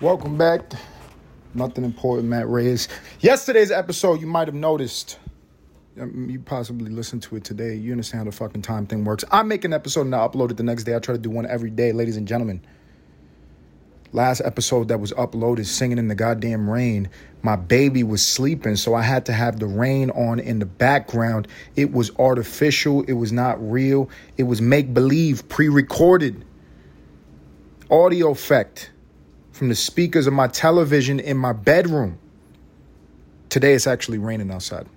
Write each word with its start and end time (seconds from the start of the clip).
Welcome 0.00 0.36
back. 0.36 0.72
Nothing 1.54 1.84
important, 1.84 2.28
Matt 2.28 2.48
Reyes. 2.48 2.88
Yesterday's 3.20 3.70
episode, 3.70 4.20
you 4.20 4.26
might 4.26 4.48
have 4.48 4.54
noticed. 4.54 5.20
um, 6.00 6.28
You 6.28 6.40
possibly 6.40 6.90
listened 6.90 7.22
to 7.24 7.36
it 7.36 7.44
today. 7.44 7.76
You 7.76 7.92
understand 7.92 8.18
how 8.20 8.24
the 8.24 8.36
fucking 8.36 8.62
time 8.62 8.86
thing 8.86 9.04
works. 9.04 9.24
I 9.30 9.44
make 9.44 9.64
an 9.64 9.72
episode 9.72 10.02
and 10.02 10.14
I 10.14 10.26
upload 10.26 10.50
it 10.50 10.56
the 10.56 10.64
next 10.64 10.82
day. 10.84 10.96
I 10.96 10.98
try 10.98 11.14
to 11.14 11.20
do 11.20 11.30
one 11.30 11.46
every 11.46 11.70
day, 11.70 11.92
ladies 11.92 12.16
and 12.16 12.26
gentlemen. 12.26 12.60
Last 14.12 14.40
episode 14.44 14.88
that 14.88 14.98
was 14.98 15.12
uploaded, 15.12 15.66
singing 15.66 15.98
in 15.98 16.08
the 16.08 16.14
goddamn 16.16 16.68
rain. 16.68 17.08
My 17.42 17.56
baby 17.56 18.02
was 18.02 18.24
sleeping, 18.24 18.74
so 18.76 18.94
I 18.94 19.02
had 19.02 19.26
to 19.26 19.32
have 19.32 19.60
the 19.60 19.66
rain 19.66 20.10
on 20.10 20.40
in 20.40 20.58
the 20.58 20.66
background. 20.66 21.46
It 21.76 21.92
was 21.92 22.10
artificial. 22.18 23.02
It 23.02 23.12
was 23.14 23.32
not 23.32 23.58
real. 23.70 24.08
It 24.36 24.44
was 24.44 24.60
make 24.60 24.92
believe, 24.92 25.48
pre 25.48 25.68
recorded 25.68 26.44
audio 27.90 28.30
effect 28.30 28.90
from 29.54 29.68
the 29.68 29.74
speakers 29.76 30.26
of 30.26 30.32
my 30.32 30.48
television 30.48 31.20
in 31.20 31.36
my 31.36 31.52
bedroom. 31.52 32.18
Today 33.50 33.72
it's 33.72 33.86
actually 33.86 34.18
raining 34.18 34.50
outside. 34.50 34.88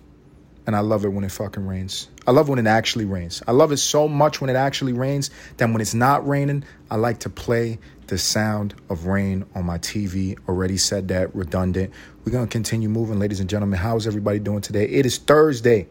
And 0.66 0.76
I 0.76 0.80
love 0.80 1.06
it 1.06 1.10
when 1.10 1.24
it 1.24 1.32
fucking 1.32 1.66
rains. 1.66 2.10
I 2.26 2.32
love 2.32 2.50
when 2.50 2.58
it 2.58 2.66
actually 2.66 3.06
rains. 3.06 3.44
I 3.48 3.52
love 3.52 3.72
it 3.72 3.78
so 3.78 4.08
much 4.08 4.42
when 4.42 4.50
it 4.50 4.56
actually 4.56 4.94
rains 4.94 5.30
that 5.58 5.70
when 5.70 5.80
it's 5.80 5.94
not 5.94 6.28
raining, 6.28 6.64
I 6.90 6.96
like 6.96 7.20
to 7.20 7.30
play 7.30 7.78
the 8.08 8.18
sound 8.18 8.74
of 8.90 9.06
rain 9.06 9.46
on 9.54 9.64
my 9.64 9.78
TV. 9.78 10.36
Already 10.50 10.78
said 10.78 11.08
that, 11.10 11.34
redundant. 11.36 11.94
We're 12.26 12.32
to 12.32 12.48
continue 12.48 12.90
moving, 12.90 13.20
ladies 13.20 13.40
and 13.40 13.48
gentlemen. 13.48 13.78
How's 13.78 14.08
everybody 14.08 14.40
doing 14.40 14.62
today? 14.62 14.86
It 14.86 15.06
is 15.06 15.20
Thursday. 15.20 15.88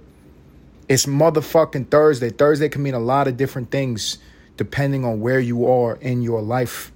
It's 0.89 1.07
motherfucking 1.07 1.89
Thursday. 1.89 2.31
Thursday 2.31 2.69
can 2.69 2.83
mean 2.83 2.95
a 2.95 2.99
lot 2.99 3.29
of 3.29 3.37
different 3.37 3.71
things 3.71 4.19
depending 4.57 5.05
on 5.05 5.21
where 5.21 5.39
you 5.39 5.71
are 5.71 5.95
in 5.97 6.21
your 6.21 6.43
life. 6.43 6.91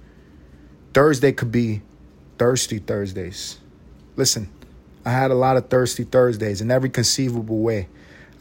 Thursday 0.93 1.31
could 1.31 1.51
be 1.51 1.81
thirsty 2.37 2.79
Thursdays. 2.79 3.59
Listen, 4.15 4.49
I 5.05 5.11
had 5.11 5.31
a 5.31 5.35
lot 5.35 5.57
of 5.57 5.69
thirsty 5.69 6.03
Thursdays 6.03 6.61
in 6.61 6.69
every 6.69 6.89
conceivable 6.89 7.59
way. 7.59 7.87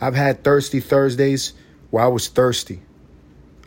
I've 0.01 0.15
had 0.15 0.43
thirsty 0.43 0.81
Thursdays 0.81 1.53
where 1.91 2.05
I 2.05 2.09
was 2.09 2.29
thirsty. 2.29 2.81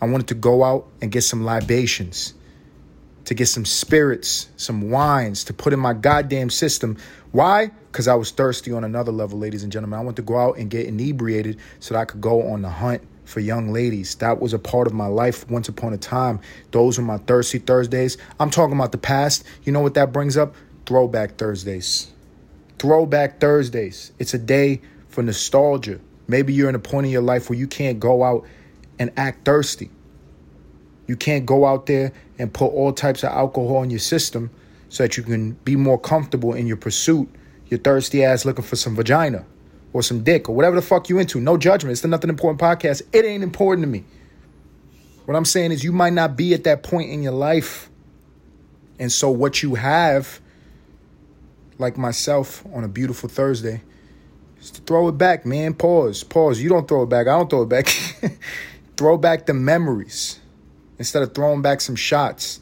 I 0.01 0.07
wanted 0.07 0.27
to 0.27 0.35
go 0.35 0.63
out 0.63 0.87
and 1.01 1.11
get 1.11 1.21
some 1.21 1.45
libations, 1.45 2.33
to 3.25 3.33
get 3.33 3.47
some 3.47 3.63
spirits, 3.63 4.49
some 4.57 4.91
wines 4.91 5.45
to 5.45 5.53
put 5.53 5.71
in 5.71 5.79
my 5.79 5.93
goddamn 5.93 6.49
system. 6.49 6.97
Why? 7.31 7.71
Because 7.91 8.09
I 8.09 8.15
was 8.15 8.31
thirsty 8.31 8.73
on 8.73 8.83
another 8.83 9.13
level, 9.13 9.39
ladies 9.39 9.63
and 9.63 9.71
gentlemen. 9.71 9.97
I 9.97 10.03
want 10.03 10.17
to 10.17 10.21
go 10.21 10.37
out 10.37 10.57
and 10.57 10.69
get 10.69 10.87
inebriated 10.87 11.57
so 11.79 11.93
that 11.93 12.01
I 12.01 12.05
could 12.05 12.19
go 12.19 12.51
on 12.51 12.61
the 12.61 12.69
hunt 12.69 13.01
for 13.25 13.39
young 13.39 13.71
ladies. 13.71 14.15
That 14.15 14.39
was 14.39 14.53
a 14.53 14.59
part 14.59 14.87
of 14.87 14.93
my 14.93 15.07
life 15.07 15.49
once 15.49 15.69
upon 15.69 15.93
a 15.93 15.97
time. 15.97 16.39
Those 16.71 16.97
were 16.97 17.03
my 17.03 17.17
thirsty 17.17 17.59
Thursdays. 17.59 18.17
I'm 18.39 18.49
talking 18.49 18.75
about 18.75 18.91
the 18.91 18.97
past. 18.97 19.43
You 19.63 19.71
know 19.71 19.81
what 19.81 19.93
that 19.95 20.11
brings 20.11 20.37
up? 20.37 20.55
Throwback 20.85 21.37
Thursdays. 21.37 22.11
Throwback 22.79 23.39
Thursdays. 23.39 24.11
It's 24.19 24.33
a 24.33 24.39
day 24.39 24.81
for 25.07 25.23
nostalgia. 25.23 25.99
Maybe 26.27 26.53
you're 26.53 26.69
in 26.69 26.75
a 26.75 26.79
point 26.79 27.05
in 27.05 27.11
your 27.11 27.21
life 27.21 27.49
where 27.49 27.57
you 27.57 27.67
can't 27.67 27.99
go 27.99 28.23
out 28.23 28.45
and 28.99 29.11
act 29.17 29.45
thirsty. 29.45 29.89
You 31.07 31.15
can't 31.15 31.45
go 31.45 31.65
out 31.65 31.85
there 31.85 32.13
and 32.39 32.53
put 32.53 32.67
all 32.67 32.93
types 32.93 33.23
of 33.23 33.29
alcohol 33.29 33.83
in 33.83 33.89
your 33.89 33.99
system 33.99 34.49
so 34.89 35.03
that 35.03 35.17
you 35.17 35.23
can 35.23 35.51
be 35.65 35.75
more 35.75 35.99
comfortable 35.99 36.53
in 36.53 36.67
your 36.67 36.77
pursuit. 36.77 37.29
You're 37.67 37.79
thirsty 37.79 38.23
ass 38.23 38.45
looking 38.45 38.63
for 38.63 38.75
some 38.75 38.95
vagina 38.95 39.45
or 39.93 40.01
some 40.01 40.23
dick 40.23 40.49
or 40.49 40.55
whatever 40.55 40.75
the 40.75 40.81
fuck 40.81 41.07
you 41.07 41.19
into. 41.19 41.39
No 41.39 41.55
judgment. 41.55 41.91
It's 41.91 42.01
the 42.01 42.07
Nothing 42.07 42.29
Important 42.29 42.59
podcast. 42.59 43.03
It 43.13 43.23
ain't 43.23 43.43
important 43.43 43.83
to 43.83 43.87
me. 43.87 44.03
What 45.25 45.35
I'm 45.35 45.45
saying 45.45 45.71
is 45.71 45.83
you 45.83 45.93
might 45.93 46.13
not 46.13 46.35
be 46.35 46.53
at 46.53 46.65
that 46.65 46.83
point 46.83 47.11
in 47.11 47.23
your 47.23 47.31
life. 47.31 47.89
And 48.99 49.11
so 49.11 49.29
what 49.31 49.63
you 49.63 49.75
have, 49.75 50.41
like 51.77 51.97
myself 51.97 52.65
on 52.73 52.83
a 52.83 52.87
beautiful 52.87 53.29
Thursday, 53.29 53.81
is 54.59 54.71
to 54.71 54.81
throw 54.81 55.07
it 55.07 55.13
back, 55.13 55.45
man. 55.45 55.75
Pause. 55.75 56.23
Pause. 56.23 56.59
You 56.61 56.69
don't 56.69 56.87
throw 56.87 57.03
it 57.03 57.09
back. 57.09 57.27
I 57.27 57.37
don't 57.37 57.49
throw 57.49 57.61
it 57.61 57.69
back. 57.69 57.87
throw 58.97 59.17
back 59.17 59.45
the 59.45 59.53
memories 59.53 60.39
instead 60.99 61.23
of 61.23 61.33
throwing 61.33 61.61
back 61.61 61.81
some 61.81 61.95
shots. 61.95 62.59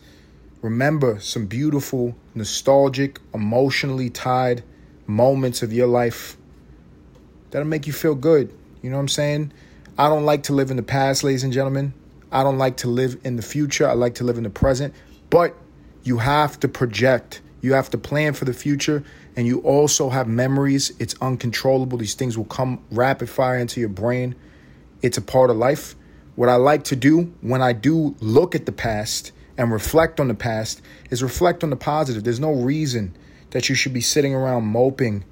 Remember 0.61 1.19
some 1.19 1.47
beautiful, 1.47 2.15
nostalgic, 2.35 3.19
emotionally 3.33 4.09
tied 4.09 4.63
moments 5.07 5.63
of 5.63 5.73
your 5.73 5.87
life 5.87 6.37
that'll 7.51 7.67
make 7.67 7.87
you 7.87 7.93
feel 7.93 8.15
good. 8.15 8.51
You 8.81 8.89
know 8.89 8.97
what 8.97 9.01
I'm 9.01 9.07
saying? 9.07 9.53
I 9.97 10.09
don't 10.09 10.25
like 10.25 10.43
to 10.43 10.53
live 10.53 10.71
in 10.71 10.77
the 10.77 10.83
past, 10.83 11.23
ladies 11.23 11.43
and 11.43 11.53
gentlemen. 11.53 11.93
I 12.31 12.43
don't 12.43 12.57
like 12.57 12.77
to 12.77 12.87
live 12.87 13.19
in 13.23 13.35
the 13.35 13.41
future. 13.41 13.87
I 13.87 13.93
like 13.93 14.15
to 14.15 14.23
live 14.23 14.37
in 14.37 14.43
the 14.43 14.49
present. 14.49 14.93
But 15.29 15.55
you 16.03 16.17
have 16.17 16.59
to 16.61 16.67
project, 16.67 17.41
you 17.61 17.73
have 17.73 17.89
to 17.91 17.97
plan 17.97 18.33
for 18.33 18.45
the 18.45 18.53
future, 18.53 19.03
and 19.35 19.45
you 19.45 19.59
also 19.59 20.09
have 20.09 20.27
memories. 20.27 20.91
It's 20.97 21.13
uncontrollable. 21.21 21.97
These 21.97 22.15
things 22.15 22.37
will 22.37 22.45
come 22.45 22.83
rapid 22.91 23.29
fire 23.29 23.57
into 23.57 23.79
your 23.79 23.89
brain. 23.89 24.35
It's 25.01 25.17
a 25.17 25.21
part 25.21 25.49
of 25.49 25.57
life. 25.57 25.95
What 26.35 26.49
I 26.49 26.55
like 26.55 26.85
to 26.85 26.95
do 26.95 27.33
when 27.41 27.61
I 27.61 27.73
do 27.73 28.15
look 28.19 28.55
at 28.55 28.65
the 28.65 28.71
past 28.71 29.31
and 29.57 29.71
reflect 29.71 30.19
on 30.19 30.27
the 30.27 30.33
past 30.33 30.81
is 31.09 31.21
reflect 31.21 31.63
on 31.63 31.69
the 31.69 31.75
positive. 31.75 32.23
There's 32.23 32.39
no 32.39 32.53
reason 32.53 33.15
that 33.51 33.69
you 33.69 33.75
should 33.75 33.93
be 33.93 34.01
sitting 34.01 34.33
around 34.33 34.65
moping, 34.65 35.25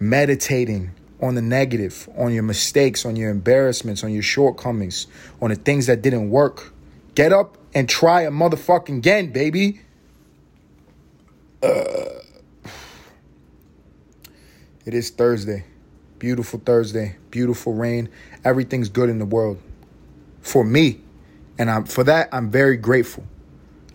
meditating, 0.00 0.92
on 1.20 1.34
the 1.34 1.42
negative, 1.42 2.08
on 2.16 2.32
your 2.32 2.42
mistakes, 2.42 3.04
on 3.04 3.16
your 3.16 3.30
embarrassments, 3.30 4.04
on 4.04 4.12
your 4.12 4.22
shortcomings, 4.22 5.06
on 5.40 5.50
the 5.50 5.56
things 5.56 5.86
that 5.86 6.02
didn't 6.02 6.30
work. 6.30 6.72
Get 7.14 7.32
up 7.32 7.56
and 7.74 7.88
try 7.88 8.22
a 8.22 8.30
motherfucking 8.30 8.98
again, 8.98 9.32
baby. 9.32 9.80
Uh, 11.62 12.20
it 14.84 14.94
is 14.94 15.10
Thursday. 15.10 15.64
Beautiful 16.18 16.60
Thursday. 16.64 17.16
Beautiful 17.30 17.74
rain. 17.74 18.08
Everything's 18.44 18.88
good 18.88 19.08
in 19.08 19.18
the 19.18 19.24
world. 19.24 19.58
For 20.42 20.64
me. 20.64 21.00
And 21.58 21.70
I'm 21.70 21.84
for 21.84 22.04
that 22.04 22.28
I'm 22.32 22.50
very 22.50 22.76
grateful. 22.76 23.24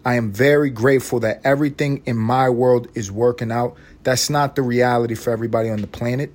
I 0.06 0.16
am 0.16 0.31
very 0.31 0.69
grateful 0.69 1.19
that 1.19 1.41
everything 1.44 2.01
in 2.06 2.18
my 2.18 2.50
world 2.50 2.88
is 2.96 3.12
working 3.12 3.51
out. 3.51 3.75
That's 4.03 4.30
not 4.30 4.56
the 4.56 4.62
reality 4.62 5.13
for 5.13 5.31
everybody 5.31 5.69
on 5.69 5.81
the 5.81 5.88
planet. 5.88 6.31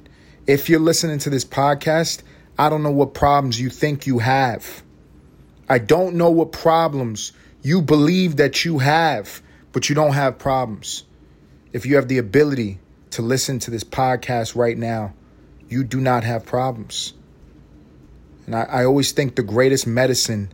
If 0.46 0.68
you're 0.68 0.80
listening 0.80 1.18
to 1.20 1.30
this 1.30 1.44
podcast, 1.44 2.22
I 2.58 2.68
don't 2.68 2.82
know 2.82 2.90
what 2.90 3.14
problems 3.14 3.58
you 3.58 3.70
think 3.70 4.06
you 4.06 4.18
have. 4.18 4.82
I 5.70 5.78
don't 5.78 6.16
know 6.16 6.30
what 6.30 6.52
problems 6.52 7.32
you 7.62 7.80
believe 7.80 8.36
that 8.36 8.62
you 8.62 8.78
have, 8.80 9.40
but 9.72 9.88
you 9.88 9.94
don't 9.94 10.12
have 10.12 10.38
problems. 10.38 11.04
If 11.72 11.86
you 11.86 11.96
have 11.96 12.08
the 12.08 12.18
ability 12.18 12.78
to 13.12 13.22
listen 13.22 13.58
to 13.60 13.70
this 13.70 13.84
podcast 13.84 14.54
right 14.54 14.76
now, 14.76 15.14
you 15.70 15.82
do 15.82 15.98
not 15.98 16.24
have 16.24 16.44
problems. 16.44 17.14
And 18.44 18.54
I, 18.54 18.64
I 18.64 18.84
always 18.84 19.12
think 19.12 19.36
the 19.36 19.42
greatest 19.42 19.86
medicine 19.86 20.52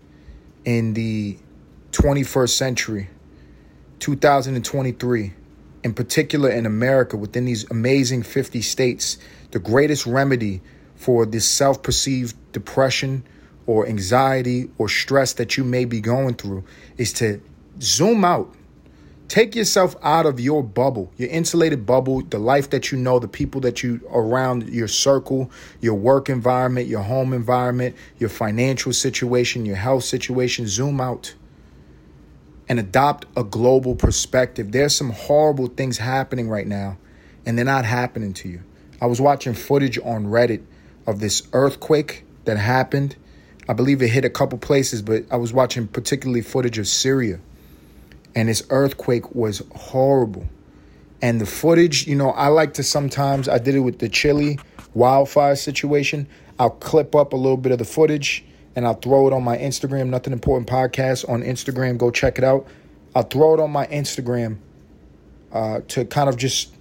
in 0.64 0.94
the 0.94 1.36
21st 1.90 2.50
century, 2.50 3.10
2023, 3.98 5.32
in 5.82 5.94
particular 5.94 6.48
in 6.48 6.64
America, 6.64 7.16
within 7.16 7.44
these 7.44 7.68
amazing 7.70 8.22
50 8.22 8.62
states, 8.62 9.18
the 9.50 9.58
greatest 9.58 10.06
remedy 10.06 10.60
for 10.94 11.26
this 11.26 11.48
self 11.48 11.82
perceived 11.82 12.36
depression 12.52 13.24
or 13.66 13.86
anxiety 13.86 14.70
or 14.78 14.88
stress 14.88 15.34
that 15.34 15.56
you 15.56 15.64
may 15.64 15.84
be 15.84 16.00
going 16.00 16.34
through 16.34 16.64
is 16.96 17.12
to 17.14 17.40
zoom 17.80 18.24
out. 18.24 18.52
Take 19.28 19.54
yourself 19.54 19.94
out 20.02 20.26
of 20.26 20.40
your 20.40 20.60
bubble, 20.60 21.12
your 21.16 21.28
insulated 21.28 21.86
bubble, 21.86 22.20
the 22.20 22.40
life 22.40 22.70
that 22.70 22.90
you 22.90 22.98
know, 22.98 23.20
the 23.20 23.28
people 23.28 23.60
that 23.60 23.80
you 23.80 24.00
around, 24.12 24.68
your 24.68 24.88
circle, 24.88 25.52
your 25.80 25.94
work 25.94 26.28
environment, 26.28 26.88
your 26.88 27.02
home 27.02 27.32
environment, 27.32 27.94
your 28.18 28.28
financial 28.28 28.92
situation, 28.92 29.64
your 29.64 29.76
health 29.76 30.02
situation. 30.02 30.66
Zoom 30.66 31.00
out 31.00 31.34
and 32.68 32.80
adopt 32.80 33.26
a 33.36 33.44
global 33.44 33.94
perspective. 33.94 34.72
There's 34.72 34.96
some 34.96 35.10
horrible 35.10 35.68
things 35.68 35.98
happening 35.98 36.48
right 36.48 36.66
now, 36.66 36.98
and 37.46 37.56
they're 37.56 37.64
not 37.64 37.84
happening 37.84 38.32
to 38.34 38.48
you. 38.48 38.62
I 39.00 39.06
was 39.06 39.20
watching 39.20 39.54
footage 39.54 39.98
on 39.98 40.26
Reddit 40.26 40.62
of 41.06 41.20
this 41.20 41.42
earthquake 41.52 42.24
that 42.44 42.58
happened. 42.58 43.16
I 43.68 43.72
believe 43.72 44.02
it 44.02 44.08
hit 44.08 44.24
a 44.24 44.30
couple 44.30 44.58
places, 44.58 45.02
but 45.02 45.24
I 45.30 45.36
was 45.36 45.52
watching 45.52 45.86
particularly 45.86 46.42
footage 46.42 46.78
of 46.78 46.86
Syria. 46.86 47.40
And 48.34 48.48
this 48.48 48.62
earthquake 48.70 49.34
was 49.34 49.62
horrible. 49.74 50.48
And 51.22 51.40
the 51.40 51.46
footage, 51.46 52.06
you 52.06 52.16
know, 52.16 52.30
I 52.30 52.48
like 52.48 52.74
to 52.74 52.82
sometimes, 52.82 53.48
I 53.48 53.58
did 53.58 53.74
it 53.74 53.80
with 53.80 53.98
the 53.98 54.08
Chile 54.08 54.58
wildfire 54.94 55.56
situation. 55.56 56.26
I'll 56.58 56.70
clip 56.70 57.14
up 57.14 57.32
a 57.32 57.36
little 57.36 57.56
bit 57.56 57.72
of 57.72 57.78
the 57.78 57.84
footage 57.84 58.44
and 58.76 58.86
I'll 58.86 58.94
throw 58.94 59.26
it 59.26 59.32
on 59.32 59.42
my 59.42 59.56
Instagram, 59.56 60.08
Nothing 60.08 60.32
Important 60.32 60.68
Podcast 60.68 61.28
on 61.28 61.42
Instagram. 61.42 61.98
Go 61.98 62.10
check 62.10 62.38
it 62.38 62.44
out. 62.44 62.66
I'll 63.14 63.24
throw 63.24 63.54
it 63.54 63.60
on 63.60 63.70
my 63.70 63.86
Instagram 63.86 64.58
uh, 65.52 65.80
to 65.88 66.04
kind 66.04 66.28
of 66.28 66.36
just 66.36 66.72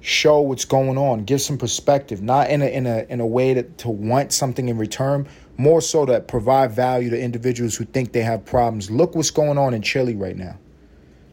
show 0.00 0.40
what's 0.40 0.64
going 0.64 0.96
on, 0.96 1.24
give 1.24 1.40
some 1.40 1.58
perspective, 1.58 2.22
not 2.22 2.50
in 2.50 2.62
a 2.62 2.66
in 2.66 2.86
a 2.86 3.06
in 3.08 3.20
a 3.20 3.26
way 3.26 3.54
that 3.54 3.78
to 3.78 3.90
want 3.90 4.32
something 4.32 4.68
in 4.68 4.78
return, 4.78 5.28
more 5.56 5.80
so 5.80 6.06
to 6.06 6.20
provide 6.20 6.72
value 6.72 7.10
to 7.10 7.20
individuals 7.20 7.76
who 7.76 7.84
think 7.84 8.12
they 8.12 8.22
have 8.22 8.44
problems. 8.44 8.90
Look 8.90 9.14
what's 9.14 9.30
going 9.30 9.58
on 9.58 9.74
in 9.74 9.82
Chile 9.82 10.14
right 10.14 10.36
now. 10.36 10.58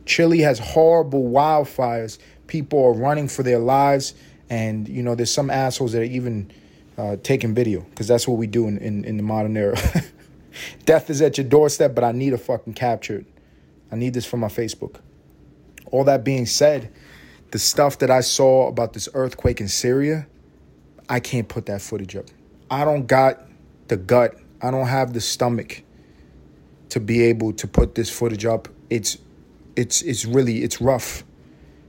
Chile 0.06 0.40
has 0.40 0.60
horrible 0.60 1.24
wildfires. 1.30 2.18
People 2.48 2.84
are 2.84 2.94
running 2.94 3.28
for 3.28 3.44
their 3.44 3.60
lives, 3.60 4.14
and 4.50 4.88
you 4.88 5.04
know 5.04 5.16
there's 5.16 5.32
some 5.32 5.50
assholes 5.50 5.94
that 5.94 6.02
are 6.02 6.06
even 6.06 6.52
uh, 6.98 7.18
taking 7.24 7.54
video 7.54 7.82
because 7.82 8.08
that's 8.08 8.28
what 8.28 8.38
we 8.38 8.48
do 8.48 8.68
in, 8.68 8.78
in, 8.80 9.06
in 9.06 9.18
the 9.18 9.24
modern 9.24 9.56
era. 9.56 9.78
Death 10.86 11.10
is 11.10 11.22
at 11.22 11.38
your 11.38 11.48
doorstep, 11.48 11.94
but 11.94 12.04
I 12.04 12.12
need 12.12 12.34
a 12.34 12.38
fucking 12.38 12.74
captured. 12.74 13.26
I 13.92 13.96
need 13.96 14.14
this 14.14 14.26
for 14.26 14.38
my 14.38 14.48
Facebook. 14.48 14.96
All 15.92 16.04
that 16.06 16.24
being 16.24 16.46
said, 16.46 16.92
the 17.52 17.60
stuff 17.60 18.00
that 18.00 18.12
I 18.12 18.22
saw 18.22 18.68
about 18.68 18.94
this 18.94 19.08
earthquake 19.14 19.62
in 19.62 19.68
Syria, 19.68 20.28
I 21.10 21.20
can't 21.20 21.48
put 21.48 21.68
that 21.68 21.82
footage 21.82 22.16
up. 22.16 22.26
I 22.70 22.84
don't 22.84 23.08
got 23.08 23.42
the 23.88 23.98
gut. 23.98 24.36
I 24.62 24.72
don't 24.72 24.88
have 24.88 25.14
the 25.14 25.22
stomach 25.22 25.84
to 26.90 27.00
be 27.00 27.24
able 27.24 27.54
to 27.54 27.68
put 27.68 27.96
this 27.96 28.10
footage 28.10 28.46
up. 28.46 28.68
It's 28.90 29.18
it's 29.76 30.02
it's 30.02 30.26
really 30.26 30.64
it's 30.64 30.82
rough. 30.82 31.24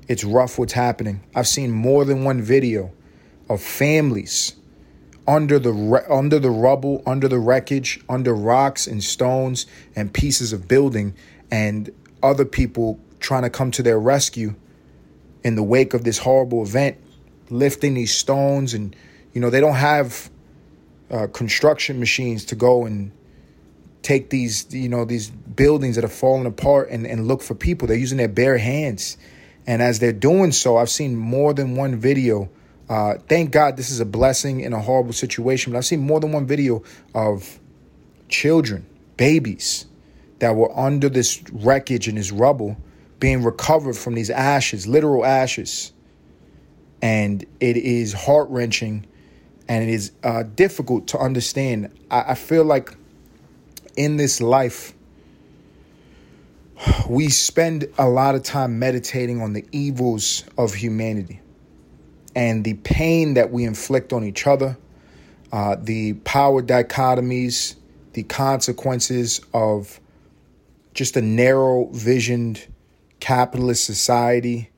It's 0.06 0.24
rough 0.24 0.58
what's 0.58 0.72
happening. 0.72 1.22
I've 1.34 1.48
seen 1.48 1.70
more 1.70 2.04
than 2.04 2.24
one 2.24 2.40
video 2.40 2.92
of 3.48 3.60
families 3.60 4.54
under 5.26 5.58
the 5.58 6.04
under 6.08 6.38
the 6.38 6.50
rubble, 6.50 7.02
under 7.06 7.28
the 7.28 7.38
wreckage, 7.38 8.00
under 8.08 8.34
rocks 8.34 8.86
and 8.86 9.02
stones 9.02 9.66
and 9.96 10.12
pieces 10.12 10.52
of 10.52 10.68
building 10.68 11.14
and 11.50 11.90
other 12.22 12.44
people 12.44 13.00
trying 13.20 13.42
to 13.42 13.50
come 13.50 13.70
to 13.72 13.82
their 13.82 13.98
rescue 13.98 14.54
in 15.44 15.54
the 15.54 15.62
wake 15.62 15.94
of 15.94 16.04
this 16.04 16.18
horrible 16.18 16.62
event, 16.62 16.96
lifting 17.50 17.94
these 17.94 18.14
stones 18.14 18.74
and 18.74 18.94
you 19.32 19.40
know, 19.40 19.50
they 19.50 19.60
don't 19.60 19.74
have 19.74 20.30
uh, 21.10 21.26
construction 21.28 22.00
machines 22.00 22.44
to 22.46 22.54
go 22.54 22.86
and 22.86 23.12
take 24.02 24.30
these 24.30 24.66
you 24.72 24.88
know 24.88 25.04
these 25.04 25.28
buildings 25.30 25.96
that 25.96 26.04
are 26.04 26.08
falling 26.08 26.46
apart 26.46 26.88
and, 26.90 27.06
and 27.06 27.26
look 27.26 27.42
for 27.42 27.54
people. 27.54 27.88
They're 27.88 27.96
using 27.96 28.18
their 28.18 28.28
bare 28.28 28.58
hands. 28.58 29.16
And 29.66 29.82
as 29.82 29.98
they're 29.98 30.14
doing 30.14 30.52
so 30.52 30.78
i've 30.78 30.88
seen 30.88 31.14
more 31.14 31.52
than 31.52 31.76
one 31.76 31.96
video 31.96 32.48
uh, 32.88 33.16
thank 33.28 33.50
god 33.50 33.76
this 33.76 33.90
is 33.90 34.00
a 34.00 34.06
blessing 34.06 34.60
in 34.60 34.72
a 34.72 34.80
horrible 34.80 35.12
situation 35.12 35.72
but 35.72 35.78
i've 35.78 35.84
seen 35.84 36.00
more 36.00 36.20
than 36.20 36.32
one 36.32 36.46
video 36.46 36.82
of 37.14 37.60
children 38.30 38.86
babies 39.18 39.84
that 40.38 40.56
were 40.56 40.74
under 40.74 41.10
this 41.10 41.42
wreckage 41.52 42.08
and 42.08 42.16
this 42.16 42.32
rubble 42.32 42.78
being 43.18 43.42
recovered 43.42 43.96
from 43.96 44.14
these 44.14 44.30
ashes 44.30 44.86
literal 44.86 45.24
ashes 45.24 45.92
and 47.02 47.44
it 47.60 47.76
is 47.76 48.12
heart-wrenching 48.12 49.06
and 49.68 49.84
it 49.84 49.90
is 49.90 50.12
uh, 50.22 50.42
difficult 50.42 51.08
to 51.08 51.18
understand. 51.18 51.90
I, 52.10 52.30
I 52.32 52.34
feel 52.34 52.64
like 52.64 52.94
in 53.96 54.16
this 54.16 54.40
life, 54.40 54.94
we 57.08 57.28
spend 57.28 57.88
a 57.98 58.08
lot 58.08 58.34
of 58.34 58.42
time 58.42 58.78
meditating 58.78 59.40
on 59.40 59.52
the 59.52 59.64
evils 59.72 60.44
of 60.56 60.74
humanity 60.74 61.40
and 62.34 62.64
the 62.64 62.74
pain 62.74 63.34
that 63.34 63.50
we 63.50 63.64
inflict 63.64 64.12
on 64.12 64.24
each 64.24 64.46
other, 64.46 64.78
uh, 65.52 65.76
the 65.80 66.12
power 66.14 66.62
dichotomies, 66.62 67.74
the 68.12 68.22
consequences 68.22 69.40
of 69.52 70.00
just 70.94 71.16
a 71.16 71.22
narrow 71.22 71.86
visioned 71.92 72.64
capitalist 73.20 73.84
society, 73.84 74.70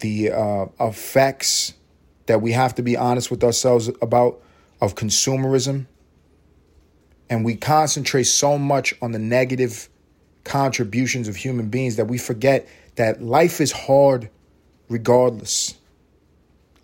the 0.00 0.30
uh, 0.30 0.66
effects 0.80 1.74
that 2.26 2.40
we 2.40 2.52
have 2.52 2.74
to 2.76 2.82
be 2.82 2.96
honest 2.96 3.30
with 3.30 3.42
ourselves 3.42 3.88
about 4.00 4.40
of 4.80 4.94
consumerism. 4.94 5.86
And 7.28 7.44
we 7.44 7.54
concentrate 7.54 8.24
so 8.24 8.58
much 8.58 8.94
on 9.02 9.12
the 9.12 9.18
negative 9.18 9.88
contributions 10.44 11.28
of 11.28 11.36
human 11.36 11.68
beings 11.68 11.96
that 11.96 12.06
we 12.06 12.18
forget 12.18 12.66
that 12.96 13.22
life 13.22 13.60
is 13.60 13.72
hard 13.72 14.30
regardless. 14.88 15.74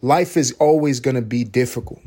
Life 0.02 0.36
is 0.36 0.52
always 0.60 1.00
going 1.00 1.16
to 1.16 1.22
be 1.22 1.42
difficult. 1.42 2.00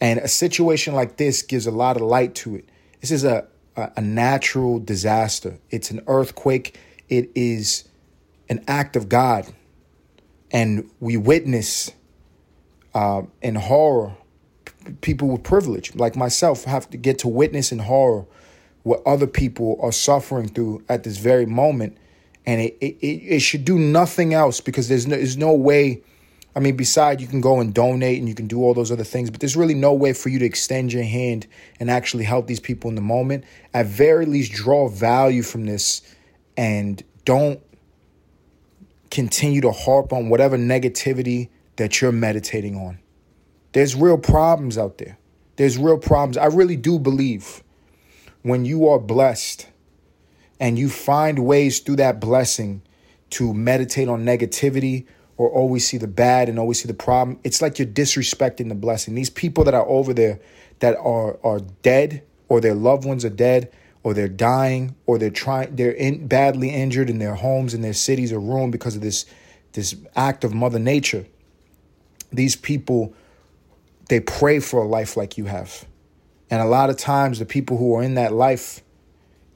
And 0.00 0.18
a 0.20 0.28
situation 0.28 0.94
like 0.94 1.16
this 1.16 1.42
gives 1.42 1.66
a 1.66 1.70
lot 1.70 1.96
of 1.96 2.02
light 2.02 2.34
to 2.36 2.56
it. 2.56 2.68
This 3.00 3.10
is 3.10 3.24
a, 3.24 3.46
a, 3.76 3.90
a 3.96 4.00
natural 4.00 4.78
disaster, 4.78 5.58
it's 5.70 5.90
an 5.90 6.02
earthquake, 6.06 6.78
it 7.10 7.30
is 7.34 7.84
an 8.48 8.64
act 8.66 8.96
of 8.96 9.08
God. 9.08 9.46
And 10.50 10.90
we 10.98 11.16
witness 11.16 11.90
uh, 12.94 13.22
in 13.42 13.54
horror, 13.54 14.16
people 15.02 15.28
with 15.28 15.42
privilege 15.42 15.94
like 15.94 16.16
myself 16.16 16.64
have 16.64 16.88
to 16.90 16.96
get 16.96 17.18
to 17.20 17.28
witness 17.28 17.70
in 17.70 17.80
horror 17.80 18.24
what 18.82 19.02
other 19.06 19.26
people 19.26 19.78
are 19.82 19.92
suffering 19.92 20.48
through 20.48 20.82
at 20.88 21.04
this 21.04 21.18
very 21.18 21.46
moment. 21.46 21.96
And 22.46 22.60
it, 22.60 22.76
it, 22.80 23.04
it 23.04 23.40
should 23.40 23.64
do 23.64 23.78
nothing 23.78 24.32
else 24.32 24.60
because 24.60 24.88
there's 24.88 25.06
no, 25.06 25.16
there's 25.16 25.36
no 25.36 25.52
way. 25.52 26.02
I 26.56 26.60
mean, 26.60 26.76
beside 26.76 27.20
you 27.20 27.28
can 27.28 27.40
go 27.40 27.60
and 27.60 27.72
donate 27.72 28.18
and 28.18 28.28
you 28.28 28.34
can 28.34 28.48
do 28.48 28.62
all 28.62 28.74
those 28.74 28.90
other 28.90 29.04
things, 29.04 29.30
but 29.30 29.38
there's 29.38 29.56
really 29.56 29.74
no 29.74 29.92
way 29.92 30.12
for 30.14 30.30
you 30.30 30.38
to 30.40 30.44
extend 30.44 30.92
your 30.92 31.04
hand 31.04 31.46
and 31.78 31.90
actually 31.90 32.24
help 32.24 32.46
these 32.46 32.58
people 32.58 32.88
in 32.88 32.96
the 32.96 33.02
moment. 33.02 33.44
At 33.72 33.86
very 33.86 34.26
least, 34.26 34.52
draw 34.52 34.88
value 34.88 35.42
from 35.42 35.66
this 35.66 36.02
and 36.60 37.02
don't 37.24 37.58
continue 39.10 39.62
to 39.62 39.70
harp 39.70 40.12
on 40.12 40.28
whatever 40.28 40.58
negativity 40.58 41.48
that 41.76 42.02
you're 42.02 42.12
meditating 42.12 42.76
on. 42.76 42.98
There's 43.72 43.96
real 43.96 44.18
problems 44.18 44.76
out 44.76 44.98
there. 44.98 45.16
There's 45.56 45.78
real 45.78 45.96
problems. 45.96 46.36
I 46.36 46.46
really 46.46 46.76
do 46.76 46.98
believe 46.98 47.62
when 48.42 48.66
you 48.66 48.88
are 48.88 48.98
blessed 48.98 49.68
and 50.60 50.78
you 50.78 50.90
find 50.90 51.46
ways 51.46 51.78
through 51.78 51.96
that 51.96 52.20
blessing 52.20 52.82
to 53.30 53.54
meditate 53.54 54.10
on 54.10 54.26
negativity 54.26 55.06
or 55.38 55.48
always 55.48 55.88
see 55.88 55.96
the 55.96 56.08
bad 56.08 56.50
and 56.50 56.58
always 56.58 56.82
see 56.82 56.88
the 56.88 56.92
problem, 56.92 57.40
it's 57.42 57.62
like 57.62 57.78
you're 57.78 57.88
disrespecting 57.88 58.68
the 58.68 58.74
blessing. 58.74 59.14
These 59.14 59.30
people 59.30 59.64
that 59.64 59.72
are 59.72 59.88
over 59.88 60.12
there 60.12 60.38
that 60.80 60.98
are 60.98 61.38
are 61.42 61.60
dead 61.80 62.22
or 62.50 62.60
their 62.60 62.74
loved 62.74 63.06
ones 63.06 63.24
are 63.24 63.30
dead 63.30 63.72
or 64.02 64.14
they're 64.14 64.28
dying 64.28 64.94
or 65.06 65.18
they're 65.18 65.30
trying 65.30 65.76
they're 65.76 65.92
in, 65.92 66.26
badly 66.26 66.70
injured 66.70 67.10
in 67.10 67.18
their 67.18 67.34
homes 67.34 67.74
and 67.74 67.84
their 67.84 67.92
cities 67.92 68.32
are 68.32 68.40
ruined 68.40 68.72
because 68.72 68.96
of 68.96 69.02
this 69.02 69.26
this 69.72 69.94
act 70.16 70.42
of 70.44 70.52
mother 70.52 70.78
nature 70.78 71.26
these 72.32 72.56
people 72.56 73.14
they 74.08 74.20
pray 74.20 74.58
for 74.58 74.82
a 74.82 74.88
life 74.88 75.16
like 75.16 75.38
you 75.38 75.44
have. 75.44 75.86
And 76.50 76.60
a 76.60 76.64
lot 76.64 76.90
of 76.90 76.96
times 76.96 77.38
the 77.38 77.46
people 77.46 77.76
who 77.76 77.94
are 77.94 78.02
in 78.02 78.14
that 78.14 78.32
life 78.32 78.82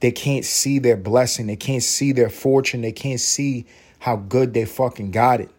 they 0.00 0.12
can't 0.12 0.44
see 0.44 0.78
their 0.78 0.96
blessing, 0.98 1.46
they 1.46 1.56
can't 1.56 1.82
see 1.82 2.12
their 2.12 2.28
fortune, 2.28 2.82
they 2.82 2.92
can't 2.92 3.20
see 3.20 3.64
how 4.00 4.16
good 4.16 4.52
they 4.52 4.66
fucking 4.66 5.10
got 5.10 5.40
it. 5.40 5.50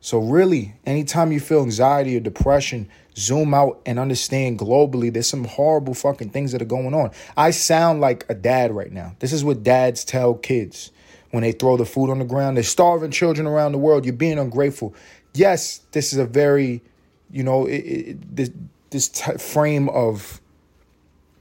So 0.00 0.20
really, 0.20 0.74
anytime 0.86 1.32
you 1.32 1.40
feel 1.40 1.62
anxiety 1.62 2.16
or 2.16 2.20
depression, 2.20 2.88
zoom 3.16 3.54
out 3.54 3.80
and 3.84 3.98
understand 3.98 4.58
globally 4.58 5.12
there's 5.12 5.28
some 5.28 5.44
horrible 5.44 5.94
fucking 5.94 6.30
things 6.30 6.52
that 6.52 6.62
are 6.62 6.66
going 6.66 6.94
on. 6.94 7.10
I 7.36 7.50
sound 7.50 8.00
like 8.00 8.24
a 8.28 8.34
dad 8.34 8.72
right 8.72 8.92
now. 8.92 9.14
This 9.18 9.32
is 9.32 9.44
what 9.44 9.62
dads 9.62 10.04
tell 10.04 10.34
kids 10.34 10.90
when 11.30 11.42
they 11.42 11.52
throw 11.52 11.76
the 11.76 11.84
food 11.84 12.10
on 12.10 12.18
the 12.18 12.24
ground. 12.24 12.56
They're 12.56 12.64
starving 12.64 13.10
children 13.10 13.46
around 13.46 13.72
the 13.72 13.78
world. 13.78 14.04
You're 14.04 14.14
being 14.14 14.38
ungrateful 14.38 14.94
yes, 15.34 15.80
this 15.92 16.12
is 16.12 16.18
a 16.18 16.24
very, 16.24 16.82
you 17.30 17.42
know, 17.42 17.66
it, 17.66 17.78
it, 17.78 18.36
this 18.36 18.50
this 18.90 19.08
t- 19.08 19.38
frame 19.38 19.88
of 19.90 20.40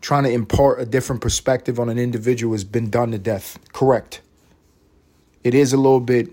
trying 0.01 0.23
to 0.23 0.31
impart 0.31 0.79
a 0.79 0.85
different 0.85 1.21
perspective 1.21 1.79
on 1.79 1.89
an 1.89 1.97
individual 1.97 2.53
has 2.53 2.63
been 2.63 2.89
done 2.89 3.11
to 3.11 3.17
death. 3.17 3.59
Correct. 3.73 4.21
It 5.43 5.53
is 5.53 5.73
a 5.73 5.77
little 5.77 5.99
bit 5.99 6.29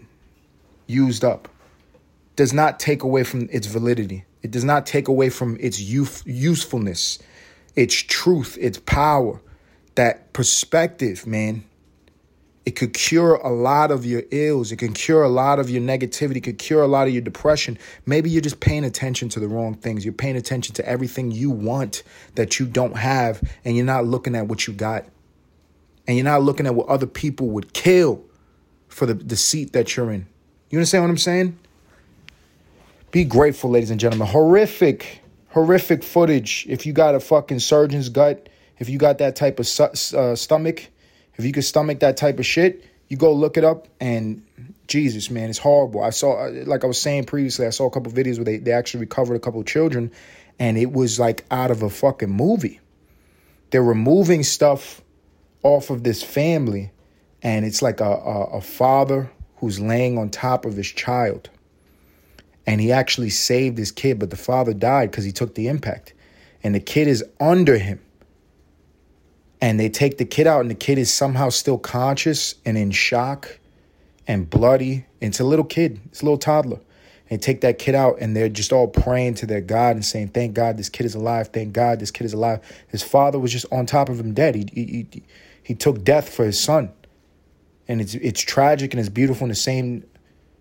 used 0.86 1.24
up. 1.24 1.48
Does 2.36 2.52
not 2.52 2.78
take 2.78 3.02
away 3.02 3.24
from 3.24 3.48
its 3.50 3.66
validity. 3.66 4.24
It 4.46 4.52
does 4.52 4.62
not 4.62 4.86
take 4.86 5.08
away 5.08 5.28
from 5.28 5.56
its 5.58 5.80
youth, 5.80 6.22
usefulness, 6.24 7.18
its 7.74 7.96
truth, 7.96 8.56
its 8.60 8.78
power. 8.78 9.40
That 9.96 10.32
perspective, 10.34 11.26
man, 11.26 11.64
it 12.64 12.76
could 12.76 12.94
cure 12.94 13.34
a 13.34 13.50
lot 13.50 13.90
of 13.90 14.06
your 14.06 14.22
ills. 14.30 14.70
It 14.70 14.76
can 14.76 14.92
cure 14.92 15.24
a 15.24 15.28
lot 15.28 15.58
of 15.58 15.68
your 15.68 15.82
negativity. 15.82 16.36
It 16.36 16.44
could 16.44 16.58
cure 16.58 16.80
a 16.80 16.86
lot 16.86 17.08
of 17.08 17.12
your 17.12 17.22
depression. 17.22 17.76
Maybe 18.06 18.30
you're 18.30 18.40
just 18.40 18.60
paying 18.60 18.84
attention 18.84 19.28
to 19.30 19.40
the 19.40 19.48
wrong 19.48 19.74
things. 19.74 20.04
You're 20.04 20.14
paying 20.14 20.36
attention 20.36 20.76
to 20.76 20.88
everything 20.88 21.32
you 21.32 21.50
want 21.50 22.04
that 22.36 22.60
you 22.60 22.66
don't 22.66 22.96
have, 22.96 23.42
and 23.64 23.74
you're 23.74 23.84
not 23.84 24.06
looking 24.06 24.36
at 24.36 24.46
what 24.46 24.68
you 24.68 24.74
got. 24.74 25.06
And 26.06 26.16
you're 26.16 26.24
not 26.24 26.44
looking 26.44 26.66
at 26.66 26.76
what 26.76 26.86
other 26.86 27.08
people 27.08 27.48
would 27.48 27.72
kill 27.72 28.22
for 28.86 29.06
the, 29.06 29.14
the 29.14 29.34
seat 29.34 29.72
that 29.72 29.96
you're 29.96 30.12
in. 30.12 30.28
You 30.70 30.78
understand 30.78 31.02
what 31.02 31.10
I'm 31.10 31.18
saying? 31.18 31.58
Be 33.16 33.24
grateful, 33.24 33.70
ladies 33.70 33.90
and 33.90 33.98
gentlemen. 33.98 34.28
Horrific, 34.28 35.22
horrific 35.48 36.04
footage. 36.04 36.66
If 36.68 36.84
you 36.84 36.92
got 36.92 37.14
a 37.14 37.20
fucking 37.20 37.60
surgeon's 37.60 38.10
gut, 38.10 38.50
if 38.78 38.90
you 38.90 38.98
got 38.98 39.16
that 39.16 39.36
type 39.36 39.58
of 39.58 39.66
uh, 39.80 40.36
stomach, 40.36 40.86
if 41.36 41.42
you 41.42 41.50
could 41.50 41.64
stomach 41.64 42.00
that 42.00 42.18
type 42.18 42.38
of 42.38 42.44
shit, 42.44 42.84
you 43.08 43.16
go 43.16 43.32
look 43.32 43.56
it 43.56 43.64
up 43.64 43.88
and 44.00 44.42
Jesus, 44.86 45.30
man, 45.30 45.48
it's 45.48 45.56
horrible. 45.56 46.04
I 46.04 46.10
saw, 46.10 46.46
like 46.66 46.84
I 46.84 46.86
was 46.86 47.00
saying 47.00 47.24
previously, 47.24 47.66
I 47.66 47.70
saw 47.70 47.86
a 47.86 47.90
couple 47.90 48.12
videos 48.12 48.36
where 48.36 48.44
they, 48.44 48.58
they 48.58 48.72
actually 48.72 49.00
recovered 49.00 49.36
a 49.36 49.40
couple 49.40 49.64
children 49.64 50.12
and 50.58 50.76
it 50.76 50.92
was 50.92 51.18
like 51.18 51.46
out 51.50 51.70
of 51.70 51.82
a 51.82 51.88
fucking 51.88 52.30
movie. 52.30 52.80
They're 53.70 53.82
removing 53.82 54.42
stuff 54.42 55.00
off 55.62 55.88
of 55.88 56.02
this 56.02 56.22
family 56.22 56.90
and 57.42 57.64
it's 57.64 57.80
like 57.80 58.00
a, 58.00 58.04
a, 58.04 58.44
a 58.58 58.60
father 58.60 59.30
who's 59.56 59.80
laying 59.80 60.18
on 60.18 60.28
top 60.28 60.66
of 60.66 60.76
his 60.76 60.88
child. 60.88 61.48
And 62.66 62.80
he 62.80 62.90
actually 62.92 63.30
saved 63.30 63.78
his 63.78 63.92
kid, 63.92 64.18
but 64.18 64.30
the 64.30 64.36
father 64.36 64.74
died 64.74 65.10
because 65.10 65.24
he 65.24 65.32
took 65.32 65.54
the 65.54 65.68
impact. 65.68 66.12
And 66.62 66.74
the 66.74 66.80
kid 66.80 67.06
is 67.08 67.24
under 67.38 67.78
him. 67.78 68.00
And 69.60 69.80
they 69.80 69.88
take 69.88 70.18
the 70.18 70.24
kid 70.24 70.46
out, 70.46 70.60
and 70.60 70.70
the 70.70 70.74
kid 70.74 70.98
is 70.98 71.12
somehow 71.12 71.48
still 71.48 71.78
conscious 71.78 72.56
and 72.64 72.76
in 72.76 72.90
shock 72.90 73.58
and 74.26 74.50
bloody. 74.50 75.06
And 75.20 75.30
it's 75.30 75.40
a 75.40 75.44
little 75.44 75.64
kid, 75.64 76.00
it's 76.06 76.22
a 76.22 76.24
little 76.24 76.38
toddler. 76.38 76.80
And 77.30 77.38
they 77.38 77.42
take 77.42 77.60
that 77.62 77.78
kid 77.78 77.94
out, 77.94 78.18
and 78.20 78.36
they're 78.36 78.48
just 78.48 78.72
all 78.72 78.88
praying 78.88 79.34
to 79.36 79.46
their 79.46 79.60
God 79.60 79.96
and 79.96 80.04
saying, 80.04 80.28
Thank 80.28 80.54
God 80.54 80.76
this 80.76 80.88
kid 80.88 81.06
is 81.06 81.14
alive. 81.14 81.48
Thank 81.52 81.72
God 81.72 82.00
this 82.00 82.10
kid 82.10 82.24
is 82.24 82.32
alive. 82.32 82.60
His 82.88 83.02
father 83.02 83.38
was 83.38 83.52
just 83.52 83.66
on 83.72 83.86
top 83.86 84.08
of 84.08 84.20
him 84.20 84.34
dead. 84.34 84.56
He, 84.56 84.68
he, 84.72 85.06
he, 85.10 85.22
he 85.62 85.74
took 85.74 86.04
death 86.04 86.28
for 86.28 86.44
his 86.44 86.60
son 86.60 86.92
and 87.88 88.00
it's 88.00 88.14
it's 88.14 88.40
tragic 88.40 88.92
and 88.92 89.00
it's 89.00 89.08
beautiful 89.08 89.44
in 89.44 89.48
the 89.48 89.54
same, 89.54 90.04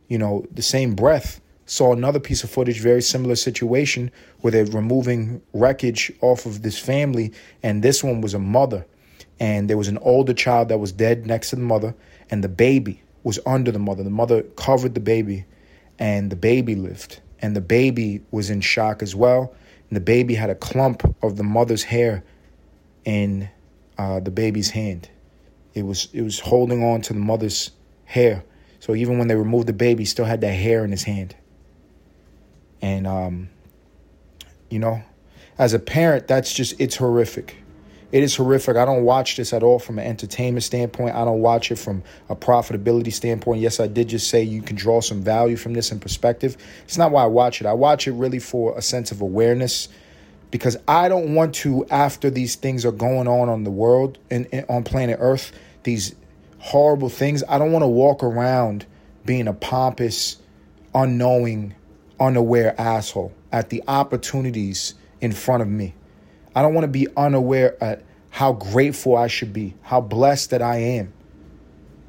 you 0.07 0.17
know, 0.17 0.45
the 0.51 0.62
same 0.62 0.95
breath. 0.95 1.41
Saw 1.65 1.93
another 1.93 2.19
piece 2.19 2.43
of 2.43 2.50
footage, 2.50 2.79
very 2.79 3.01
similar 3.01 3.36
situation, 3.36 4.12
where 4.41 4.51
they're 4.51 4.65
removing 4.65 5.41
wreckage 5.53 6.12
off 6.22 6.45
of 6.45 6.62
this 6.62 6.77
family, 6.77 7.34
and 7.63 7.81
this 7.81 8.03
one 8.03 8.22
was 8.22 8.34
a 8.34 8.39
mother, 8.39 8.86
and 9.39 9.69
there 9.69 9.77
was 9.77 9.88
an 9.88 9.98
older 10.00 10.34
child 10.34 10.69
that 10.69 10.77
was 10.77 10.91
dead 10.91 11.25
next 11.25 11.50
to 11.50 11.55
the 11.55 11.62
mother, 11.62 11.95
and 12.29 12.43
the 12.43 12.50
baby 12.50 13.01
was 13.24 13.39
under 13.45 13.72
the 13.72 13.79
mother. 13.79 14.03
The 14.03 14.10
mother 14.10 14.43
covered 14.55 14.93
the 14.93 15.00
baby, 15.00 15.45
and 15.98 16.31
the 16.31 16.36
baby 16.36 16.75
lived, 16.75 17.19
and 17.41 17.55
the 17.55 17.62
baby 17.62 18.22
was 18.31 18.50
in 18.50 18.62
shock 18.62 19.01
as 19.01 19.15
well, 19.15 19.55
and 19.89 19.95
the 19.95 20.01
baby 20.01 20.36
had 20.36 20.50
a 20.50 20.55
clump 20.55 21.15
of 21.24 21.38
the 21.38 21.43
mother's 21.43 21.84
hair 21.84 22.24
in 23.03 23.50
uh, 23.98 24.19
the 24.19 24.31
baby's 24.31 24.72
hand 24.72 25.10
it 25.75 25.84
was 25.84 26.07
it 26.13 26.22
was 26.24 26.39
holding 26.39 26.84
on 26.84 27.01
to 27.01 27.13
the 27.13 27.19
mother's 27.19 27.72
hair. 28.05 28.43
So 28.79 28.95
even 28.95 29.19
when 29.19 29.27
they 29.27 29.36
removed 29.36 29.67
the 29.67 29.74
baby, 29.74 30.03
he 30.03 30.05
still 30.05 30.25
had 30.25 30.41
that 30.41 30.53
hair 30.53 30.84
in 30.84 30.91
his 30.91 31.03
hand. 31.03 31.36
And 32.82 33.08
um, 33.08 33.50
you 34.70 34.79
know, 34.79 35.03
as 35.58 35.74
a 35.74 35.79
parent, 35.79 36.27
that's 36.27 36.53
just 36.53 36.79
it's 36.79 36.96
horrific. 36.96 37.58
It 38.12 38.24
is 38.24 38.36
horrific. 38.36 38.77
I 38.77 38.86
don't 38.86 39.03
watch 39.03 39.36
this 39.36 39.51
at 39.51 39.63
all 39.63 39.79
from 39.79 40.00
an 40.00 40.05
entertainment 40.05 40.63
standpoint. 40.63 41.15
I 41.15 41.25
don't 41.25 41.41
watch 41.41 41.72
it 41.72 41.77
from 41.77 42.03
a 42.29 42.36
profitability 42.36 43.12
standpoint. 43.12 43.62
Yes, 43.62 43.79
I 43.79 43.88
did 43.88 44.10
just 44.10 44.29
say 44.29 44.44
you 44.44 44.62
can 44.62 44.75
draw 44.75 45.01
some 45.01 45.22
value 45.22 45.58
from 45.58 45.74
this 45.74 45.91
in 45.91 46.00
perspective. 46.00 46.55
It's 46.86 46.98
not 46.98 47.12
why 47.12 47.24
I 47.24 47.27
watch 47.27 47.60
it. 47.60 47.67
I 47.67 47.74
watch 47.74 48.08
it 48.08 48.13
really 48.13 48.39
for 48.39 48.77
a 48.77 48.82
sense 48.82 49.12
of 49.12 49.22
awareness 49.22 49.89
because 50.51 50.77
I 50.88 51.10
don't 51.10 51.36
want 51.36 51.55
to, 51.55 51.86
after 51.88 52.29
these 52.29 52.55
things 52.55 52.86
are 52.86 52.94
going 52.94 53.27
on 53.27 53.50
on 53.50 53.65
the 53.65 53.72
world 53.72 54.17
and, 54.29 54.48
and 54.53 54.65
on 54.70 54.84
planet 54.84 55.17
Earth, 55.20 55.51
these 55.84 56.15
horrible 56.60 57.10
things. 57.10 57.44
I 57.50 57.58
don't 57.58 57.72
want 57.72 57.84
to 57.84 57.88
walk 57.88 58.24
around 58.24 58.86
being 59.25 59.48
a 59.48 59.53
pompous, 59.53 60.38
unknowing, 60.94 61.75
unaware 62.19 62.79
asshole 62.79 63.34
at 63.51 63.69
the 63.69 63.84
opportunities 63.88 64.95
in 65.22 65.31
front 65.31 65.62
of 65.62 65.69
me. 65.69 65.93
I 66.55 66.62
don't 66.62 66.74
want 66.74 66.86
to 66.86 66.91
be 66.91 67.07
unaware 67.15 67.81
at 67.84 68.03
how 68.29 68.53
grateful 68.53 69.15
I 69.15 69.27
should 69.27 69.53
be, 69.53 69.75
how 69.81 70.01
blessed 70.01 70.51
that 70.51 70.62
I 70.62 70.77
am, 70.77 71.13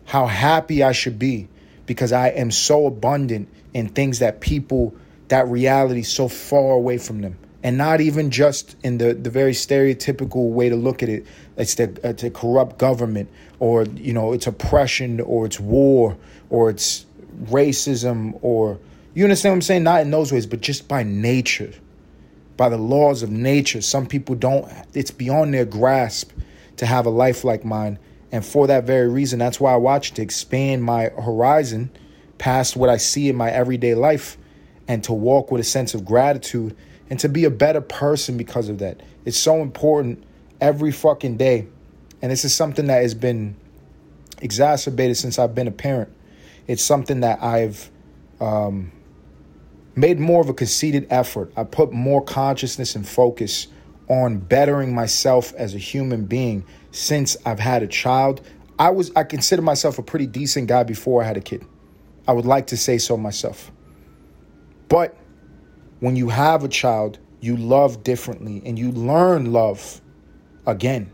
how 0.04 0.26
happy 0.26 0.82
I 0.82 0.92
should 0.92 1.18
be 1.18 1.48
because 1.86 2.12
I 2.12 2.28
am 2.28 2.50
so 2.50 2.86
abundant 2.86 3.48
in 3.74 3.88
things 3.88 4.18
that 4.18 4.40
people, 4.40 4.94
that 5.28 5.48
reality 5.48 6.02
so 6.02 6.28
far 6.28 6.72
away 6.72 6.98
from 6.98 7.20
them 7.20 7.38
and 7.66 7.76
not 7.76 8.00
even 8.00 8.30
just 8.30 8.76
in 8.84 8.98
the, 8.98 9.12
the 9.12 9.28
very 9.28 9.50
stereotypical 9.50 10.50
way 10.50 10.68
to 10.68 10.76
look 10.76 11.02
at 11.02 11.08
it. 11.08 11.26
It's 11.56 11.74
the 11.74 11.98
it's 12.04 12.22
a 12.22 12.30
corrupt 12.30 12.78
government, 12.78 13.28
or 13.58 13.82
you 13.82 14.12
know, 14.12 14.32
it's 14.32 14.46
oppression, 14.46 15.18
or 15.20 15.46
it's 15.46 15.58
war, 15.58 16.16
or 16.48 16.70
it's 16.70 17.06
racism, 17.46 18.38
or 18.40 18.78
you 19.16 19.24
understand 19.24 19.52
what 19.52 19.56
I'm 19.56 19.62
saying? 19.62 19.82
Not 19.82 20.02
in 20.02 20.10
those 20.10 20.30
ways, 20.30 20.44
but 20.44 20.60
just 20.60 20.88
by 20.88 21.02
nature, 21.02 21.72
by 22.58 22.68
the 22.68 22.76
laws 22.76 23.22
of 23.22 23.30
nature. 23.30 23.80
Some 23.80 24.06
people 24.06 24.34
don't. 24.34 24.70
It's 24.92 25.10
beyond 25.10 25.54
their 25.54 25.64
grasp 25.64 26.32
to 26.76 26.84
have 26.84 27.06
a 27.06 27.10
life 27.10 27.42
like 27.42 27.64
mine, 27.64 27.98
and 28.30 28.44
for 28.44 28.66
that 28.66 28.84
very 28.84 29.08
reason, 29.08 29.38
that's 29.38 29.58
why 29.58 29.72
I 29.72 29.76
watch 29.76 30.12
to 30.12 30.22
expand 30.22 30.82
my 30.82 31.04
horizon 31.04 31.90
past 32.36 32.76
what 32.76 32.90
I 32.90 32.98
see 32.98 33.30
in 33.30 33.36
my 33.36 33.50
everyday 33.50 33.94
life, 33.94 34.36
and 34.86 35.02
to 35.04 35.14
walk 35.14 35.50
with 35.50 35.62
a 35.62 35.64
sense 35.64 35.94
of 35.94 36.04
gratitude 36.04 36.76
and 37.08 37.18
to 37.20 37.28
be 37.30 37.44
a 37.44 37.50
better 37.50 37.80
person 37.80 38.36
because 38.36 38.68
of 38.68 38.80
that. 38.80 39.00
It's 39.24 39.38
so 39.38 39.62
important 39.62 40.22
every 40.60 40.92
fucking 40.92 41.38
day. 41.38 41.68
And 42.20 42.30
this 42.30 42.44
is 42.44 42.54
something 42.54 42.86
that 42.88 43.00
has 43.00 43.14
been 43.14 43.56
exacerbated 44.42 45.16
since 45.16 45.38
I've 45.38 45.54
been 45.54 45.68
a 45.68 45.72
parent. 45.72 46.12
It's 46.66 46.82
something 46.82 47.20
that 47.20 47.42
I've 47.42 47.90
um, 48.40 48.92
made 49.96 50.20
more 50.20 50.42
of 50.42 50.48
a 50.48 50.54
conceited 50.54 51.06
effort. 51.10 51.50
I 51.56 51.64
put 51.64 51.92
more 51.92 52.22
consciousness 52.22 52.94
and 52.94 53.08
focus 53.08 53.66
on 54.08 54.38
bettering 54.38 54.94
myself 54.94 55.52
as 55.54 55.74
a 55.74 55.78
human 55.78 56.26
being 56.26 56.64
since 56.92 57.36
I've 57.44 57.58
had 57.58 57.82
a 57.82 57.86
child. 57.88 58.42
I 58.78 58.90
was 58.90 59.10
I 59.16 59.24
consider 59.24 59.62
myself 59.62 59.98
a 59.98 60.02
pretty 60.02 60.26
decent 60.26 60.68
guy 60.68 60.84
before 60.84 61.22
I 61.22 61.26
had 61.26 61.36
a 61.36 61.40
kid. 61.40 61.64
I 62.28 62.32
would 62.32 62.44
like 62.44 62.68
to 62.68 62.76
say 62.76 62.98
so 62.98 63.16
myself. 63.16 63.72
But 64.88 65.16
when 66.00 66.14
you 66.14 66.28
have 66.28 66.62
a 66.62 66.68
child, 66.68 67.18
you 67.40 67.56
love 67.56 68.04
differently 68.04 68.62
and 68.64 68.78
you 68.78 68.92
learn 68.92 69.52
love 69.52 70.00
again. 70.66 71.10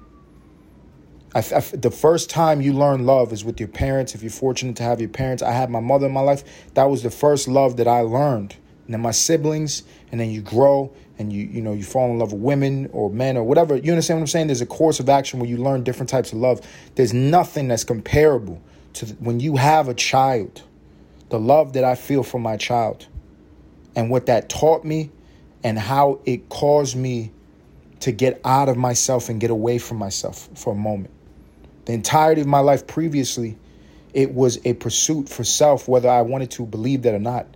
I, 1.34 1.38
I, 1.38 1.60
the 1.60 1.90
first 1.90 2.28
time 2.28 2.60
you 2.60 2.72
learn 2.72 3.06
love 3.06 3.32
is 3.32 3.44
with 3.44 3.58
your 3.60 3.68
parents. 3.68 4.14
If 4.14 4.22
you're 4.22 4.30
fortunate 4.30 4.76
to 4.76 4.82
have 4.82 5.00
your 5.00 5.08
parents, 5.08 5.42
I 5.42 5.52
had 5.52 5.70
my 5.70 5.80
mother 5.80 6.06
in 6.06 6.12
my 6.12 6.20
life. 6.20 6.44
That 6.74 6.84
was 6.84 7.02
the 7.02 7.10
first 7.10 7.48
love 7.48 7.76
that 7.78 7.88
I 7.88 8.00
learned. 8.00 8.56
And 8.84 8.94
then 8.94 9.00
my 9.00 9.10
siblings, 9.12 9.84
and 10.10 10.20
then 10.20 10.30
you 10.30 10.42
grow 10.42 10.92
and 11.18 11.32
you 11.32 11.46
you 11.46 11.62
know 11.62 11.72
you 11.72 11.84
fall 11.84 12.10
in 12.10 12.18
love 12.18 12.32
with 12.32 12.42
women 12.42 12.90
or 12.92 13.10
men 13.10 13.36
or 13.36 13.44
whatever. 13.44 13.76
You 13.76 13.92
understand 13.92 14.18
what 14.18 14.22
I'm 14.22 14.26
saying? 14.28 14.46
There's 14.48 14.60
a 14.60 14.66
course 14.66 15.00
of 15.00 15.08
action 15.08 15.38
where 15.38 15.48
you 15.48 15.56
learn 15.56 15.84
different 15.84 16.10
types 16.10 16.32
of 16.32 16.38
love. 16.38 16.60
There's 16.96 17.14
nothing 17.14 17.68
that's 17.68 17.84
comparable 17.84 18.60
to 18.94 19.06
the, 19.06 19.14
when 19.14 19.40
you 19.40 19.56
have 19.56 19.88
a 19.88 19.94
child. 19.94 20.62
The 21.28 21.38
love 21.38 21.72
that 21.74 21.84
I 21.84 21.94
feel 21.94 22.22
for 22.22 22.38
my 22.38 22.58
child 22.58 23.06
and 23.96 24.10
what 24.10 24.26
that 24.26 24.50
taught 24.50 24.84
me 24.84 25.10
and 25.64 25.78
how 25.78 26.20
it 26.26 26.48
caused 26.50 26.96
me 26.96 27.32
to 28.00 28.12
get 28.12 28.40
out 28.44 28.68
of 28.68 28.76
myself 28.76 29.28
and 29.28 29.40
get 29.40 29.50
away 29.50 29.78
from 29.78 29.96
myself 29.96 30.48
for 30.54 30.72
a 30.72 30.76
moment. 30.76 31.14
The 31.84 31.92
entirety 31.92 32.40
of 32.40 32.46
my 32.46 32.58
life 32.58 32.86
previously, 32.86 33.56
it 34.12 34.32
was 34.32 34.58
a 34.64 34.74
pursuit 34.74 35.28
for 35.28 35.44
self, 35.44 35.88
whether 35.88 36.08
I 36.08 36.22
wanted 36.22 36.50
to 36.52 36.66
believe 36.66 37.02
that 37.02 37.14
or 37.14 37.18
not. 37.20 37.46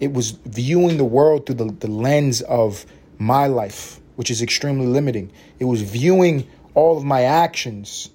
It 0.00 0.12
was 0.12 0.32
viewing 0.32 0.96
the 0.96 1.04
world 1.04 1.46
through 1.46 1.56
the, 1.56 1.72
the 1.72 1.90
lens 1.90 2.42
of 2.42 2.84
my 3.18 3.46
life, 3.46 4.00
which 4.16 4.30
is 4.30 4.42
extremely 4.42 4.86
limiting. 4.86 5.32
It 5.58 5.64
was 5.64 5.82
viewing 5.82 6.48
all 6.74 6.98
of 6.98 7.04
my 7.04 7.22
actions 7.22 8.10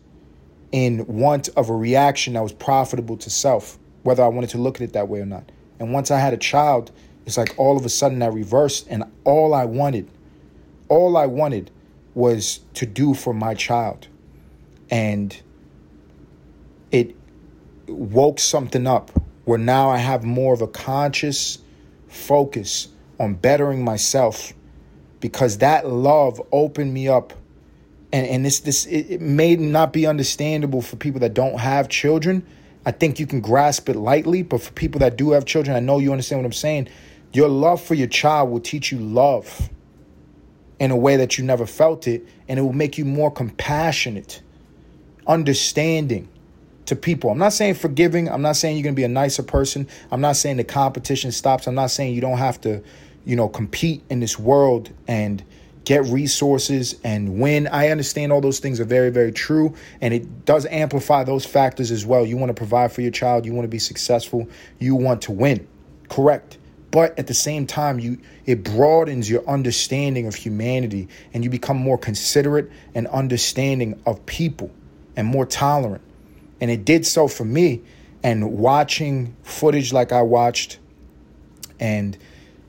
in 0.72 1.06
want 1.08 1.50
of 1.50 1.70
a 1.70 1.76
reaction 1.76 2.34
that 2.34 2.44
was 2.44 2.54
profitable 2.54 3.18
to 3.18 3.30
self, 3.30 3.78
whether 4.04 4.24
I 4.24 4.28
wanted 4.28 4.52
to 4.52 4.58
look 4.58 4.76
at 4.76 4.82
it 4.82 4.94
that 4.94 5.08
way 5.08 5.20
or 5.20 5.26
not. 5.26 5.52
And 5.80 5.92
once 5.92 6.12
I 6.12 6.20
had 6.20 6.34
a 6.34 6.38
child, 6.38 6.92
it's 7.26 7.38
like 7.38 7.54
all 7.58 7.78
of 7.78 7.86
a 7.86 7.90
sudden 7.90 8.22
I 8.22 8.28
reversed, 8.28 8.88
and 8.90 9.04
all 9.24 9.54
I 9.54 9.66
wanted, 9.66 10.10
all 10.88 11.18
I 11.18 11.26
wanted 11.26 11.72
was 12.14 12.60
to 12.76 12.86
do 12.86 13.14
for 13.14 13.34
my 13.34 13.54
child. 13.54 14.08
And 14.90 15.40
it 16.92 17.16
woke 17.88 18.40
something 18.40 18.86
up 18.86 19.12
where 19.46 19.58
now 19.58 19.90
I 19.90 19.98
have 19.98 20.24
more 20.24 20.54
of 20.54 20.62
a 20.62 20.68
conscious 20.68 21.58
focus 22.12 22.89
on 23.20 23.36
bettering 23.36 23.84
myself 23.84 24.53
because 25.20 25.60
that 25.60 25.88
love 25.88 26.41
opened 26.51 26.94
me 26.94 27.08
up. 27.08 27.34
And 28.12 28.27
and 28.27 28.46
this 28.46 28.60
this 28.60 28.86
it, 28.86 29.12
it 29.12 29.22
may 29.22 29.56
not 29.56 29.94
be 29.94 30.06
understandable 30.06 30.82
for 30.82 30.98
people 30.98 31.22
that 31.22 31.34
don't 31.34 31.60
have 31.60 31.88
children. 31.88 32.46
I 32.86 32.91
think 32.91 33.20
you 33.20 33.27
can 33.27 33.41
grasp 33.41 33.88
it 33.89 33.96
lightly 33.96 34.44
but 34.44 34.62
for 34.62 34.72
people 34.74 35.00
that 35.00 35.15
do 35.15 35.32
have 35.32 35.46
children 35.46 35.75
i 35.75 35.80
know 35.80 36.00
you 36.00 36.12
understand 36.12 36.41
what 36.41 36.46
i'm 36.46 36.53
saying. 36.53 36.89
Your 37.32 37.48
love 37.48 37.82
for 37.82 37.94
your 37.94 38.08
child 38.08 38.50
will 38.50 38.60
teach 38.60 38.91
you 38.91 39.00
love 39.00 39.70
in 40.80 40.91
a 40.91 40.98
way 40.98 41.15
that 41.15 41.38
you 41.38 41.46
never 41.46 41.65
felt 41.65 42.08
it, 42.08 42.27
and 42.48 42.60
it 42.60 42.63
will 42.63 42.74
make 42.74 42.98
you 42.98 43.06
more 43.06 43.32
compassionate, 43.32 44.41
understanding 45.27 46.27
to 46.92 46.96
people. 46.98 47.30
I'm 47.30 47.38
not 47.38 47.54
saying 47.54 47.76
forgiving. 47.76 48.30
I'm 48.30 48.42
not 48.42 48.58
saying 48.58 48.76
you're 48.76 48.84
going 48.84 48.96
to 48.96 49.00
be 49.00 49.06
a 49.06 49.08
nicer 49.08 49.44
person. 49.44 49.88
I'm 50.12 50.20
not 50.20 50.36
saying 50.36 50.58
the 50.58 50.66
competition 50.66 51.32
stops. 51.32 51.66
I'm 51.66 51.74
not 51.74 51.90
saying 51.90 52.14
you 52.14 52.20
don't 52.20 52.38
have 52.38 52.60
to, 52.62 52.84
you 53.24 53.38
know, 53.38 53.48
compete 53.48 54.04
in 54.10 54.20
this 54.20 54.38
world 54.38 54.90
and 55.08 55.42
get 55.86 56.04
resources 56.06 57.00
and 57.06 57.40
win. 57.40 57.68
I 57.68 57.88
understand 57.88 58.34
all 58.34 58.42
those 58.42 58.60
things 58.60 58.82
are 58.82 58.86
very, 58.86 59.10
very 59.10 59.32
true. 59.32 59.74
And 60.02 60.14
it 60.14 60.44
does 60.44 60.66
amplify 60.66 61.24
those 61.24 61.46
factors 61.46 61.92
as 61.92 62.06
well. 62.06 62.26
You 62.26 62.36
want 62.36 62.50
to 62.50 62.54
provide 62.54 62.92
for 62.92 63.02
your 63.02 63.12
child, 63.12 63.46
you 63.46 63.54
want 63.54 63.64
to 63.64 63.70
be 63.70 63.80
successful, 63.80 64.50
you 64.78 64.94
want 64.96 65.22
to 65.24 65.32
win. 65.32 65.66
Correct 66.10 66.58
but 66.92 67.18
at 67.18 67.28
the 67.28 67.34
same 67.34 67.66
time 67.66 68.00
you 68.00 68.18
it 68.46 68.66
broadens 68.66 69.30
your 69.30 69.48
understanding 69.48 70.28
of 70.28 70.36
humanity 70.36 71.08
and 71.34 71.42
you 71.42 71.50
become 71.50 71.78
more 71.78 71.98
considerate 71.98 72.70
and 72.94 73.08
understanding 73.08 73.98
of 74.06 74.26
people 74.26 74.70
and 75.16 75.26
more 75.26 75.46
tolerant 75.46 76.02
And 76.62 76.72
it 76.72 76.86
did 76.86 77.06
so 77.06 77.27
for 77.27 77.44
me. 77.44 77.82
And 78.24 78.53
watching 78.53 79.36
footage 79.41 79.91
like 79.91 80.12
I 80.12 80.22
watched 80.22 80.77
and, 81.80 82.15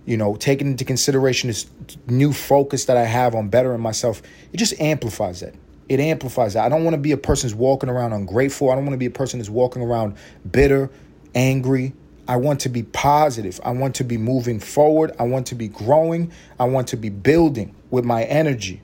you 0.07 0.17
know, 0.17 0.35
taking 0.35 0.67
into 0.67 0.85
consideration 0.85 1.49
this 1.49 1.67
new 2.07 2.33
focus 2.33 2.87
that 2.87 2.97
I 2.97 3.05
have 3.05 3.35
on 3.35 3.51
bettering 3.51 3.81
myself, 3.81 4.23
it 4.53 4.57
just 4.57 4.81
amplifies 4.81 5.41
that. 5.41 5.55
It 5.91 6.01
amplifies 6.01 6.55
that. 6.55 6.65
I 6.65 6.71
don't 6.71 6.85
want 6.85 6.95
to 6.95 7.01
be 7.01 7.13
a 7.13 7.19
person 7.19 7.51
who's 7.51 7.55
walking 7.55 7.91
around 7.91 8.15
ungrateful. 8.15 8.71
I 8.71 8.75
don't 8.77 8.85
want 8.85 8.95
to 8.95 8.99
be 8.99 9.07
a 9.07 9.11
person 9.11 9.39
who's 9.41 9.51
walking 9.51 9.83
around 9.83 10.17
bitter, 10.51 10.89
angry. 11.35 11.93
I 12.27 12.37
want 12.37 12.61
to 12.61 12.71
be 12.71 12.83
positive. 12.83 13.61
I 13.63 13.73
want 13.73 13.97
to 13.97 14.05
be 14.05 14.17
moving 14.17 14.59
forward. 14.59 15.13
I 15.19 15.25
want 15.25 15.49
to 15.49 15.55
be 15.55 15.69
growing. 15.69 16.33
I 16.59 16.65
want 16.65 16.89
to 16.89 16.97
be 16.97 17.11
building 17.11 17.75
with 17.91 18.07
my 18.07 18.25
energy. 18.25 18.81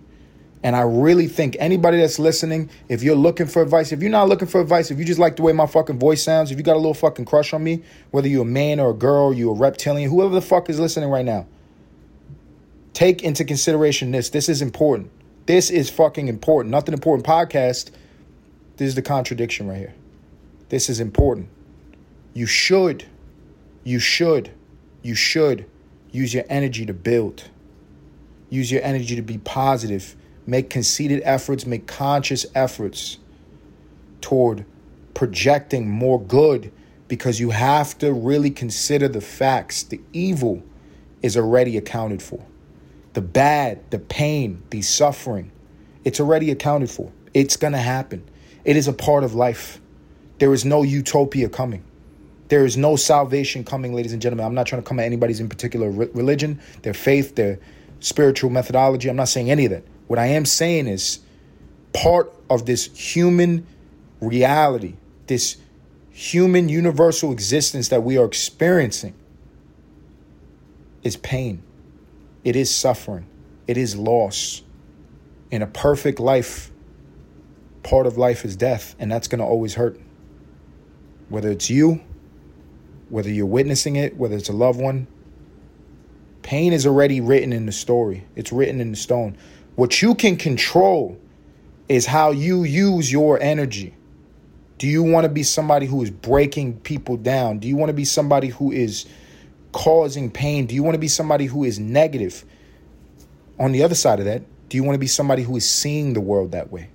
And 0.62 0.74
I 0.74 0.80
really 0.80 1.28
think 1.28 1.56
anybody 1.60 1.98
that's 1.98 2.18
listening, 2.18 2.68
if 2.88 3.02
you're 3.02 3.14
looking 3.14 3.46
for 3.46 3.62
advice, 3.62 3.92
if 3.92 4.00
you're 4.00 4.10
not 4.10 4.28
looking 4.28 4.48
for 4.48 4.60
advice, 4.60 4.90
if 4.90 4.98
you 4.98 5.04
just 5.04 5.20
like 5.20 5.36
the 5.36 5.42
way 5.42 5.52
my 5.52 5.66
fucking 5.66 5.98
voice 6.00 6.22
sounds, 6.22 6.50
if 6.50 6.58
you 6.58 6.64
got 6.64 6.74
a 6.74 6.78
little 6.78 6.94
fucking 6.94 7.26
crush 7.26 7.52
on 7.52 7.62
me, 7.62 7.84
whether 8.10 8.26
you're 8.26 8.42
a 8.42 8.46
man 8.46 8.80
or 8.80 8.90
a 8.90 8.94
girl, 8.94 9.32
you're 9.32 9.52
a 9.52 9.58
reptilian, 9.58 10.10
whoever 10.10 10.34
the 10.34 10.42
fuck 10.42 10.68
is 10.68 10.80
listening 10.80 11.10
right 11.10 11.24
now, 11.24 11.46
take 12.92 13.22
into 13.22 13.44
consideration 13.44 14.10
this. 14.10 14.30
This 14.30 14.48
is 14.48 14.60
important. 14.60 15.12
This 15.46 15.70
is 15.70 15.88
fucking 15.90 16.26
important. 16.26 16.72
Nothing 16.72 16.92
important 16.92 17.26
podcast. 17.26 17.90
This 18.76 18.88
is 18.88 18.94
the 18.96 19.02
contradiction 19.02 19.68
right 19.68 19.78
here. 19.78 19.94
This 20.70 20.90
is 20.90 20.98
important. 20.98 21.48
You 22.34 22.46
should, 22.46 23.04
you 23.84 23.98
should, 24.00 24.50
you 25.02 25.14
should 25.14 25.66
use 26.10 26.34
your 26.34 26.44
energy 26.48 26.84
to 26.86 26.92
build. 26.92 27.44
Use 28.50 28.72
your 28.72 28.82
energy 28.82 29.14
to 29.16 29.22
be 29.22 29.38
positive 29.38 30.16
make 30.48 30.70
conceited 30.70 31.20
efforts, 31.24 31.66
make 31.66 31.86
conscious 31.86 32.46
efforts 32.54 33.18
toward 34.22 34.64
projecting 35.12 35.88
more 35.88 36.18
good 36.20 36.72
because 37.06 37.38
you 37.38 37.50
have 37.50 37.96
to 37.98 38.12
really 38.12 38.50
consider 38.50 39.08
the 39.08 39.20
facts. 39.20 39.82
The 39.82 40.00
evil 40.14 40.62
is 41.20 41.36
already 41.36 41.76
accounted 41.76 42.22
for. 42.22 42.42
The 43.12 43.20
bad, 43.20 43.90
the 43.90 43.98
pain, 43.98 44.62
the 44.70 44.80
suffering, 44.80 45.52
it's 46.04 46.18
already 46.18 46.50
accounted 46.50 46.90
for. 46.90 47.12
It's 47.34 47.56
going 47.56 47.74
to 47.74 47.78
happen. 47.78 48.26
It 48.64 48.76
is 48.76 48.88
a 48.88 48.92
part 48.94 49.24
of 49.24 49.34
life. 49.34 49.82
There 50.38 50.54
is 50.54 50.64
no 50.64 50.82
utopia 50.82 51.50
coming. 51.50 51.84
There 52.48 52.64
is 52.64 52.78
no 52.78 52.96
salvation 52.96 53.64
coming, 53.64 53.92
ladies 53.92 54.14
and 54.14 54.22
gentlemen. 54.22 54.46
I'm 54.46 54.54
not 54.54 54.66
trying 54.66 54.80
to 54.80 54.88
come 54.88 54.98
at 54.98 55.04
anybody's 55.04 55.40
in 55.40 55.50
particular 55.50 55.90
religion, 55.90 56.58
their 56.80 56.94
faith, 56.94 57.34
their 57.34 57.58
spiritual 58.00 58.48
methodology. 58.48 59.10
I'm 59.10 59.16
not 59.16 59.28
saying 59.28 59.50
any 59.50 59.66
of 59.66 59.72
that. 59.72 59.84
What 60.08 60.18
I 60.18 60.26
am 60.26 60.44
saying 60.44 60.88
is 60.88 61.20
part 61.92 62.32
of 62.50 62.66
this 62.66 62.86
human 62.86 63.66
reality, 64.20 64.94
this 65.26 65.58
human 66.10 66.68
universal 66.68 67.30
existence 67.30 67.88
that 67.88 68.02
we 68.02 68.18
are 68.18 68.24
experiencing 68.24 69.14
is 71.04 71.16
pain. 71.16 71.62
It 72.42 72.56
is 72.56 72.74
suffering. 72.74 73.26
It 73.66 73.76
is 73.76 73.94
loss. 73.94 74.62
In 75.50 75.62
a 75.62 75.66
perfect 75.66 76.18
life, 76.18 76.70
part 77.82 78.06
of 78.06 78.18
life 78.18 78.44
is 78.44 78.56
death, 78.56 78.96
and 78.98 79.12
that's 79.12 79.28
going 79.28 79.38
to 79.38 79.44
always 79.44 79.74
hurt. 79.74 80.00
Whether 81.28 81.50
it's 81.50 81.70
you, 81.70 82.00
whether 83.10 83.30
you're 83.30 83.46
witnessing 83.46 83.96
it, 83.96 84.16
whether 84.16 84.36
it's 84.36 84.48
a 84.48 84.54
loved 84.54 84.80
one, 84.80 85.06
pain 86.42 86.72
is 86.72 86.86
already 86.86 87.20
written 87.20 87.52
in 87.52 87.66
the 87.66 87.72
story. 87.72 88.24
It's 88.34 88.52
written 88.52 88.80
in 88.80 88.90
the 88.90 88.96
stone. 88.96 89.36
What 89.78 90.02
you 90.02 90.16
can 90.16 90.34
control 90.34 91.16
is 91.88 92.04
how 92.04 92.32
you 92.32 92.64
use 92.64 93.12
your 93.12 93.40
energy. 93.40 93.94
Do 94.76 94.88
you 94.88 95.04
want 95.04 95.22
to 95.22 95.28
be 95.28 95.44
somebody 95.44 95.86
who 95.86 96.02
is 96.02 96.10
breaking 96.10 96.80
people 96.80 97.16
down? 97.16 97.60
Do 97.60 97.68
you 97.68 97.76
want 97.76 97.90
to 97.90 97.94
be 97.94 98.04
somebody 98.04 98.48
who 98.48 98.72
is 98.72 99.06
causing 99.70 100.32
pain? 100.32 100.66
Do 100.66 100.74
you 100.74 100.82
want 100.82 100.96
to 100.96 100.98
be 100.98 101.06
somebody 101.06 101.46
who 101.46 101.62
is 101.62 101.78
negative? 101.78 102.44
On 103.60 103.70
the 103.70 103.84
other 103.84 103.94
side 103.94 104.18
of 104.18 104.24
that, 104.24 104.42
do 104.68 104.76
you 104.76 104.82
want 104.82 104.96
to 104.96 104.98
be 104.98 105.06
somebody 105.06 105.44
who 105.44 105.56
is 105.56 105.70
seeing 105.70 106.12
the 106.12 106.20
world 106.20 106.50
that 106.50 106.72
way? 106.72 106.90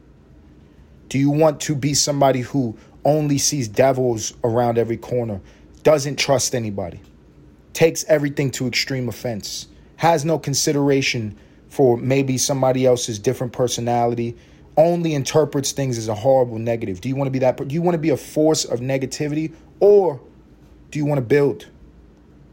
Do 1.07 1.17
you 1.17 1.29
want 1.29 1.61
to 1.61 1.75
be 1.75 1.93
somebody 1.93 2.41
who 2.41 2.77
only 3.05 3.37
sees 3.37 3.69
devils 3.69 4.33
around 4.43 4.77
every 4.77 4.97
corner, 4.97 5.39
doesn't 5.83 6.19
trust 6.19 6.53
anybody, 6.53 6.99
takes 7.71 8.03
everything 8.09 8.51
to 8.51 8.67
extreme 8.67 9.07
offense, 9.07 9.69
has 9.95 10.25
no 10.25 10.37
consideration 10.37 11.37
for 11.73 11.97
maybe 11.97 12.37
somebody 12.37 12.85
else's 12.85 13.17
different 13.17 13.51
personality 13.51 14.37
only 14.77 15.15
interprets 15.15 15.71
things 15.71 15.97
as 15.97 16.07
a 16.07 16.13
horrible 16.13 16.59
negative. 16.59 17.01
Do 17.01 17.09
you 17.09 17.15
want 17.15 17.25
to 17.25 17.31
be 17.31 17.39
that? 17.39 17.67
Do 17.67 17.73
you 17.73 17.81
want 17.81 17.95
to 17.95 17.99
be 17.99 18.11
a 18.11 18.17
force 18.17 18.63
of 18.63 18.79
negativity 18.79 19.55
or 19.79 20.21
do 20.91 20.99
you 20.99 21.05
want 21.05 21.17
to 21.17 21.25
build? 21.25 21.65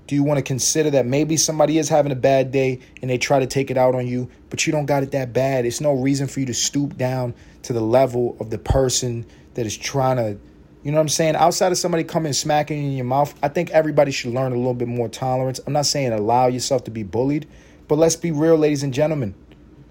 Do 0.06 0.14
you 0.14 0.22
want 0.22 0.38
to 0.38 0.42
consider 0.42 0.88
that 0.92 1.04
maybe 1.04 1.37
somebody 1.37 1.76
is 1.76 1.90
having 1.90 2.12
a 2.12 2.16
bad 2.16 2.50
day 2.50 2.80
and 3.02 3.11
they 3.11 3.18
try 3.18 3.38
to 3.38 3.46
take 3.46 3.70
it 3.70 3.76
out 3.76 3.94
on 3.94 4.06
you, 4.06 4.30
but 4.48 4.66
you 4.66 4.72
don't 4.72 4.87
got 4.87 5.02
it 5.02 5.11
that 5.11 5.35
bad? 5.35 5.66
It's 5.66 5.83
no 5.83 5.92
reason 5.92 6.26
for 6.26 6.40
you 6.40 6.46
to 6.46 6.54
stoop 6.54 6.96
down 6.96 7.35
to 7.64 7.74
the 7.74 7.83
level 7.83 8.38
of 8.40 8.48
the 8.48 8.59
person 8.59 9.26
that 9.52 9.66
is 9.66 9.76
trying 9.76 10.16
to, 10.16 10.40
you 10.83 10.92
know 10.92 10.96
what 10.96 11.02
I'm 11.02 11.09
saying? 11.11 11.37
Outside 11.37 11.72
of 11.72 11.78
somebody 11.78 12.04
coming 12.04 12.33
smacking 12.33 12.78
you 12.78 12.85
in 12.87 12.96
your 12.96 13.04
mouth, 13.04 13.35
I 13.42 13.48
think 13.48 13.68
everybody 13.70 14.12
should 14.12 14.33
learn 14.33 14.52
a 14.52 14.56
little 14.56 14.72
bit 14.72 14.88
more 14.88 15.11
tolerance. 15.11 15.61
I'm 15.66 15.74
not 15.74 15.85
saying 15.85 16.11
allow 16.14 16.46
yourself 16.46 16.85
to 16.85 16.90
be 16.90 17.02
bullied, 17.02 17.46
but 17.90 17.98
let's 17.98 18.14
be 18.14 18.31
real, 18.31 18.57
ladies 18.57 18.85
and 18.85 18.94
gentlemen. 18.94 19.35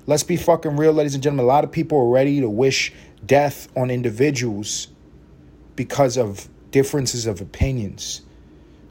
Let's 0.07 0.23
be 0.23 0.37
fucking 0.37 0.77
real, 0.77 0.93
ladies 0.93 1.15
and 1.15 1.21
gentlemen. 1.21 1.43
A 1.43 1.47
lot 1.49 1.65
of 1.65 1.71
people 1.73 1.97
are 1.97 2.07
ready 2.07 2.39
to 2.39 2.49
wish 2.49 2.93
death 3.25 3.67
on 3.75 3.91
individuals 3.91 4.87
because 5.75 6.17
of 6.17 6.47
differences 6.71 7.25
of 7.25 7.41
opinions 7.41 8.21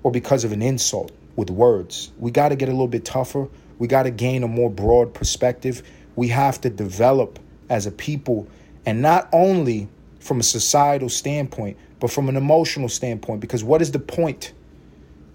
or 0.02 0.10
because 0.10 0.44
of 0.44 0.52
an 0.52 0.60
insult 0.60 1.10
with 1.36 1.48
words. 1.48 2.12
We 2.18 2.30
got 2.30 2.50
to 2.50 2.56
get 2.56 2.68
a 2.68 2.72
little 2.72 2.86
bit 2.86 3.06
tougher. 3.06 3.48
We 3.78 3.88
got 3.88 4.02
to 4.02 4.10
gain 4.10 4.42
a 4.42 4.46
more 4.46 4.68
broad 4.68 5.14
perspective. 5.14 5.82
We 6.14 6.28
have 6.28 6.60
to 6.60 6.68
develop 6.68 7.38
as 7.70 7.86
a 7.86 7.90
people, 7.90 8.46
and 8.84 9.00
not 9.00 9.30
only 9.32 9.88
from 10.20 10.40
a 10.40 10.42
societal 10.42 11.08
standpoint, 11.08 11.78
but 11.98 12.10
from 12.10 12.28
an 12.28 12.36
emotional 12.36 12.90
standpoint. 12.90 13.40
Because 13.40 13.64
what 13.64 13.80
is 13.80 13.90
the 13.90 14.00
point 14.00 14.52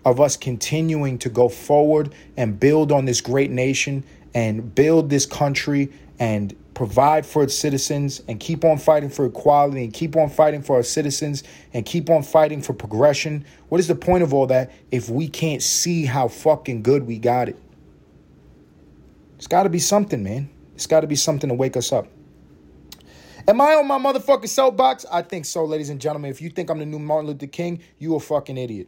of 0.05 0.19
us 0.19 0.37
continuing 0.37 1.17
to 1.19 1.29
go 1.29 1.49
forward 1.49 2.13
and 2.37 2.59
build 2.59 2.91
on 2.91 3.05
this 3.05 3.21
great 3.21 3.51
nation 3.51 4.03
and 4.33 4.73
build 4.73 5.09
this 5.09 5.25
country 5.25 5.91
and 6.19 6.55
provide 6.73 7.25
for 7.25 7.43
its 7.43 7.55
citizens 7.55 8.21
and 8.27 8.39
keep 8.39 8.65
on 8.65 8.77
fighting 8.77 9.09
for 9.09 9.25
equality 9.25 9.83
and 9.83 9.93
keep 9.93 10.15
on 10.15 10.29
fighting 10.29 10.61
for 10.61 10.75
our 10.77 10.83
citizens 10.83 11.43
and 11.73 11.85
keep 11.85 12.09
on 12.09 12.23
fighting 12.23 12.61
for 12.61 12.73
progression. 12.73 13.45
What 13.69 13.79
is 13.79 13.87
the 13.87 13.95
point 13.95 14.23
of 14.23 14.33
all 14.33 14.47
that 14.47 14.71
if 14.91 15.09
we 15.09 15.27
can't 15.27 15.61
see 15.61 16.05
how 16.05 16.27
fucking 16.27 16.83
good 16.83 17.05
we 17.05 17.19
got 17.19 17.49
it? 17.49 17.57
It's 19.37 19.47
got 19.47 19.63
to 19.63 19.69
be 19.69 19.79
something, 19.79 20.23
man. 20.23 20.49
It's 20.75 20.87
got 20.87 21.01
to 21.01 21.07
be 21.07 21.15
something 21.15 21.49
to 21.49 21.53
wake 21.53 21.77
us 21.77 21.91
up. 21.91 22.07
Am 23.47 23.59
I 23.59 23.73
on 23.75 23.87
my 23.87 23.99
motherfucking 23.99 24.47
soapbox? 24.47 25.05
I 25.11 25.21
think 25.21 25.45
so, 25.45 25.65
ladies 25.65 25.89
and 25.89 25.99
gentlemen. 25.99 26.31
If 26.31 26.41
you 26.41 26.49
think 26.49 26.69
I'm 26.69 26.79
the 26.79 26.85
new 26.85 26.97
Martin 26.97 27.27
Luther 27.27 27.47
King, 27.47 27.81
you 27.99 28.15
a 28.15 28.19
fucking 28.19 28.57
idiot. 28.57 28.87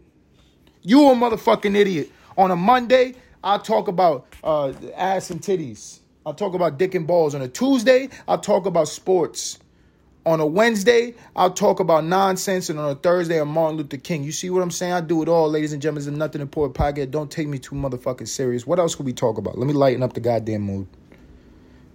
You 0.86 1.10
a 1.10 1.16
motherfucking 1.16 1.76
idiot. 1.76 2.12
On 2.38 2.52
a 2.52 2.56
Monday, 2.56 3.16
I'll 3.44 3.60
talk 3.60 3.88
about 3.88 4.28
uh, 4.44 4.72
ass 4.96 5.32
and 5.32 5.42
titties. 5.42 6.00
I'll 6.28 6.36
talk 6.36 6.54
about 6.54 6.78
dick 6.78 6.94
and 6.94 7.08
balls. 7.08 7.34
On 7.34 7.42
a 7.42 7.48
Tuesday, 7.48 8.10
I'll 8.28 8.40
talk 8.40 8.68
about 8.68 8.88
sports. 8.88 9.58
On 10.28 10.40
a 10.40 10.46
Wednesday, 10.46 11.16
I'll 11.36 11.52
talk 11.52 11.80
about 11.80 12.06
nonsense. 12.06 12.70
And 12.70 12.78
on 12.78 12.92
a 12.92 12.96
Thursday, 12.96 13.42
I'm 13.42 13.50
Martin 13.50 13.78
Luther 13.78 13.98
King. 13.98 14.24
You 14.24 14.32
see 14.32 14.52
what 14.52 14.62
I'm 14.62 14.70
saying? 14.70 14.94
I 14.94 15.02
do 15.02 15.24
it 15.24 15.28
all, 15.28 15.50
ladies 15.50 15.74
and 15.74 15.82
gentlemen. 15.82 16.08
It's 16.08 16.18
nothing 16.18 16.42
important 16.42 16.78
podcast. 16.78 17.10
Don't 17.10 17.32
take 17.32 17.48
me 17.48 17.58
too 17.58 17.76
motherfucking 17.76 18.28
serious. 18.28 18.68
What 18.68 18.78
else 18.78 18.94
could 18.94 19.08
we 19.08 19.14
talk 19.14 19.40
about? 19.40 19.58
Let 19.58 19.66
me 19.66 19.74
lighten 19.74 20.04
up 20.04 20.14
the 20.14 20.20
goddamn 20.20 20.62
mood. 20.62 20.88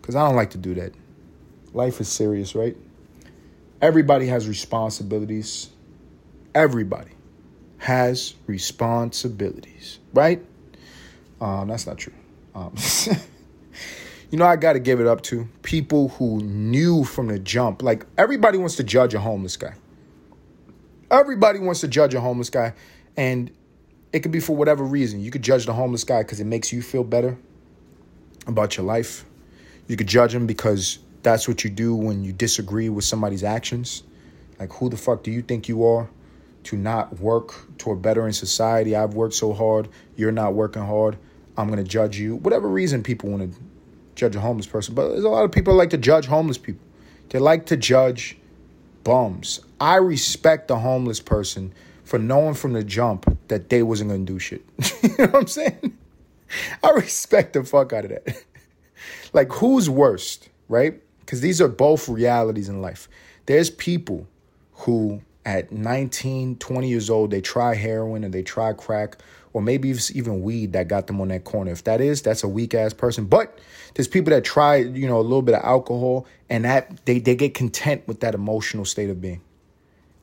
Because 0.00 0.16
I 0.16 0.26
don't 0.26 0.36
like 0.36 0.50
to 0.50 0.58
do 0.58 0.74
that. 0.74 0.94
Life 1.74 2.00
is 2.00 2.08
serious, 2.08 2.56
right? 2.56 2.76
Everybody 3.80 4.26
has 4.26 4.48
responsibilities. 4.48 5.70
Everybody 6.56 7.12
has 7.80 8.34
responsibilities, 8.46 9.98
right? 10.12 10.44
Um, 11.40 11.68
that's 11.68 11.86
not 11.86 11.96
true. 11.96 12.12
Um, 12.54 12.74
you 14.30 14.38
know, 14.38 14.44
I 14.44 14.56
got 14.56 14.74
to 14.74 14.80
give 14.80 15.00
it 15.00 15.06
up 15.06 15.22
to 15.22 15.48
people 15.62 16.10
who 16.10 16.40
knew 16.42 17.04
from 17.04 17.28
the 17.28 17.38
jump. 17.38 17.82
Like, 17.82 18.04
everybody 18.18 18.58
wants 18.58 18.76
to 18.76 18.84
judge 18.84 19.14
a 19.14 19.20
homeless 19.20 19.56
guy. 19.56 19.74
Everybody 21.10 21.58
wants 21.58 21.80
to 21.80 21.88
judge 21.88 22.14
a 22.14 22.20
homeless 22.20 22.50
guy. 22.50 22.74
And 23.16 23.50
it 24.12 24.20
could 24.20 24.30
be 24.30 24.40
for 24.40 24.54
whatever 24.54 24.84
reason. 24.84 25.20
You 25.20 25.30
could 25.30 25.42
judge 25.42 25.64
the 25.64 25.72
homeless 25.72 26.04
guy 26.04 26.22
because 26.22 26.38
it 26.38 26.46
makes 26.46 26.72
you 26.72 26.82
feel 26.82 27.02
better 27.02 27.38
about 28.46 28.76
your 28.76 28.84
life. 28.84 29.24
You 29.88 29.96
could 29.96 30.06
judge 30.06 30.34
him 30.34 30.46
because 30.46 30.98
that's 31.22 31.48
what 31.48 31.64
you 31.64 31.70
do 31.70 31.94
when 31.94 32.24
you 32.24 32.34
disagree 32.34 32.90
with 32.90 33.04
somebody's 33.04 33.42
actions. 33.42 34.02
Like, 34.58 34.70
who 34.74 34.90
the 34.90 34.98
fuck 34.98 35.22
do 35.22 35.30
you 35.30 35.40
think 35.40 35.66
you 35.66 35.86
are? 35.86 36.10
To 36.64 36.76
not 36.76 37.18
work 37.20 37.54
toward 37.78 38.02
bettering 38.02 38.32
society. 38.32 38.94
I've 38.94 39.14
worked 39.14 39.34
so 39.34 39.52
hard. 39.52 39.88
You're 40.16 40.32
not 40.32 40.54
working 40.54 40.84
hard. 40.84 41.16
I'm 41.56 41.68
going 41.68 41.82
to 41.82 41.88
judge 41.88 42.18
you. 42.18 42.36
Whatever 42.36 42.68
reason 42.68 43.02
people 43.02 43.30
want 43.30 43.52
to 43.52 43.60
judge 44.14 44.36
a 44.36 44.40
homeless 44.40 44.66
person. 44.66 44.94
But 44.94 45.08
there's 45.08 45.24
a 45.24 45.28
lot 45.28 45.44
of 45.44 45.52
people 45.52 45.74
like 45.74 45.90
to 45.90 45.98
judge 45.98 46.26
homeless 46.26 46.58
people. 46.58 46.84
They 47.30 47.38
like 47.38 47.66
to 47.66 47.76
judge 47.76 48.36
bums. 49.04 49.60
I 49.80 49.96
respect 49.96 50.68
the 50.68 50.78
homeless 50.78 51.20
person 51.20 51.72
for 52.04 52.18
knowing 52.18 52.54
from 52.54 52.72
the 52.72 52.84
jump 52.84 53.38
that 53.48 53.70
they 53.70 53.82
wasn't 53.82 54.10
gonna 54.10 54.24
do 54.24 54.38
shit. 54.38 54.64
you 55.02 55.08
know 55.10 55.26
what 55.26 55.34
I'm 55.36 55.46
saying? 55.46 55.96
I 56.82 56.90
respect 56.90 57.52
the 57.52 57.64
fuck 57.64 57.92
out 57.92 58.04
of 58.04 58.10
that. 58.10 58.44
like, 59.32 59.52
who's 59.52 59.88
worst, 59.88 60.48
right? 60.68 61.00
Because 61.20 61.40
these 61.40 61.60
are 61.60 61.68
both 61.68 62.08
realities 62.08 62.68
in 62.68 62.82
life. 62.82 63.08
There's 63.46 63.70
people 63.70 64.26
who, 64.72 65.22
at 65.44 65.72
19, 65.72 66.56
20 66.56 66.88
years 66.88 67.10
old, 67.10 67.30
they 67.30 67.40
try 67.40 67.74
heroin 67.74 68.24
and 68.24 68.32
they 68.32 68.42
try 68.42 68.72
crack, 68.72 69.16
or 69.52 69.62
maybe 69.62 69.90
it's 69.90 70.14
even 70.14 70.42
weed 70.42 70.72
that 70.74 70.88
got 70.88 71.06
them 71.06 71.20
on 71.20 71.28
that 71.28 71.44
corner. 71.44 71.72
If 71.72 71.84
that 71.84 72.00
is, 72.00 72.22
that's 72.22 72.42
a 72.42 72.48
weak 72.48 72.74
ass 72.74 72.92
person. 72.92 73.24
But 73.24 73.58
there's 73.94 74.08
people 74.08 74.30
that 74.30 74.44
try, 74.44 74.76
you 74.76 75.06
know, 75.06 75.18
a 75.18 75.22
little 75.22 75.42
bit 75.42 75.54
of 75.54 75.64
alcohol 75.64 76.26
and 76.48 76.64
that 76.64 77.04
they, 77.06 77.18
they 77.18 77.34
get 77.34 77.54
content 77.54 78.06
with 78.06 78.20
that 78.20 78.34
emotional 78.34 78.84
state 78.84 79.10
of 79.10 79.20
being. 79.20 79.40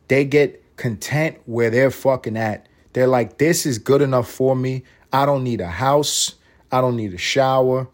They 0.07 0.23
get 0.23 0.63
content 0.77 1.37
where 1.45 1.69
they're 1.69 1.91
fucking 1.91 2.37
at. 2.37 2.67
They're 2.93 3.07
like, 3.07 3.37
this 3.37 3.65
is 3.65 3.77
good 3.77 4.01
enough 4.01 4.29
for 4.29 4.55
me. 4.55 4.83
I 5.11 5.25
don't 5.25 5.43
need 5.43 5.61
a 5.61 5.67
house. 5.67 6.35
I 6.71 6.81
don't 6.81 6.95
need 6.95 7.13
a 7.13 7.17
shower. 7.17 7.87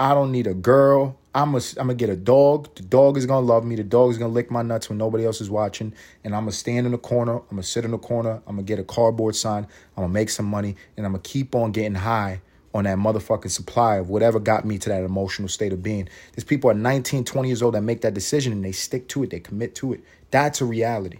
I 0.00 0.14
don't 0.14 0.32
need 0.32 0.46
a 0.46 0.54
girl. 0.54 1.18
I'm 1.34 1.54
I'm 1.54 1.60
gonna 1.76 1.94
get 1.94 2.08
a 2.08 2.16
dog. 2.16 2.74
The 2.74 2.82
dog 2.82 3.18
is 3.18 3.26
gonna 3.26 3.44
love 3.44 3.66
me. 3.66 3.76
The 3.76 3.84
dog 3.84 4.10
is 4.10 4.16
gonna 4.16 4.32
lick 4.32 4.50
my 4.50 4.62
nuts 4.62 4.88
when 4.88 4.96
nobody 4.96 5.26
else 5.26 5.42
is 5.42 5.50
watching. 5.50 5.92
And 6.24 6.34
I'm 6.34 6.44
gonna 6.44 6.52
stand 6.52 6.86
in 6.86 6.92
the 6.92 6.98
corner. 6.98 7.36
I'm 7.36 7.50
gonna 7.50 7.62
sit 7.62 7.84
in 7.84 7.90
the 7.90 7.98
corner. 7.98 8.40
I'm 8.46 8.56
gonna 8.56 8.62
get 8.62 8.78
a 8.78 8.82
cardboard 8.82 9.36
sign. 9.36 9.64
I'm 9.64 10.04
gonna 10.04 10.08
make 10.08 10.30
some 10.30 10.46
money, 10.46 10.74
and 10.96 11.04
I'm 11.04 11.12
gonna 11.12 11.22
keep 11.22 11.54
on 11.54 11.72
getting 11.72 11.96
high 11.96 12.40
on 12.72 12.84
that 12.84 12.96
motherfucking 12.96 13.50
supply 13.50 13.96
of 13.96 14.08
whatever 14.08 14.40
got 14.40 14.64
me 14.64 14.78
to 14.78 14.88
that 14.88 15.04
emotional 15.04 15.48
state 15.48 15.74
of 15.74 15.82
being. 15.82 16.08
There's 16.32 16.44
people 16.44 16.70
at 16.70 16.78
19, 16.78 17.24
20 17.24 17.48
years 17.50 17.60
old 17.60 17.74
that 17.74 17.82
make 17.82 18.00
that 18.00 18.14
decision 18.14 18.54
and 18.54 18.64
they 18.64 18.72
stick 18.72 19.06
to 19.08 19.22
it. 19.22 19.28
They 19.28 19.40
commit 19.40 19.74
to 19.76 19.92
it. 19.92 20.00
That's 20.30 20.62
a 20.62 20.64
reality. 20.64 21.18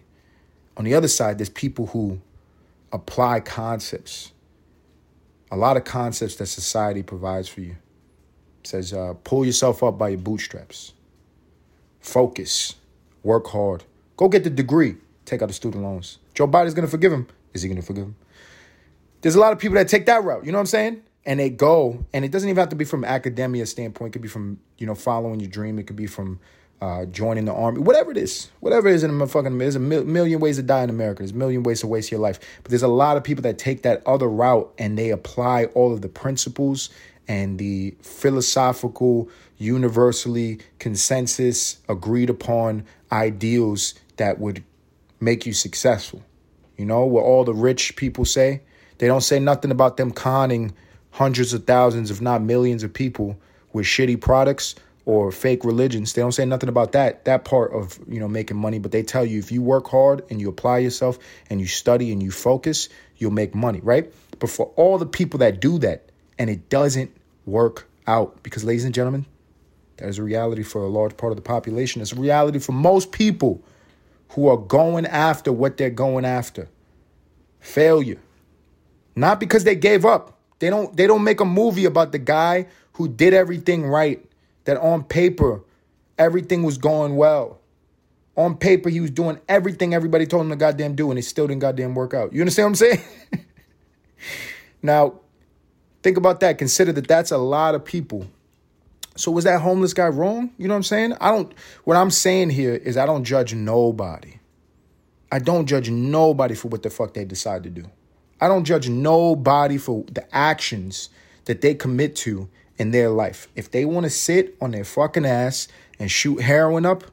On 0.78 0.84
the 0.84 0.94
other 0.94 1.08
side, 1.08 1.36
there's 1.36 1.50
people 1.50 1.88
who 1.88 2.22
apply 2.92 3.40
concepts. 3.40 4.32
A 5.50 5.56
lot 5.56 5.76
of 5.76 5.84
concepts 5.84 6.36
that 6.36 6.46
society 6.46 7.02
provides 7.02 7.46
for 7.46 7.60
you. 7.60 7.76
Says, 8.62 8.92
uh, 8.92 9.14
pull 9.24 9.44
yourself 9.44 9.82
up 9.82 9.98
by 9.98 10.10
your 10.10 10.18
bootstraps. 10.18 10.92
Focus. 12.00 12.74
Work 13.22 13.48
hard. 13.48 13.84
Go 14.16 14.28
get 14.28 14.44
the 14.44 14.50
degree. 14.50 14.96
Take 15.24 15.42
out 15.42 15.48
the 15.48 15.54
student 15.54 15.82
loans. 15.82 16.18
Joe 16.34 16.46
Biden's 16.46 16.74
going 16.74 16.86
to 16.86 16.90
forgive 16.90 17.12
him. 17.12 17.26
Is 17.54 17.62
he 17.62 17.68
going 17.68 17.80
to 17.80 17.86
forgive 17.86 18.04
him? 18.04 18.16
There's 19.22 19.34
a 19.34 19.40
lot 19.40 19.52
of 19.52 19.58
people 19.58 19.74
that 19.76 19.88
take 19.88 20.06
that 20.06 20.24
route. 20.24 20.44
You 20.44 20.52
know 20.52 20.58
what 20.58 20.62
I'm 20.62 20.66
saying? 20.66 21.02
And 21.26 21.38
they 21.38 21.50
go, 21.50 22.04
and 22.12 22.24
it 22.24 22.30
doesn't 22.30 22.48
even 22.48 22.58
have 22.60 22.70
to 22.70 22.76
be 22.76 22.84
from 22.84 23.04
academia 23.04 23.66
standpoint. 23.66 24.10
It 24.10 24.12
could 24.14 24.22
be 24.22 24.28
from, 24.28 24.58
you 24.78 24.86
know, 24.86 24.94
following 24.94 25.40
your 25.40 25.50
dream. 25.50 25.78
It 25.78 25.86
could 25.86 25.96
be 25.96 26.06
from 26.06 26.40
uh, 26.80 27.04
joining 27.06 27.44
the 27.44 27.52
army, 27.52 27.80
whatever 27.80 28.10
it 28.10 28.16
is, 28.16 28.50
whatever 28.60 28.88
it 28.88 28.94
is 28.94 29.04
in 29.04 29.20
a 29.20 29.26
fucking, 29.26 29.58
there's 29.58 29.76
a 29.76 29.80
mil- 29.80 30.04
million 30.04 30.40
ways 30.40 30.56
to 30.56 30.62
die 30.62 30.82
in 30.82 30.90
America. 30.90 31.18
There's 31.18 31.32
a 31.32 31.36
million 31.36 31.62
ways 31.62 31.80
to 31.80 31.86
waste 31.86 32.10
your 32.10 32.20
life. 32.20 32.40
But 32.62 32.70
there's 32.70 32.82
a 32.82 32.88
lot 32.88 33.16
of 33.16 33.24
people 33.24 33.42
that 33.42 33.58
take 33.58 33.82
that 33.82 34.02
other 34.06 34.28
route 34.28 34.72
and 34.78 34.96
they 34.96 35.10
apply 35.10 35.66
all 35.66 35.92
of 35.92 36.00
the 36.00 36.08
principles 36.08 36.88
and 37.30 37.60
the 37.60 37.94
philosophical, 38.02 39.28
universally 39.56 40.58
consensus 40.80 41.78
agreed 41.88 42.28
upon 42.28 42.84
ideals 43.12 43.94
that 44.16 44.40
would 44.40 44.64
make 45.20 45.46
you 45.46 45.52
successful. 45.52 46.24
You 46.76 46.86
know, 46.86 47.06
what 47.06 47.22
all 47.22 47.44
the 47.44 47.54
rich 47.54 47.94
people 47.94 48.24
say, 48.24 48.62
they 48.98 49.06
don't 49.06 49.20
say 49.20 49.38
nothing 49.38 49.70
about 49.70 49.96
them 49.96 50.10
conning 50.10 50.74
hundreds 51.12 51.54
of 51.54 51.66
thousands, 51.66 52.10
if 52.10 52.20
not 52.20 52.42
millions 52.42 52.82
of 52.82 52.92
people 52.92 53.38
with 53.72 53.86
shitty 53.86 54.20
products 54.20 54.74
or 55.04 55.30
fake 55.30 55.64
religions. 55.64 56.14
They 56.14 56.22
don't 56.22 56.32
say 56.32 56.44
nothing 56.44 56.68
about 56.68 56.90
that 56.92 57.26
that 57.26 57.44
part 57.44 57.72
of 57.72 57.96
you 58.08 58.18
know 58.18 58.26
making 58.26 58.56
money, 58.56 58.80
but 58.80 58.90
they 58.90 59.04
tell 59.04 59.24
you 59.24 59.38
if 59.38 59.52
you 59.52 59.62
work 59.62 59.86
hard 59.86 60.24
and 60.30 60.40
you 60.40 60.48
apply 60.48 60.78
yourself 60.78 61.16
and 61.48 61.60
you 61.60 61.68
study 61.68 62.10
and 62.10 62.20
you 62.20 62.32
focus, 62.32 62.88
you'll 63.18 63.30
make 63.30 63.54
money, 63.54 63.78
right? 63.84 64.12
But 64.40 64.50
for 64.50 64.72
all 64.74 64.98
the 64.98 65.06
people 65.06 65.38
that 65.38 65.60
do 65.60 65.78
that 65.78 66.10
and 66.40 66.50
it 66.50 66.68
doesn't 66.68 67.19
work 67.46 67.88
out, 68.06 68.42
because 68.42 68.64
ladies 68.64 68.84
and 68.84 68.94
gentlemen, 68.94 69.26
that 69.96 70.08
is 70.08 70.18
a 70.18 70.22
reality 70.22 70.62
for 70.62 70.82
a 70.82 70.88
large 70.88 71.16
part 71.16 71.32
of 71.32 71.36
the 71.36 71.42
population. 71.42 72.00
It's 72.00 72.12
a 72.12 72.16
reality 72.16 72.58
for 72.58 72.72
most 72.72 73.12
people 73.12 73.62
who 74.30 74.48
are 74.48 74.56
going 74.56 75.06
after 75.06 75.52
what 75.52 75.76
they're 75.76 75.90
going 75.90 76.24
after. 76.24 76.68
Failure. 77.60 78.18
Not 79.14 79.40
because 79.40 79.64
they 79.64 79.74
gave 79.74 80.04
up. 80.04 80.38
They 80.60 80.70
don't 80.70 80.96
they 80.96 81.06
don't 81.06 81.24
make 81.24 81.40
a 81.40 81.44
movie 81.44 81.84
about 81.84 82.12
the 82.12 82.18
guy 82.18 82.66
who 82.94 83.08
did 83.08 83.34
everything 83.34 83.84
right 83.84 84.24
that 84.64 84.76
on 84.78 85.04
paper 85.04 85.62
everything 86.18 86.62
was 86.62 86.78
going 86.78 87.16
well. 87.16 87.58
On 88.36 88.56
paper, 88.56 88.88
he 88.88 89.00
was 89.00 89.10
doing 89.10 89.40
everything 89.48 89.92
everybody 89.92 90.26
told 90.26 90.44
him 90.44 90.50
to 90.50 90.56
goddamn 90.56 90.94
do, 90.94 91.10
and 91.10 91.18
it 91.18 91.24
still 91.24 91.46
didn't 91.46 91.60
goddamn 91.60 91.94
work 91.94 92.14
out. 92.14 92.32
You 92.32 92.40
understand 92.40 92.66
what 92.66 92.68
I'm 92.68 92.74
saying? 92.76 93.00
now, 94.82 95.14
think 96.02 96.16
about 96.16 96.40
that. 96.40 96.58
Consider 96.58 96.92
that 96.92 97.08
that's 97.08 97.30
a 97.30 97.38
lot 97.38 97.74
of 97.74 97.84
people. 97.84 98.26
So 99.16 99.30
was 99.30 99.44
that 99.44 99.60
homeless 99.60 99.92
guy 99.92 100.08
wrong? 100.08 100.50
You 100.56 100.68
know 100.68 100.74
what 100.74 100.78
I'm 100.78 100.82
saying? 100.84 101.16
I 101.20 101.30
don't. 101.30 101.52
What 101.84 101.96
I'm 101.96 102.10
saying 102.10 102.50
here 102.50 102.74
is 102.74 102.96
I 102.96 103.06
don't 103.06 103.24
judge 103.24 103.54
nobody. 103.54 104.34
I 105.32 105.38
don't 105.38 105.66
judge 105.66 105.90
nobody 105.90 106.54
for 106.54 106.68
what 106.68 106.82
the 106.82 106.90
fuck 106.90 107.14
they 107.14 107.24
decide 107.24 107.62
to 107.64 107.70
do. 107.70 107.84
I 108.40 108.48
don't 108.48 108.64
judge 108.64 108.88
nobody 108.88 109.76
for 109.78 110.04
the 110.10 110.26
actions 110.34 111.10
that 111.44 111.60
they 111.60 111.74
commit 111.74 112.16
to 112.16 112.48
in 112.78 112.90
their 112.90 113.10
life. 113.10 113.48
If 113.54 113.70
they 113.70 113.84
want 113.84 114.04
to 114.04 114.10
sit 114.10 114.56
on 114.60 114.70
their 114.70 114.84
fucking 114.84 115.26
ass 115.26 115.68
and 115.98 116.10
shoot 116.10 116.40
heroin 116.40 116.86
up, 116.86 117.04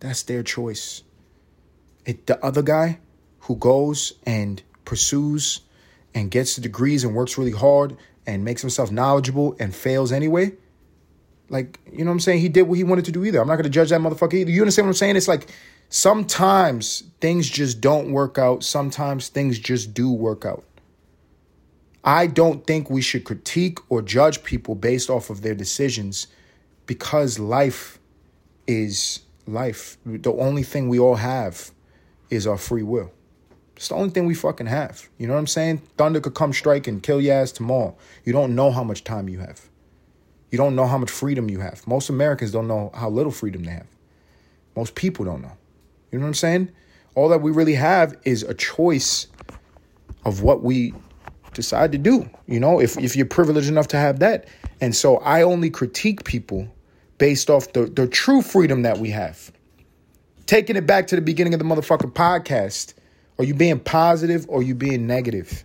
that's 0.00 0.22
their 0.24 0.42
choice. 0.42 1.02
It, 2.04 2.26
the 2.26 2.44
other 2.44 2.62
guy 2.62 2.98
who 3.40 3.56
goes 3.56 4.12
and 4.24 4.62
pursues 4.84 5.60
and 6.14 6.30
gets 6.30 6.56
the 6.56 6.62
degrees 6.62 7.02
and 7.02 7.14
works 7.14 7.38
really 7.38 7.52
hard 7.52 7.96
and 8.26 8.44
makes 8.44 8.60
himself 8.60 8.90
knowledgeable 8.90 9.56
and 9.58 9.74
fails 9.74 10.12
anyway, 10.12 10.52
like, 11.48 11.78
you 11.90 12.04
know 12.04 12.10
what 12.10 12.14
I'm 12.14 12.20
saying? 12.20 12.40
He 12.40 12.48
did 12.48 12.62
what 12.62 12.76
he 12.76 12.84
wanted 12.84 13.04
to 13.04 13.12
do 13.12 13.24
either. 13.24 13.40
I'm 13.40 13.46
not 13.46 13.56
going 13.56 13.64
to 13.64 13.70
judge 13.70 13.90
that 13.90 14.00
motherfucker 14.00 14.34
either. 14.34 14.50
You 14.50 14.62
understand 14.62 14.86
what 14.86 14.90
I'm 14.90 14.94
saying? 14.94 15.16
It's 15.16 15.28
like 15.28 15.48
sometimes 15.88 17.04
things 17.20 17.48
just 17.48 17.80
don't 17.80 18.10
work 18.10 18.38
out. 18.38 18.64
Sometimes 18.64 19.28
things 19.28 19.58
just 19.58 19.94
do 19.94 20.10
work 20.10 20.44
out. 20.44 20.64
I 22.04 22.26
don't 22.26 22.66
think 22.66 22.88
we 22.88 23.00
should 23.00 23.24
critique 23.24 23.78
or 23.88 24.02
judge 24.02 24.42
people 24.44 24.74
based 24.74 25.10
off 25.10 25.30
of 25.30 25.42
their 25.42 25.54
decisions 25.54 26.28
because 26.86 27.38
life 27.38 27.98
is 28.66 29.20
life. 29.46 29.98
The 30.04 30.32
only 30.32 30.62
thing 30.62 30.88
we 30.88 30.98
all 30.98 31.16
have 31.16 31.70
is 32.30 32.46
our 32.46 32.58
free 32.58 32.82
will. 32.82 33.12
It's 33.76 33.88
the 33.88 33.94
only 33.94 34.10
thing 34.10 34.26
we 34.26 34.34
fucking 34.34 34.66
have. 34.66 35.06
You 35.18 35.26
know 35.26 35.34
what 35.34 35.40
I'm 35.40 35.46
saying? 35.46 35.82
Thunder 35.98 36.20
could 36.20 36.34
come 36.34 36.52
strike 36.52 36.86
and 36.86 37.02
kill 37.02 37.20
your 37.20 37.34
ass 37.34 37.52
tomorrow. 37.52 37.94
You 38.24 38.32
don't 38.32 38.54
know 38.54 38.70
how 38.70 38.82
much 38.82 39.04
time 39.04 39.28
you 39.28 39.38
have. 39.40 39.68
You 40.50 40.56
don't 40.56 40.74
know 40.74 40.86
how 40.86 40.96
much 40.96 41.10
freedom 41.10 41.50
you 41.50 41.60
have. 41.60 41.86
Most 41.86 42.08
Americans 42.08 42.52
don't 42.52 42.68
know 42.68 42.90
how 42.94 43.10
little 43.10 43.32
freedom 43.32 43.64
they 43.64 43.72
have. 43.72 43.86
Most 44.74 44.94
people 44.94 45.24
don't 45.24 45.42
know. 45.42 45.52
You 46.10 46.18
know 46.18 46.24
what 46.24 46.28
I'm 46.28 46.34
saying? 46.34 46.70
All 47.14 47.28
that 47.28 47.42
we 47.42 47.50
really 47.50 47.74
have 47.74 48.16
is 48.24 48.42
a 48.42 48.54
choice 48.54 49.26
of 50.24 50.42
what 50.42 50.62
we 50.62 50.94
decide 51.52 51.92
to 51.92 51.98
do, 51.98 52.28
you 52.46 52.60
know, 52.60 52.80
if, 52.80 52.98
if 52.98 53.16
you're 53.16 53.26
privileged 53.26 53.68
enough 53.68 53.88
to 53.88 53.96
have 53.96 54.18
that. 54.20 54.46
And 54.80 54.94
so 54.94 55.18
I 55.18 55.42
only 55.42 55.70
critique 55.70 56.24
people 56.24 56.68
based 57.18 57.48
off 57.48 57.72
the, 57.72 57.86
the 57.86 58.06
true 58.06 58.42
freedom 58.42 58.82
that 58.82 58.98
we 58.98 59.10
have. 59.10 59.50
Taking 60.44 60.76
it 60.76 60.86
back 60.86 61.06
to 61.08 61.16
the 61.16 61.22
beginning 61.22 61.54
of 61.54 61.58
the 61.58 61.64
motherfucking 61.64 62.12
podcast, 62.12 62.94
are 63.38 63.44
you 63.44 63.54
being 63.54 63.78
positive 63.78 64.46
or 64.48 64.60
are 64.60 64.62
you 64.62 64.74
being 64.74 65.06
negative? 65.06 65.64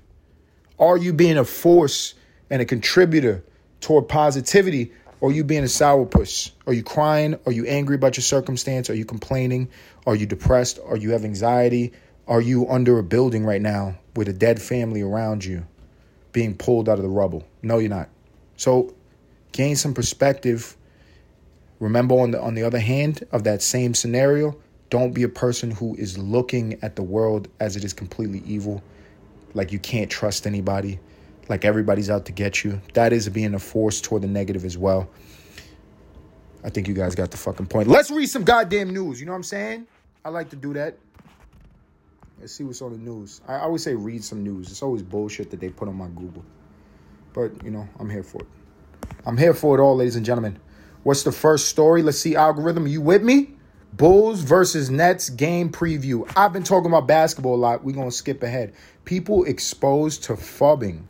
Are 0.80 0.98
you 0.98 1.14
being 1.14 1.38
a 1.38 1.46
force 1.46 2.14
and 2.50 2.62
a 2.62 2.66
contributor 2.66 3.44
toward 3.80 4.08
positivity 4.08 4.92
or 5.20 5.30
are 5.30 5.34
you 5.34 5.44
being 5.44 5.64
a 5.64 5.68
sourpuss? 5.68 6.52
Are 6.68 6.74
you 6.74 6.84
crying? 6.84 7.40
Are 7.46 7.52
you 7.52 7.66
angry 7.66 7.96
about 7.96 8.18
your 8.18 8.24
circumstance? 8.24 8.90
Are 8.90 8.96
you 8.96 9.06
complaining? 9.06 9.70
Are 10.06 10.16
you 10.16 10.26
depressed? 10.26 10.80
Are 10.86 10.98
you 10.98 11.12
have 11.12 11.24
anxiety? 11.24 11.94
Are 12.28 12.42
you 12.42 12.68
under 12.70 12.98
a 12.98 13.04
building 13.04 13.46
right 13.46 13.62
now 13.62 13.96
with 14.16 14.28
a 14.28 14.34
dead 14.34 14.62
family 14.62 15.02
around 15.02 15.46
you? 15.46 15.66
being 16.32 16.56
pulled 16.56 16.90
out 16.90 16.98
of 16.98 17.04
the 17.04 17.10
rubble. 17.10 17.46
No, 17.62 17.78
you're 17.78 17.90
not. 17.90 18.10
So 18.58 18.94
gain 19.52 19.76
some 19.76 19.94
perspective. 19.94 20.76
Remember 21.80 22.16
on 22.16 22.32
the 22.32 22.42
on 22.42 22.56
the 22.56 22.64
other 22.64 22.80
hand 22.80 23.24
of 23.32 23.44
that 23.44 23.62
same 23.62 23.94
scenario, 23.94 24.56
don't 24.92 25.14
be 25.14 25.24
a 25.24 25.30
person 25.30 25.72
who 25.72 25.96
is 25.96 26.18
looking 26.18 26.78
at 26.84 26.96
the 26.96 27.02
world 27.02 27.48
as 27.60 27.76
it 27.76 27.84
is 27.84 27.94
completely 27.94 28.44
evil, 28.46 28.84
like 29.54 29.72
you 29.72 29.80
can't 29.80 30.12
trust 30.12 30.46
anybody, 30.46 31.00
like 31.50 31.66
everybody's 31.66 32.10
out 32.10 32.26
to 32.26 32.32
get 32.32 32.64
you. 32.64 32.80
That 32.94 33.14
is 33.14 33.28
being 33.30 33.56
a 33.56 33.60
force 33.60 34.02
toward 34.02 34.22
the 34.22 34.28
negative 34.28 34.66
as 34.66 34.78
well. 34.78 35.10
I 36.64 36.70
think 36.70 36.90
you 36.90 36.94
guys 36.94 37.16
got 37.16 37.32
the 37.32 37.38
fucking 37.38 37.68
point. 37.68 37.88
Let's 37.88 38.12
read 38.12 38.28
some 38.28 38.44
goddamn 38.44 38.94
news. 38.94 39.20
You 39.20 39.26
know 39.26 39.32
what 39.32 39.38
I'm 39.38 39.44
saying? 39.44 39.88
I 40.24 40.30
like 40.30 40.50
to 40.50 40.56
do 40.58 40.74
that. 40.74 40.98
Let's 42.40 42.54
see 42.54 42.66
what's 42.66 42.82
on 42.82 42.92
the 42.92 42.98
news. 42.98 43.40
I 43.48 43.60
always 43.60 43.84
say 43.84 43.96
read 43.96 44.24
some 44.24 44.44
news. 44.44 44.70
It's 44.70 44.84
always 44.84 45.02
bullshit 45.02 45.50
that 45.52 45.62
they 45.62 45.70
put 45.70 45.88
on 45.88 45.96
my 45.96 46.08
Google. 46.08 46.44
But, 47.34 47.64
you 47.64 47.72
know, 47.72 47.88
I'm 47.98 48.10
here 48.10 48.24
for 48.24 48.42
it. 48.42 48.48
I'm 49.26 49.38
here 49.38 49.54
for 49.54 49.80
it 49.80 49.82
all, 49.82 49.96
ladies 49.96 50.18
and 50.18 50.26
gentlemen. 50.26 50.60
What's 51.04 51.24
the 51.24 51.32
first 51.32 51.70
story? 51.70 52.04
Let's 52.04 52.20
see, 52.20 52.36
algorithm. 52.36 52.88
You 52.88 53.00
with 53.00 53.24
me? 53.24 53.56
Bulls 53.94 54.42
versus 54.42 54.90
Nets 54.90 55.30
game 55.30 55.70
preview. 55.70 56.32
I've 56.36 56.54
been 56.54 56.64
talking 56.64 56.90
about 56.90 57.08
basketball 57.08 57.56
a 57.56 57.58
lot. 57.58 57.84
We're 57.84 57.96
going 57.96 58.10
to 58.10 58.16
skip 58.16 58.42
ahead. 58.42 58.74
People 59.06 59.44
exposed 59.44 60.24
to 60.26 60.34
phubbing 60.34 61.04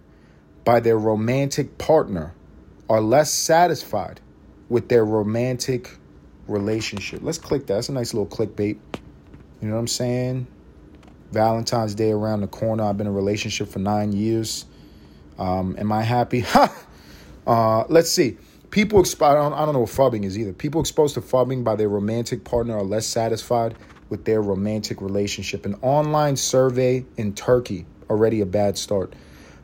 by 0.66 0.80
their 0.80 0.98
romantic 0.98 1.78
partner 1.78 2.34
are 2.90 3.02
less 3.02 3.32
satisfied 3.32 4.20
with 4.70 4.90
their 4.90 5.06
romantic 5.06 5.98
relationship. 6.48 7.22
Let's 7.22 7.38
click 7.38 7.68
that. 7.68 7.76
That's 7.76 7.90
a 7.90 7.94
nice 7.94 8.14
little 8.14 8.28
clickbait. 8.28 8.78
You 9.62 9.68
know 9.68 9.76
what 9.76 9.80
I'm 9.80 9.88
saying? 9.88 10.48
Valentine's 11.32 11.96
Day 11.96 12.12
around 12.12 12.42
the 12.42 12.48
corner. 12.48 12.84
I've 12.84 12.98
been 12.98 13.08
in 13.08 13.14
a 13.14 13.16
relationship 13.16 13.70
for 13.70 13.80
nine 13.80 14.12
years. 14.12 14.66
Um, 15.38 15.76
am 15.78 15.92
I 15.92 16.02
happy? 16.02 16.46
uh, 17.48 17.86
let's 17.90 18.12
see. 18.12 18.38
People 18.72 19.02
expo- 19.02 19.30
I 19.30 19.34
don't, 19.34 19.54
I 19.54 19.66
don't 19.66 19.74
know 19.74 19.82
what 19.82 19.90
phubbing 19.90 20.24
is 20.24 20.40
either. 20.40 20.54
People 20.54 20.80
exposed 20.80 21.16
to 21.16 21.22
phubbing 21.22 21.64
by 21.64 21.76
their 21.76 21.90
romantic 21.90 22.46
partner 22.46 22.78
are 22.78 22.84
less 22.84 23.06
satisfied 23.06 23.76
with 24.10 24.24
their 24.24 24.42
romantic 24.42 25.02
relationship. 25.02 25.66
An 25.66 25.76
online 25.82 26.38
survey 26.38 27.06
in 27.18 27.34
Turkey, 27.34 27.86
already 28.10 28.40
a 28.40 28.46
bad 28.46 28.78
start, 28.78 29.14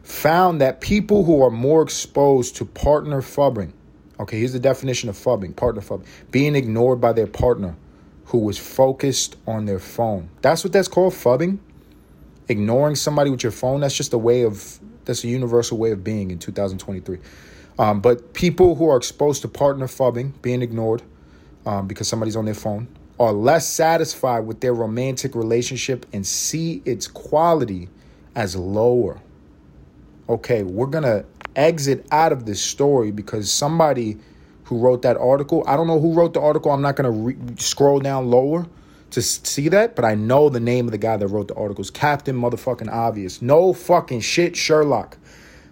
found 0.03 0.59
that 0.59 0.81
people 0.81 1.23
who 1.23 1.41
are 1.41 1.49
more 1.49 1.81
exposed 1.81 2.57
to 2.57 2.65
partner 2.65 3.21
phubbing, 3.21 3.71
okay, 4.19 4.39
here's 4.39 4.53
the 4.53 4.59
definition 4.59 5.07
of 5.07 5.15
phubbing, 5.15 5.55
partner 5.55 5.81
phubbing, 5.81 6.05
being 6.29 6.55
ignored 6.55 6.99
by 6.99 7.13
their 7.13 7.27
partner 7.27 7.77
who 8.25 8.39
was 8.39 8.57
focused 8.57 9.37
on 9.47 9.65
their 9.65 9.79
phone. 9.79 10.29
That's 10.41 10.65
what 10.65 10.73
that's 10.73 10.89
called, 10.89 11.13
phubbing. 11.13 11.59
Ignoring 12.49 12.95
somebody 12.95 13.29
with 13.29 13.43
your 13.43 13.53
phone, 13.53 13.79
that's 13.79 13.95
just 13.95 14.13
a 14.13 14.17
way 14.17 14.43
of, 14.43 14.79
that's 15.05 15.23
a 15.23 15.29
universal 15.29 15.77
way 15.77 15.91
of 15.91 16.03
being 16.03 16.31
in 16.31 16.39
2023. 16.39 17.19
Um, 17.79 18.01
but 18.01 18.33
people 18.33 18.75
who 18.75 18.89
are 18.89 18.97
exposed 18.97 19.41
to 19.43 19.47
partner 19.47 19.87
phubbing, 19.87 20.41
being 20.41 20.61
ignored 20.61 21.03
um, 21.65 21.87
because 21.87 22.07
somebody's 22.07 22.35
on 22.35 22.45
their 22.45 22.53
phone, 22.53 22.87
are 23.19 23.31
less 23.31 23.67
satisfied 23.67 24.41
with 24.41 24.61
their 24.61 24.73
romantic 24.73 25.35
relationship 25.35 26.05
and 26.13 26.25
see 26.25 26.81
its 26.85 27.07
quality 27.07 27.89
as 28.35 28.55
lower. 28.55 29.19
Okay, 30.29 30.63
we're 30.63 30.87
going 30.87 31.03
to 31.03 31.25
exit 31.55 32.05
out 32.11 32.31
of 32.31 32.45
this 32.45 32.61
story 32.61 33.11
because 33.11 33.51
somebody 33.51 34.17
who 34.65 34.79
wrote 34.79 35.01
that 35.03 35.17
article, 35.17 35.63
I 35.65 35.75
don't 35.75 35.87
know 35.87 35.99
who 35.99 36.13
wrote 36.13 36.33
the 36.33 36.41
article. 36.41 36.71
I'm 36.71 36.81
not 36.81 36.95
going 36.95 37.11
to 37.11 37.19
re- 37.19 37.55
scroll 37.57 37.99
down 37.99 38.29
lower 38.29 38.67
to 39.11 39.21
see 39.21 39.69
that, 39.69 39.95
but 39.95 40.03
I 40.03 40.15
know 40.15 40.49
the 40.49 40.59
name 40.59 40.85
of 40.85 40.91
the 40.91 40.97
guy 40.97 41.17
that 41.17 41.27
wrote 41.27 41.47
the 41.47 41.55
articles 41.55 41.89
Captain 41.89 42.35
Motherfucking 42.39 42.91
Obvious. 42.91 43.41
No 43.41 43.73
fucking 43.73 44.19
shit, 44.21 44.55
Sherlock. 44.55 45.17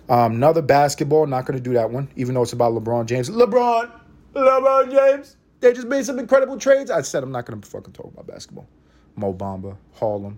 Um, 0.08 0.34
another 0.34 0.62
basketball, 0.62 1.26
not 1.26 1.46
going 1.46 1.58
to 1.58 1.64
do 1.64 1.74
that 1.74 1.90
one, 1.90 2.10
even 2.16 2.36
though 2.36 2.44
it's 2.44 2.54
about 2.54 2.74
LeBron 2.74 3.08
James. 3.08 3.30
LeBron, 3.30 3.92
LeBron 4.34 4.92
James. 4.92 5.38
They 5.62 5.74
just 5.74 5.88
made 5.88 6.06
some 6.06 6.20
incredible 6.20 6.60
trades. 6.60 6.92
I 6.92 7.02
said 7.02 7.24
I'm 7.24 7.32
not 7.32 7.46
going 7.46 7.60
to 7.60 7.68
fucking 7.68 7.94
talk 7.94 8.06
about 8.14 8.28
basketball. 8.28 8.68
Mo 9.16 9.34
Bamba, 9.34 9.78
Harlem. 9.94 10.38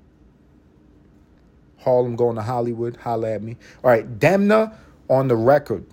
Harlem 1.80 2.16
going 2.16 2.36
to 2.36 2.42
Hollywood. 2.42 2.96
Holla 2.98 3.32
at 3.34 3.44
me. 3.44 3.58
All 3.84 3.90
right, 3.90 4.20
Demna 4.20 4.74
on 5.10 5.28
the 5.28 5.36
record. 5.36 5.86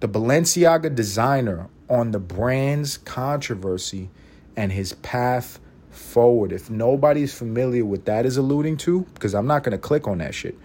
The 0.00 0.08
Balenciaga 0.08 0.94
designer 0.94 1.68
on 1.90 2.12
the 2.12 2.18
brand's 2.18 2.96
controversy 2.96 4.08
and 4.56 4.72
his 4.72 4.94
path 4.94 5.58
forward. 5.90 6.52
If 6.52 6.70
nobody's 6.70 7.34
familiar 7.34 7.84
with 7.84 8.06
that 8.06 8.24
is 8.24 8.36
alluding 8.36 8.78
to, 8.78 9.02
because 9.14 9.34
I'm 9.34 9.46
not 9.46 9.62
going 9.62 9.72
to 9.72 9.78
click 9.78 10.08
on 10.08 10.18
that 10.18 10.34
shit, 10.34 10.56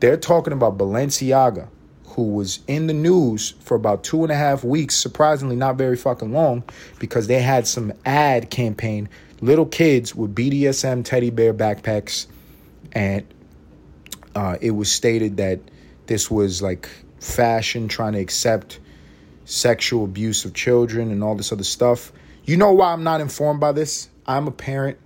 they're 0.00 0.16
talking 0.16 0.52
about 0.52 0.76
Balenciaga 0.78 1.68
who 2.10 2.22
was 2.22 2.60
in 2.66 2.86
the 2.86 2.94
news 2.94 3.54
for 3.60 3.74
about 3.74 4.04
two 4.04 4.22
and 4.22 4.32
a 4.32 4.36
half 4.36 4.64
weeks, 4.64 4.94
surprisingly 4.94 5.56
not 5.56 5.76
very 5.76 5.96
fucking 5.96 6.32
long, 6.32 6.62
because 6.98 7.26
they 7.26 7.40
had 7.40 7.66
some 7.66 7.92
ad 8.04 8.50
campaign, 8.50 9.08
little 9.40 9.66
kids 9.66 10.14
with 10.14 10.34
BDSM 10.34 11.04
teddy 11.04 11.30
bear 11.30 11.54
backpacks, 11.54 12.26
and 12.92 13.26
uh, 14.34 14.56
it 14.60 14.72
was 14.72 14.90
stated 14.90 15.36
that 15.38 15.60
this 16.06 16.30
was 16.30 16.62
like 16.62 16.88
fashion 17.20 17.88
trying 17.88 18.14
to 18.14 18.20
accept 18.20 18.80
sexual 19.44 20.04
abuse 20.04 20.44
of 20.44 20.54
children 20.54 21.10
and 21.10 21.22
all 21.22 21.34
this 21.34 21.52
other 21.52 21.64
stuff. 21.64 22.12
You 22.44 22.56
know 22.56 22.72
why 22.72 22.92
I'm 22.92 23.04
not 23.04 23.20
informed 23.20 23.60
by 23.60 23.72
this? 23.72 24.08
I'm 24.26 24.46
a 24.46 24.52
parent. 24.52 24.98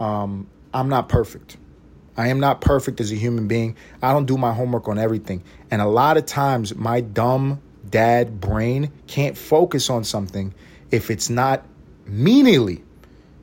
Um, 0.00 0.48
I'm 0.72 0.88
not 0.88 1.08
perfect. 1.08 1.56
I 2.16 2.28
am 2.28 2.40
not 2.40 2.60
perfect 2.60 3.00
as 3.00 3.10
a 3.10 3.16
human 3.16 3.48
being. 3.48 3.76
I 4.02 4.12
don't 4.12 4.26
do 4.26 4.36
my 4.38 4.52
homework 4.52 4.88
on 4.88 4.98
everything. 4.98 5.42
And 5.70 5.82
a 5.82 5.86
lot 5.86 6.16
of 6.16 6.26
times, 6.26 6.74
my 6.74 7.00
dumb 7.00 7.60
dad 7.90 8.40
brain 8.40 8.90
can't 9.06 9.36
focus 9.36 9.90
on 9.90 10.04
something 10.04 10.54
if 10.90 11.10
it's 11.10 11.28
not 11.28 11.66
meaningly 12.06 12.82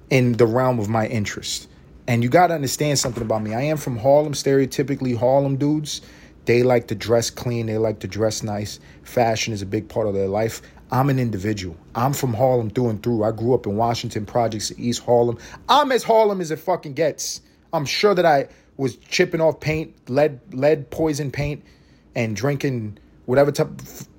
in 0.09 0.33
the 0.33 0.45
realm 0.45 0.79
of 0.79 0.89
my 0.89 1.07
interest. 1.07 1.67
And 2.07 2.23
you 2.23 2.29
got 2.29 2.47
to 2.47 2.53
understand 2.53 2.99
something 2.99 3.23
about 3.23 3.43
me. 3.43 3.53
I 3.53 3.61
am 3.61 3.77
from 3.77 3.97
Harlem, 3.97 4.33
stereotypically 4.33 5.17
Harlem 5.17 5.57
dudes. 5.57 6.01
They 6.45 6.63
like 6.63 6.87
to 6.87 6.95
dress 6.95 7.29
clean, 7.29 7.67
they 7.67 7.77
like 7.77 7.99
to 7.99 8.07
dress 8.07 8.41
nice. 8.41 8.79
Fashion 9.03 9.53
is 9.53 9.61
a 9.61 9.65
big 9.65 9.87
part 9.87 10.07
of 10.07 10.13
their 10.13 10.27
life. 10.27 10.61
I'm 10.91 11.09
an 11.09 11.19
individual. 11.19 11.77
I'm 11.95 12.11
from 12.11 12.33
Harlem 12.33 12.69
through 12.69 12.89
and 12.89 13.01
through. 13.01 13.23
I 13.23 13.31
grew 13.31 13.53
up 13.53 13.65
in 13.65 13.77
Washington 13.77 14.25
Projects, 14.25 14.73
East 14.77 15.03
Harlem. 15.03 15.37
I'm 15.69 15.91
as 15.91 16.03
Harlem 16.03 16.41
as 16.41 16.51
it 16.51 16.59
fucking 16.59 16.93
gets. 16.93 17.41
I'm 17.73 17.85
sure 17.85 18.13
that 18.15 18.25
I 18.25 18.47
was 18.77 18.95
chipping 18.97 19.41
off 19.41 19.59
paint, 19.59 20.09
lead 20.09 20.39
lead 20.53 20.89
poison 20.89 21.31
paint, 21.31 21.63
and 22.15 22.35
drinking 22.35 22.97
whatever 23.25 23.51
type 23.51 23.69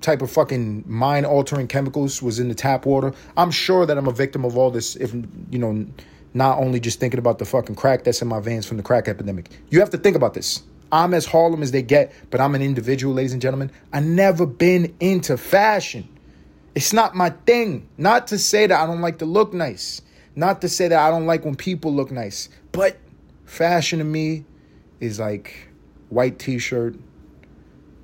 type 0.01 0.21
of 0.21 0.31
fucking 0.31 0.83
mind 0.87 1.25
altering 1.25 1.67
chemicals 1.67 2.21
was 2.21 2.39
in 2.39 2.49
the 2.49 2.55
tap 2.55 2.85
water. 2.85 3.13
I'm 3.37 3.51
sure 3.51 3.85
that 3.85 3.97
I'm 3.97 4.07
a 4.07 4.13
victim 4.13 4.45
of 4.45 4.57
all 4.57 4.71
this. 4.71 4.95
If 4.95 5.13
you 5.13 5.59
know, 5.59 5.85
not 6.33 6.57
only 6.57 6.79
just 6.79 6.99
thinking 6.99 7.19
about 7.19 7.39
the 7.39 7.45
fucking 7.45 7.75
crack 7.75 8.03
that's 8.03 8.21
in 8.21 8.27
my 8.27 8.39
veins 8.39 8.65
from 8.65 8.77
the 8.77 8.83
crack 8.83 9.07
epidemic. 9.07 9.49
You 9.69 9.79
have 9.79 9.89
to 9.91 9.97
think 9.97 10.15
about 10.15 10.33
this. 10.33 10.63
I'm 10.91 11.13
as 11.13 11.25
Harlem 11.25 11.63
as 11.63 11.71
they 11.71 11.81
get, 11.81 12.13
but 12.29 12.39
I'm 12.39 12.53
an 12.53 12.61
individual, 12.61 13.15
ladies 13.15 13.33
and 13.33 13.41
gentlemen. 13.41 13.71
I 13.91 13.99
never 13.99 14.45
been 14.45 14.95
into 14.99 15.37
fashion. 15.37 16.07
It's 16.75 16.93
not 16.93 17.15
my 17.15 17.31
thing. 17.31 17.87
Not 17.97 18.27
to 18.27 18.37
say 18.37 18.67
that 18.67 18.79
I 18.79 18.85
don't 18.85 19.01
like 19.01 19.19
to 19.19 19.25
look 19.25 19.53
nice. 19.53 20.01
Not 20.35 20.61
to 20.61 20.69
say 20.69 20.87
that 20.87 20.99
I 20.99 21.09
don't 21.09 21.25
like 21.25 21.45
when 21.45 21.55
people 21.55 21.93
look 21.93 22.11
nice. 22.11 22.49
But 22.71 22.97
Fashion 23.53 23.99
to 23.99 24.03
me 24.03 24.45
is 24.99 25.19
like 25.19 25.67
white 26.09 26.39
t 26.39 26.57
shirt, 26.57 26.95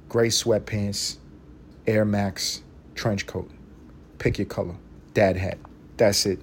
gray 0.07 0.27
sweatpants, 0.27 1.17
Air 1.87 2.05
Max, 2.05 2.61
trench 2.93 3.25
coat. 3.25 3.49
Pick 4.19 4.37
your 4.37 4.45
color. 4.45 4.75
Dad 5.15 5.37
hat. 5.37 5.57
That's 5.97 6.27
it. 6.27 6.39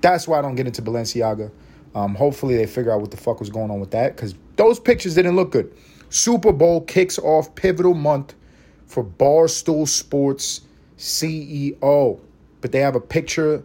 That's 0.00 0.26
why 0.26 0.38
I 0.38 0.40
don't 0.40 0.54
get 0.54 0.66
into 0.66 0.80
Balenciaga. 0.80 1.50
Um, 1.94 2.14
hopefully 2.14 2.56
they 2.56 2.64
figure 2.64 2.92
out 2.92 3.02
what 3.02 3.10
the 3.10 3.18
fuck 3.18 3.40
was 3.40 3.50
going 3.50 3.70
on 3.70 3.78
with 3.78 3.90
that 3.90 4.16
because 4.16 4.34
those 4.56 4.80
pictures 4.80 5.14
didn't 5.16 5.36
look 5.36 5.52
good. 5.52 5.70
Super 6.08 6.50
Bowl 6.50 6.80
kicks 6.80 7.18
off 7.18 7.54
pivotal 7.56 7.92
month 7.92 8.34
for 8.86 9.04
Barstool 9.04 9.86
Sports 9.86 10.62
CEO, 10.96 12.18
but 12.62 12.72
they 12.72 12.80
have 12.80 12.96
a 12.96 13.00
picture 13.02 13.62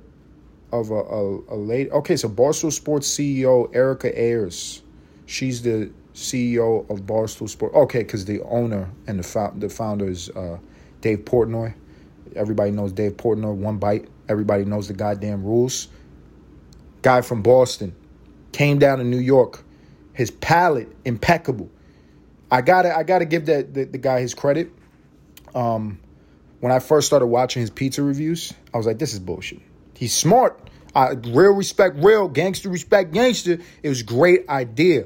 of 0.71 0.91
a, 0.91 0.95
a, 0.95 1.55
a 1.55 1.57
lady. 1.57 1.91
Okay, 1.91 2.15
so 2.15 2.29
Barstool 2.29 2.71
Sports 2.71 3.07
CEO 3.07 3.73
Erika 3.75 4.17
Ayers, 4.19 4.81
she's 5.25 5.61
the 5.61 5.91
CEO 6.13 6.89
of 6.89 7.01
Barstool 7.01 7.49
Sports. 7.49 7.75
Okay, 7.75 7.99
because 7.99 8.25
the 8.25 8.41
owner 8.43 8.89
and 9.07 9.19
the 9.19 9.23
fo- 9.23 9.53
the 9.55 9.69
founder 9.69 10.09
is 10.09 10.29
uh, 10.29 10.57
Dave 11.01 11.19
Portnoy. 11.19 11.73
Everybody 12.35 12.71
knows 12.71 12.91
Dave 12.93 13.17
Portnoy. 13.17 13.55
One 13.55 13.77
bite. 13.77 14.07
Everybody 14.29 14.65
knows 14.65 14.87
the 14.87 14.93
goddamn 14.93 15.43
rules. 15.43 15.87
Guy 17.01 17.21
from 17.21 17.41
Boston 17.41 17.95
came 18.51 18.79
down 18.79 18.99
to 18.99 19.03
New 19.03 19.19
York. 19.19 19.63
His 20.13 20.31
palate 20.31 20.89
impeccable. 21.05 21.69
I 22.49 22.61
gotta 22.61 22.95
I 22.95 23.03
gotta 23.03 23.25
give 23.25 23.45
that 23.47 23.73
the, 23.73 23.85
the 23.85 23.97
guy 23.97 24.21
his 24.21 24.33
credit. 24.33 24.71
Um, 25.55 25.99
when 26.59 26.71
I 26.71 26.79
first 26.79 27.07
started 27.07 27.25
watching 27.25 27.61
his 27.61 27.69
pizza 27.69 28.03
reviews, 28.03 28.53
I 28.73 28.77
was 28.77 28.85
like, 28.85 28.99
this 28.99 29.13
is 29.13 29.19
bullshit. 29.19 29.61
He's 30.01 30.15
smart. 30.15 30.59
Uh, 30.95 31.13
real 31.27 31.51
respect, 31.51 32.03
real 32.03 32.27
gangster 32.27 32.69
respect, 32.69 33.13
gangster. 33.13 33.59
It 33.83 33.87
was 33.87 34.01
great 34.01 34.49
idea, 34.49 35.05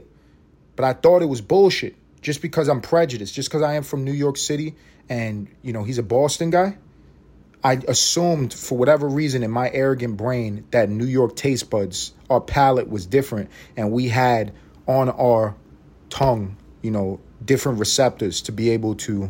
but 0.78 0.86
I 0.86 0.94
thought 0.94 1.22
it 1.22 1.26
was 1.26 1.42
bullshit. 1.42 1.98
Just 2.22 2.42
because 2.42 2.70
I'm 2.70 2.80
prejudiced, 2.80 3.34
just 3.34 3.50
because 3.50 3.62
I 3.62 3.74
am 3.74 3.84
from 3.84 4.06
New 4.06 4.14
York 4.14 4.38
City, 4.38 4.76
and 5.10 5.50
you 5.62 5.74
know 5.74 5.84
he's 5.84 5.98
a 5.98 6.04
Boston 6.04 6.50
guy. 6.50 6.78
I 7.62 7.74
assumed 7.90 8.54
for 8.54 8.78
whatever 8.78 9.10
reason 9.10 9.44
in 9.44 9.52
my 9.52 9.70
arrogant 9.70 10.16
brain 10.16 10.64
that 10.72 10.88
New 10.90 11.04
York 11.04 11.36
taste 11.36 11.70
buds, 11.70 12.14
our 12.30 12.40
palate 12.40 12.88
was 12.88 13.06
different, 13.06 13.50
and 13.76 13.92
we 13.92 14.08
had 14.08 14.54
on 14.88 15.10
our 15.10 15.58
tongue, 16.10 16.56
you 16.82 16.92
know, 16.92 17.20
different 17.44 17.80
receptors 17.80 18.44
to 18.44 18.54
be 18.54 18.70
able 18.70 18.96
to 18.96 19.30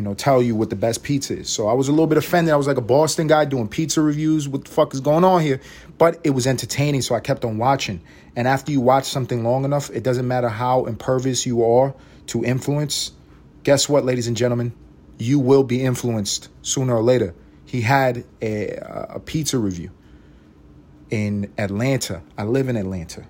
you 0.00 0.04
know, 0.04 0.14
tell 0.14 0.42
you 0.42 0.56
what 0.56 0.70
the 0.70 0.76
best 0.76 1.02
pizza 1.02 1.40
is. 1.40 1.50
So 1.50 1.68
I 1.68 1.74
was 1.74 1.88
a 1.88 1.90
little 1.90 2.06
bit 2.06 2.16
offended. 2.16 2.54
I 2.54 2.56
was 2.56 2.66
like 2.66 2.78
a 2.78 2.80
Boston 2.80 3.26
guy 3.26 3.44
doing 3.44 3.68
pizza 3.68 4.00
reviews. 4.00 4.48
What 4.48 4.64
the 4.64 4.70
fuck 4.70 4.94
is 4.94 5.00
going 5.00 5.24
on 5.24 5.42
here? 5.42 5.60
But 5.98 6.20
it 6.24 6.30
was 6.30 6.46
entertaining, 6.46 7.02
so 7.02 7.14
I 7.14 7.20
kept 7.20 7.44
on 7.44 7.58
watching. 7.58 8.00
And 8.34 8.48
after 8.48 8.72
you 8.72 8.80
watch 8.80 9.04
something 9.04 9.44
long 9.44 9.66
enough, 9.66 9.90
it 9.90 10.02
doesn't 10.02 10.26
matter 10.26 10.48
how 10.48 10.86
impervious 10.86 11.44
you 11.44 11.62
are 11.64 11.94
to 12.28 12.42
influence. 12.44 13.12
Guess 13.62 13.90
what, 13.90 14.06
ladies 14.06 14.26
and 14.26 14.38
gentlemen? 14.38 14.72
You 15.18 15.38
will 15.38 15.64
be 15.64 15.82
influenced 15.82 16.48
sooner 16.62 16.96
or 16.96 17.02
later. 17.02 17.34
He 17.66 17.82
had 17.82 18.24
a, 18.40 18.78
a 19.16 19.20
pizza 19.20 19.58
review. 19.58 19.90
in 21.10 21.52
Atlanta. 21.58 22.22
I 22.38 22.44
live 22.44 22.68
in 22.68 22.76
Atlanta. 22.76 23.26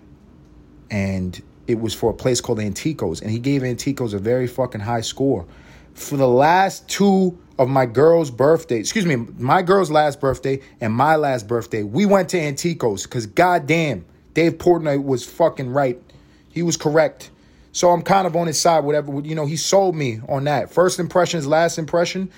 And 0.90 1.40
it 1.66 1.80
was 1.80 1.94
for 1.94 2.10
a 2.10 2.14
place 2.14 2.40
called 2.40 2.60
Antico's. 2.60 3.20
And 3.20 3.30
he 3.30 3.38
gave 3.38 3.62
Antico's 3.62 4.14
a 4.14 4.18
very 4.18 4.46
fucking 4.46 4.82
high 4.82 5.00
score. 5.02 5.46
For 5.94 6.16
the 6.16 6.28
last 6.28 6.88
two 6.88 7.38
of 7.58 7.68
my 7.68 7.86
girl's 7.86 8.30
birthday, 8.30 8.78
excuse 8.78 9.04
me, 9.04 9.16
my 9.16 9.62
girl's 9.62 9.90
last 9.90 10.20
birthday 10.20 10.60
and 10.80 10.92
my 10.92 11.16
last 11.16 11.46
birthday, 11.46 11.82
we 11.82 12.06
went 12.06 12.30
to 12.30 12.38
Antico's 12.38 13.04
because 13.04 13.26
goddamn, 13.26 14.04
Dave 14.34 14.54
Portnoy 14.54 15.02
was 15.02 15.24
fucking 15.26 15.70
right. 15.70 16.00
He 16.48 16.62
was 16.62 16.76
correct. 16.76 17.30
So 17.72 17.90
I'm 17.90 18.02
kind 18.02 18.26
of 18.26 18.34
on 18.34 18.46
his 18.46 18.58
side, 18.58 18.84
whatever. 18.84 19.20
You 19.20 19.34
know, 19.34 19.46
he 19.46 19.56
sold 19.56 19.94
me 19.94 20.20
on 20.28 20.44
that. 20.44 20.72
First 20.72 20.98
impressions, 20.98 21.46
last 21.46 21.78
impression. 21.78 22.30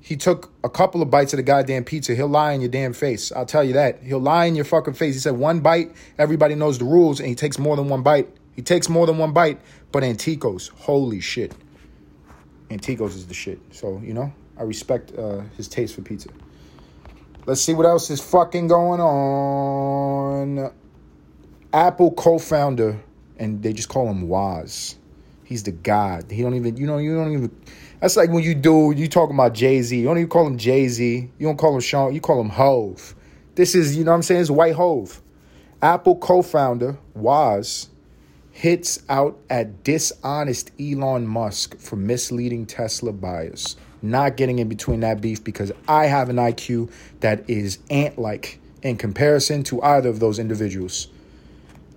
He 0.00 0.16
took 0.16 0.50
a 0.64 0.68
couple 0.68 1.02
of 1.02 1.10
bites 1.10 1.32
of 1.32 1.36
the 1.36 1.42
goddamn 1.42 1.84
pizza. 1.84 2.14
He'll 2.14 2.28
lie 2.28 2.52
in 2.52 2.60
your 2.60 2.70
damn 2.70 2.92
face. 2.92 3.30
I'll 3.32 3.46
tell 3.46 3.62
you 3.62 3.74
that. 3.74 4.02
He'll 4.02 4.20
lie 4.20 4.46
in 4.46 4.56
your 4.56 4.64
fucking 4.64 4.94
face. 4.94 5.14
He 5.14 5.20
said 5.20 5.34
one 5.34 5.60
bite, 5.60 5.92
everybody 6.18 6.54
knows 6.54 6.78
the 6.78 6.84
rules, 6.84 7.20
and 7.20 7.28
he 7.28 7.34
takes 7.34 7.58
more 7.58 7.76
than 7.76 7.88
one 7.88 8.02
bite. 8.02 8.28
He 8.54 8.62
takes 8.62 8.88
more 8.88 9.06
than 9.06 9.18
one 9.18 9.32
bite, 9.32 9.60
but 9.92 10.02
Antico's, 10.02 10.68
holy 10.68 11.20
shit. 11.20 11.52
Antico's 12.72 13.16
is 13.16 13.26
the 13.26 13.34
shit. 13.34 13.60
So, 13.70 14.00
you 14.04 14.14
know, 14.14 14.32
I 14.58 14.62
respect 14.62 15.12
uh, 15.16 15.42
his 15.56 15.68
taste 15.68 15.94
for 15.94 16.02
pizza. 16.02 16.28
Let's 17.46 17.60
see 17.60 17.74
what 17.74 17.86
else 17.86 18.10
is 18.10 18.20
fucking 18.20 18.68
going 18.68 19.00
on. 19.00 20.72
Apple 21.72 22.12
co-founder, 22.12 23.00
and 23.38 23.62
they 23.62 23.72
just 23.72 23.88
call 23.88 24.08
him 24.08 24.28
Woz. 24.28 24.96
He's 25.44 25.62
the 25.62 25.72
god. 25.72 26.30
He 26.30 26.42
don't 26.42 26.54
even, 26.54 26.76
you 26.76 26.86
know, 26.86 26.98
you 26.98 27.16
don't 27.16 27.32
even. 27.32 27.50
That's 28.00 28.16
like 28.16 28.30
when 28.30 28.42
you 28.42 28.54
do, 28.54 28.92
you 28.96 29.08
talking 29.08 29.34
about 29.34 29.54
Jay 29.54 29.82
Z. 29.82 29.98
You 29.98 30.04
don't 30.04 30.18
even 30.18 30.28
call 30.28 30.46
him 30.46 30.58
Jay 30.58 30.88
Z. 30.88 31.30
You 31.38 31.46
don't 31.46 31.56
call 31.56 31.74
him 31.74 31.80
Sean. 31.80 32.14
You 32.14 32.20
call 32.20 32.40
him 32.40 32.48
Hove. 32.48 33.14
This 33.54 33.74
is, 33.74 33.96
you 33.96 34.04
know 34.04 34.12
what 34.12 34.16
I'm 34.16 34.22
saying? 34.22 34.40
It's 34.40 34.50
White 34.50 34.74
Hove. 34.74 35.20
Apple 35.82 36.16
co-founder 36.16 36.96
Woz 37.14 37.88
hits 38.52 39.02
out 39.08 39.38
at 39.50 39.82
dishonest 39.82 40.70
Elon 40.78 41.26
Musk 41.26 41.78
for 41.78 41.96
misleading 41.96 42.66
Tesla 42.66 43.12
buyers. 43.12 43.76
Not 44.02 44.36
getting 44.36 44.58
in 44.58 44.68
between 44.68 45.00
that 45.00 45.20
beef 45.20 45.42
because 45.42 45.72
I 45.88 46.06
have 46.06 46.28
an 46.28 46.36
IQ 46.36 46.92
that 47.20 47.48
is 47.48 47.78
ant 47.90 48.18
like 48.18 48.60
in 48.82 48.96
comparison 48.96 49.62
to 49.64 49.82
either 49.82 50.08
of 50.08 50.20
those 50.20 50.38
individuals. 50.38 51.08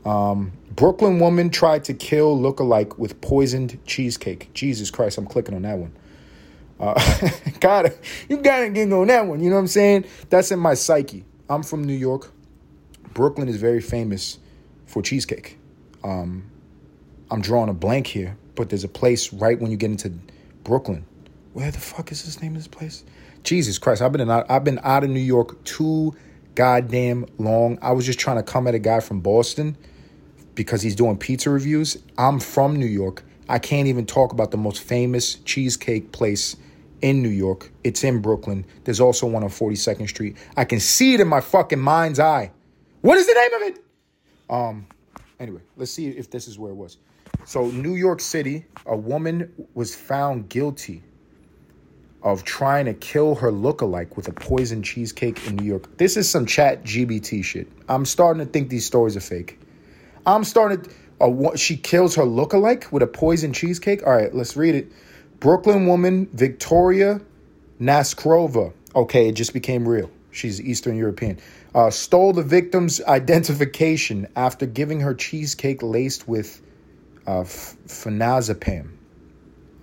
Um, 0.05 0.53
Brooklyn 0.75 1.19
woman 1.19 1.49
tried 1.49 1.83
to 1.85 1.93
kill 1.93 2.37
lookalike 2.37 2.97
with 2.97 3.19
poisoned 3.21 3.79
cheesecake. 3.85 4.53
Jesus 4.53 4.91
Christ, 4.91 5.17
I'm 5.17 5.25
clicking 5.25 5.55
on 5.55 5.63
that 5.63 5.77
one. 5.77 5.93
Uh, 6.79 7.29
gotta, 7.59 7.93
you 8.29 8.37
gotta 8.37 8.69
get 8.69 8.91
on 8.91 9.07
that 9.07 9.25
one. 9.25 9.41
You 9.41 9.49
know 9.49 9.55
what 9.55 9.61
I'm 9.61 9.67
saying? 9.67 10.05
That's 10.29 10.51
in 10.51 10.59
my 10.59 10.75
psyche. 10.75 11.25
I'm 11.49 11.63
from 11.63 11.83
New 11.83 11.93
York. 11.93 12.31
Brooklyn 13.13 13.47
is 13.47 13.55
very 13.55 13.81
famous 13.81 14.37
for 14.85 15.01
cheesecake. 15.01 15.57
Um, 16.05 16.51
I'm 17.31 17.41
drawing 17.41 17.69
a 17.69 17.73
blank 17.73 18.05
here, 18.05 18.37
but 18.53 18.69
there's 18.69 18.83
a 18.83 18.87
place 18.89 19.33
right 19.33 19.59
when 19.59 19.71
you 19.71 19.77
get 19.77 19.89
into 19.89 20.13
Brooklyn. 20.63 21.03
Where 21.53 21.71
the 21.71 21.79
fuck 21.79 22.11
is 22.11 22.23
this 22.23 22.41
name 22.41 22.51
of 22.51 22.59
this 22.59 22.67
place? 22.67 23.03
Jesus 23.43 23.79
Christ, 23.79 24.03
I've 24.03 24.11
been 24.11 24.21
in, 24.21 24.29
I've 24.29 24.63
been 24.63 24.79
out 24.83 25.03
of 25.03 25.09
New 25.09 25.19
York 25.19 25.63
too 25.63 26.15
goddamn 26.53 27.25
long. 27.39 27.79
I 27.81 27.91
was 27.91 28.05
just 28.05 28.19
trying 28.19 28.37
to 28.37 28.43
come 28.43 28.67
at 28.67 28.75
a 28.75 28.79
guy 28.79 28.99
from 28.99 29.19
Boston 29.19 29.75
because 30.53 30.83
he's 30.83 30.95
doing 30.95 31.17
pizza 31.17 31.49
reviews. 31.49 31.97
I'm 32.19 32.39
from 32.39 32.75
New 32.75 32.85
York. 32.85 33.23
I 33.49 33.57
can't 33.57 33.87
even 33.87 34.05
talk 34.05 34.31
about 34.31 34.51
the 34.51 34.57
most 34.57 34.83
famous 34.83 35.35
cheesecake 35.35 36.11
place 36.11 36.55
in 37.01 37.23
New 37.23 37.29
York. 37.29 37.71
It's 37.83 38.03
in 38.03 38.21
Brooklyn. 38.21 38.63
There's 38.83 38.99
also 38.99 39.25
one 39.25 39.43
on 39.43 39.49
42nd 39.49 40.07
Street. 40.07 40.37
I 40.55 40.65
can 40.65 40.79
see 40.79 41.15
it 41.15 41.19
in 41.19 41.27
my 41.27 41.41
fucking 41.41 41.79
mind's 41.79 42.19
eye. 42.19 42.51
What 43.01 43.17
is 43.17 43.25
the 43.25 43.33
name 43.33 43.53
of 43.53 43.61
it? 43.67 43.83
Um 44.49 44.87
anyway, 45.39 45.61
let's 45.77 45.91
see 45.91 46.07
if 46.07 46.29
this 46.29 46.47
is 46.47 46.57
where 46.57 46.71
it 46.71 46.75
was. 46.75 46.97
So, 47.45 47.67
New 47.67 47.95
York 47.95 48.21
City, 48.21 48.65
a 48.85 48.95
woman 48.95 49.51
was 49.73 49.95
found 49.95 50.49
guilty 50.49 51.03
of 52.23 52.43
trying 52.43 52.85
to 52.85 52.93
kill 52.93 53.35
her 53.35 53.51
lookalike 53.51 54.15
with 54.15 54.27
a 54.27 54.31
poison 54.31 54.81
cheesecake 54.81 55.45
in 55.47 55.55
New 55.55 55.65
York. 55.65 55.97
This 55.97 56.17
is 56.17 56.27
some 56.27 56.45
chat 56.45 56.83
GBT 56.83 57.43
shit. 57.43 57.67
I'm 57.87 58.03
starting 58.05 58.43
to 58.43 58.51
think 58.51 58.69
these 58.69 58.85
stories 58.85 59.15
are 59.15 59.21
fake. 59.21 59.59
I'm 60.25 60.43
starting 60.43 60.81
to, 60.81 60.89
uh, 61.21 61.55
she 61.55 61.77
kills 61.77 62.15
her 62.15 62.23
lookalike 62.23 62.91
with 62.91 63.03
a 63.03 63.07
poison 63.07 63.53
cheesecake. 63.53 64.05
All 64.05 64.13
right, 64.13 64.33
let's 64.33 64.57
read 64.57 64.73
it. 64.73 64.91
Brooklyn 65.39 65.85
woman 65.85 66.27
Victoria 66.33 67.21
Naskrova. 67.79 68.73
Okay, 68.95 69.29
it 69.29 69.33
just 69.33 69.53
became 69.53 69.87
real. 69.87 70.09
She's 70.31 70.59
Eastern 70.59 70.97
European. 70.97 71.39
Uh, 71.75 71.89
stole 71.89 72.31
the 72.31 72.41
victim's 72.41 73.01
identification 73.03 74.25
after 74.37 74.65
giving 74.65 75.01
her 75.01 75.13
cheesecake 75.13 75.83
laced 75.83 76.25
with 76.25 76.61
uh, 77.27 77.43
phenazepam, 77.43 78.91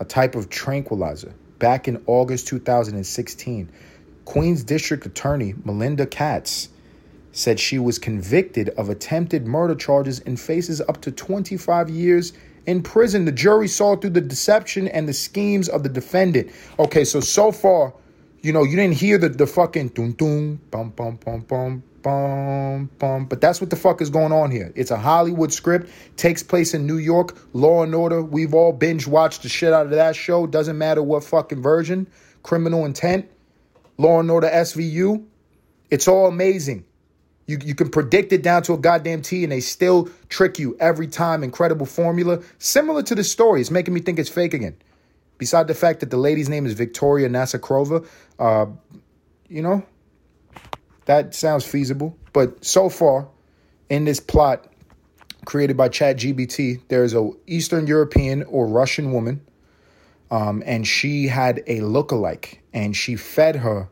a 0.01 0.05
type 0.07 0.35
of 0.35 0.49
tranquilizer. 0.49 1.35
Back 1.59 1.89
in 1.89 2.03
August 2.07 2.49
2016, 2.49 3.71
Queens 4.25 4.65
District 4.65 5.05
Attorney 5.05 5.55
Melinda 5.67 6.07
Katz 6.07 6.71
said 7.33 7.61
she 7.61 7.79
was 7.79 7.99
convicted 7.99 8.71
of 8.71 8.89
attempted 8.89 9.47
murder 9.47 9.75
charges 9.75 10.21
and 10.21 10.41
faces 10.41 10.81
up 10.81 11.03
to 11.03 11.13
25 11.13 11.91
years 11.91 12.33
in 12.65 12.83
prison. 12.83 13.27
The 13.27 13.33
jury 13.33 13.69
saw 13.69 13.97
through 13.97 14.11
the 14.11 14.23
deception 14.23 14.89
and 14.89 15.07
the 15.07 15.13
schemes 15.13 15.69
of 15.69 15.83
the 15.83 15.91
defendant. 15.91 16.53
Okay, 16.79 17.05
so 17.05 17.21
so 17.21 17.53
far, 17.53 17.93
you 18.43 18.53
know, 18.53 18.65
you 18.65 18.77
didn't 18.77 18.97
hear 18.97 19.19
the 19.19 19.29
the 19.29 19.47
fucking 19.47 19.89
dum 19.89 20.13
dum 20.13 20.61
bum 20.71 20.91
bum 20.91 21.17
bum 21.17 21.41
bum 21.43 21.83
bum 22.03 22.91
bum. 22.99 23.27
But 23.27 23.41
that's 23.41 23.61
what 23.61 23.71
the 23.71 23.77
fuck 23.77 24.03
is 24.03 24.11
going 24.11 24.33
on 24.33 24.51
here. 24.51 24.73
It's 24.75 24.91
a 24.91 24.97
Hollywood 24.99 25.53
script, 25.53 25.89
takes 26.17 26.43
place 26.43 26.75
in 26.75 26.87
New 26.87 26.97
York, 26.97 27.37
Law 27.53 27.85
and 27.85 27.95
Order. 27.95 28.23
We've 28.23 28.53
all 28.53 28.73
binge 28.73 29.07
watched 29.07 29.43
the 29.43 29.49
shit 29.49 29.73
out 29.73 29.87
of 29.87 29.93
that 29.93 30.17
show. 30.17 30.47
Doesn't 30.47 30.77
matter 30.77 31.03
what 31.03 31.25
fucking 31.25 31.63
version. 31.63 32.09
Criminal 32.43 32.85
Intent, 32.85 33.31
Law 33.97 34.19
and 34.19 34.31
Order 34.31 34.49
SVU. 34.49 35.25
It's 35.91 36.09
all 36.09 36.27
amazing. 36.27 36.85
You, 37.47 37.59
you 37.65 37.75
can 37.75 37.91
predict 37.91 38.33
it 38.33 38.43
down 38.43 38.63
to 38.65 38.73
a 38.73 38.79
goddamn 38.79 39.23
T 39.23 39.43
and 39.45 39.53
they 39.53 39.61
still 39.61 40.09
trick 40.29 40.59
you 40.59 40.77
every 40.81 41.07
time. 41.07 41.45
Incredible 41.45 41.87
formula. 41.87 42.41
Similar 42.59 43.03
to 43.05 43.15
the 43.15 43.25
story. 43.25 43.61
It's 43.61 43.71
making 43.71 43.95
me 43.95 44.01
think 44.01 44.19
it's 44.19 44.29
fake 44.29 44.55
again. 44.55 44.77
Beside 45.39 45.67
the 45.67 45.75
fact 45.75 46.01
that 46.01 46.11
the 46.11 46.17
lady's 46.17 46.49
name 46.49 46.67
is 46.67 46.75
Victoria 46.75 47.29
Nasakrova, 47.29 48.07
uh, 48.39 48.67
you 49.49 49.63
know, 49.63 49.85
that 51.07 51.35
sounds 51.35 51.67
feasible. 51.67 52.17
But 52.33 52.65
so 52.65 52.89
far, 52.89 53.29
in 53.89 54.05
this 54.05 54.21
plot 54.21 54.67
created 55.45 55.77
by 55.77 55.89
ChatGBT, 55.89 56.83
there's 56.89 57.15
a 57.15 57.31
Eastern 57.47 57.87
European 57.87 58.45
or 58.45 58.67
Russian 58.67 59.13
woman, 59.13 59.41
um, 60.31 60.63
and 60.65 60.87
she 60.87 61.27
had 61.27 61.63
a 61.67 61.81
lookalike, 61.81 62.59
and 62.73 62.97
she 62.97 63.17
fed 63.17 63.57
her 63.57 63.89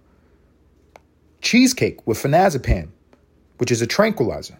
cheesecake 1.43 2.07
with 2.07 2.19
phenazepam, 2.19 2.91
which 3.59 3.71
is 3.71 3.83
a 3.83 3.87
tranquilizer, 3.87 4.59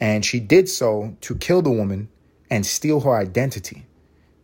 and 0.00 0.24
she 0.24 0.38
did 0.40 0.68
so 0.68 1.16
to 1.22 1.34
kill 1.34 1.60
the 1.60 1.70
woman 1.70 2.08
and 2.50 2.64
steal 2.64 3.00
her 3.00 3.16
identity 3.16 3.84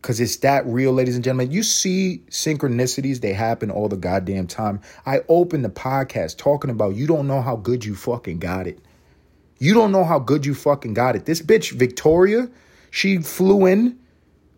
because 0.01 0.19
it's 0.19 0.37
that 0.37 0.65
real, 0.65 0.91
ladies 0.93 1.15
and 1.15 1.23
gentlemen. 1.23 1.51
You 1.51 1.61
see 1.61 2.23
synchronicities, 2.29 3.21
they 3.21 3.33
happen 3.33 3.69
all 3.69 3.87
the 3.87 3.97
goddamn 3.97 4.47
time. 4.47 4.81
I 5.05 5.21
opened 5.29 5.63
the 5.63 5.69
podcast 5.69 6.37
talking 6.37 6.71
about 6.71 6.95
you 6.95 7.05
don't 7.05 7.27
know 7.27 7.41
how 7.41 7.55
good 7.55 7.85
you 7.85 7.95
fucking 7.95 8.39
got 8.39 8.65
it. 8.65 8.79
You 9.59 9.75
don't 9.75 9.91
know 9.91 10.03
how 10.03 10.17
good 10.17 10.45
you 10.45 10.55
fucking 10.55 10.95
got 10.95 11.15
it. 11.15 11.25
This 11.25 11.41
bitch, 11.41 11.71
Victoria, 11.73 12.49
she 12.89 13.19
flew 13.19 13.67
in 13.67 13.99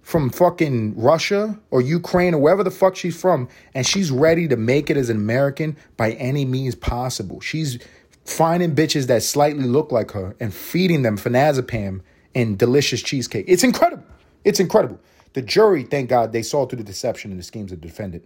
from 0.02 0.30
fucking 0.30 0.98
Russia 0.98 1.60
or 1.72 1.82
Ukraine 1.82 2.34
or 2.34 2.38
wherever 2.38 2.64
the 2.64 2.72
fuck 2.72 2.96
she's 2.96 3.20
from, 3.20 3.50
and 3.74 3.86
she's 3.86 4.12
ready 4.12 4.48
to 4.48 4.56
make 4.56 4.90
it 4.90 4.96
as 4.96 5.10
an 5.10 5.18
American 5.18 5.76
by 5.98 6.12
any 6.14 6.46
means 6.46 6.76
possible. 6.76 7.42
She's 7.42 7.80
finding 8.24 8.76
bitches 8.76 9.08
that 9.08 9.24
slightly 9.24 9.66
look 9.66 9.92
like 9.92 10.12
her 10.12 10.38
and 10.40 10.54
feeding 10.54 11.02
them 11.02 11.18
phenazepam 11.18 12.02
and 12.34 12.58
delicious 12.58 13.02
cheesecake. 13.02 13.46
It's 13.50 13.64
incredible. 13.64 14.06
It's 14.46 14.62
incredible. 14.62 15.00
The 15.34 15.42
jury, 15.42 15.84
thank 15.84 16.10
God, 16.10 16.32
they 16.32 16.44
saw 16.44 16.66
through 16.66 16.78
the 16.78 16.84
deception 16.84 17.32
and 17.32 17.40
the 17.40 17.44
schemes 17.44 17.72
of 17.72 17.82
the 17.82 17.88
defendant. 17.88 18.26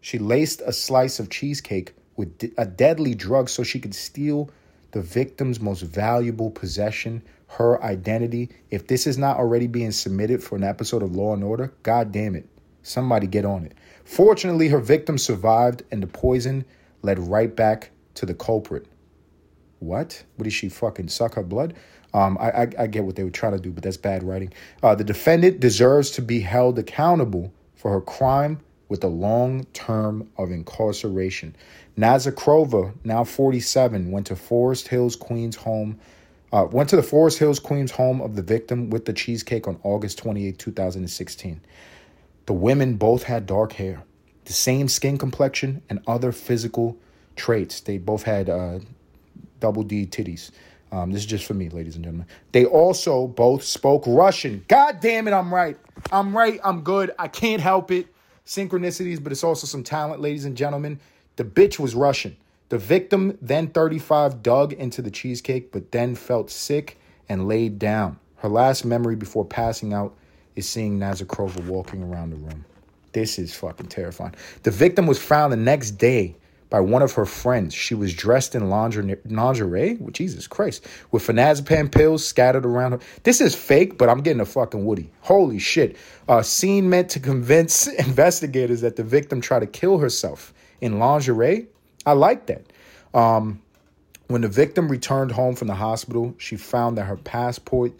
She 0.00 0.18
laced 0.18 0.60
a 0.60 0.72
slice 0.72 1.20
of 1.20 1.30
cheesecake 1.30 1.94
with 2.16 2.52
a 2.58 2.66
deadly 2.66 3.14
drug 3.14 3.48
so 3.48 3.62
she 3.62 3.78
could 3.78 3.94
steal 3.94 4.50
the 4.90 5.00
victim's 5.00 5.60
most 5.60 5.82
valuable 5.82 6.50
possession, 6.50 7.22
her 7.46 7.82
identity. 7.82 8.50
If 8.70 8.88
this 8.88 9.06
is 9.06 9.18
not 9.18 9.36
already 9.36 9.66
being 9.66 9.92
submitted 9.92 10.42
for 10.42 10.56
an 10.56 10.64
episode 10.64 11.02
of 11.02 11.14
Law 11.14 11.34
and 11.34 11.44
Order, 11.44 11.72
god 11.82 12.10
damn 12.10 12.34
it. 12.34 12.48
Somebody 12.82 13.26
get 13.26 13.44
on 13.44 13.64
it. 13.64 13.74
Fortunately, 14.04 14.68
her 14.68 14.80
victim 14.80 15.18
survived 15.18 15.82
and 15.90 16.02
the 16.02 16.06
poison 16.06 16.64
led 17.02 17.18
right 17.18 17.54
back 17.54 17.90
to 18.14 18.26
the 18.26 18.34
culprit. 18.34 18.86
What? 19.78 20.24
What 20.36 20.44
did 20.44 20.52
she 20.52 20.68
fucking 20.68 21.08
suck 21.08 21.34
her 21.34 21.42
blood? 21.42 21.74
Um, 22.14 22.38
I, 22.40 22.50
I, 22.50 22.68
I, 22.78 22.86
get 22.86 23.04
what 23.04 23.16
they 23.16 23.24
were 23.24 23.30
trying 23.30 23.52
to 23.52 23.58
do, 23.58 23.70
but 23.70 23.82
that's 23.82 23.98
bad 23.98 24.22
writing. 24.22 24.52
Uh, 24.82 24.94
the 24.94 25.04
defendant 25.04 25.60
deserves 25.60 26.10
to 26.12 26.22
be 26.22 26.40
held 26.40 26.78
accountable 26.78 27.52
for 27.74 27.90
her 27.92 28.00
crime 28.00 28.60
with 28.88 29.04
a 29.04 29.08
long 29.08 29.64
term 29.74 30.28
of 30.38 30.50
incarceration. 30.50 31.54
Nazakrova, 31.98 32.94
now 33.04 33.24
47, 33.24 34.10
went 34.10 34.26
to 34.28 34.36
Forest 34.36 34.88
Hills 34.88 35.16
Queens 35.16 35.56
home. 35.56 35.98
Uh, 36.50 36.66
went 36.70 36.88
to 36.88 36.96
the 36.96 37.02
Forest 37.02 37.38
Hills 37.38 37.58
Queens 37.58 37.90
home 37.90 38.22
of 38.22 38.36
the 38.36 38.42
victim 38.42 38.88
with 38.88 39.04
the 39.04 39.12
cheesecake 39.12 39.68
on 39.68 39.78
August 39.82 40.16
28, 40.18 40.58
2016. 40.58 41.60
The 42.46 42.52
women 42.54 42.94
both 42.94 43.24
had 43.24 43.44
dark 43.44 43.74
hair, 43.74 44.02
the 44.46 44.54
same 44.54 44.88
skin 44.88 45.18
complexion, 45.18 45.82
and 45.90 46.00
other 46.06 46.32
physical 46.32 46.96
traits. 47.36 47.80
They 47.80 47.98
both 47.98 48.22
had 48.22 48.48
uh, 48.48 48.78
double 49.60 49.82
D 49.82 50.06
titties. 50.06 50.50
Um, 50.90 51.12
this 51.12 51.22
is 51.22 51.26
just 51.26 51.44
for 51.44 51.54
me, 51.54 51.68
ladies 51.68 51.96
and 51.96 52.04
gentlemen. 52.04 52.26
They 52.52 52.64
also 52.64 53.26
both 53.26 53.62
spoke 53.62 54.04
Russian. 54.06 54.64
God 54.68 55.00
damn 55.00 55.28
it, 55.28 55.32
I'm 55.32 55.52
right. 55.52 55.76
I'm 56.10 56.36
right. 56.36 56.60
I'm 56.64 56.82
good. 56.82 57.10
I 57.18 57.28
can't 57.28 57.60
help 57.60 57.90
it. 57.90 58.06
Synchronicities, 58.46 59.22
but 59.22 59.30
it's 59.32 59.44
also 59.44 59.66
some 59.66 59.82
talent, 59.82 60.20
ladies 60.20 60.44
and 60.46 60.56
gentlemen. 60.56 61.00
The 61.36 61.44
bitch 61.44 61.78
was 61.78 61.94
Russian. 61.94 62.36
The 62.70 62.78
victim, 62.78 63.38
then 63.40 63.68
35, 63.68 64.42
dug 64.42 64.72
into 64.72 65.02
the 65.02 65.10
cheesecake, 65.10 65.72
but 65.72 65.92
then 65.92 66.14
felt 66.14 66.50
sick 66.50 66.98
and 67.28 67.46
laid 67.48 67.78
down. 67.78 68.18
Her 68.36 68.48
last 68.48 68.84
memory 68.84 69.16
before 69.16 69.44
passing 69.44 69.92
out 69.92 70.14
is 70.56 70.68
seeing 70.68 70.98
Nazakrova 70.98 71.64
walking 71.66 72.02
around 72.02 72.30
the 72.30 72.36
room. 72.36 72.64
This 73.12 73.38
is 73.38 73.54
fucking 73.54 73.86
terrifying. 73.86 74.34
The 74.62 74.70
victim 74.70 75.06
was 75.06 75.18
found 75.18 75.52
the 75.52 75.56
next 75.56 75.92
day 75.92 76.36
by 76.70 76.80
one 76.80 77.02
of 77.02 77.12
her 77.12 77.24
friends. 77.24 77.74
She 77.74 77.94
was 77.94 78.14
dressed 78.14 78.54
in 78.54 78.68
lingerie, 78.68 79.16
lingerie 79.26 79.98
Jesus 80.12 80.46
Christ, 80.46 80.86
with 81.10 81.26
phenazepam 81.26 81.90
pills 81.90 82.26
scattered 82.26 82.66
around 82.66 82.92
her. 82.92 83.00
This 83.22 83.40
is 83.40 83.54
fake, 83.54 83.98
but 83.98 84.08
I'm 84.08 84.20
getting 84.20 84.40
a 84.40 84.46
fucking 84.46 84.84
Woody. 84.84 85.10
Holy 85.20 85.58
shit. 85.58 85.96
A 86.28 86.44
scene 86.44 86.90
meant 86.90 87.10
to 87.10 87.20
convince 87.20 87.86
investigators 88.06 88.80
that 88.82 88.96
the 88.96 89.04
victim 89.04 89.40
tried 89.40 89.60
to 89.60 89.66
kill 89.66 89.98
herself 89.98 90.52
in 90.80 90.98
lingerie. 90.98 91.66
I 92.04 92.12
like 92.12 92.46
that. 92.46 92.64
Um, 93.14 93.60
when 94.28 94.42
the 94.42 94.48
victim 94.48 94.90
returned 94.90 95.32
home 95.32 95.54
from 95.56 95.68
the 95.68 95.74
hospital, 95.74 96.34
she 96.38 96.56
found 96.56 96.98
that 96.98 97.04
her 97.04 97.16
passport, 97.16 97.92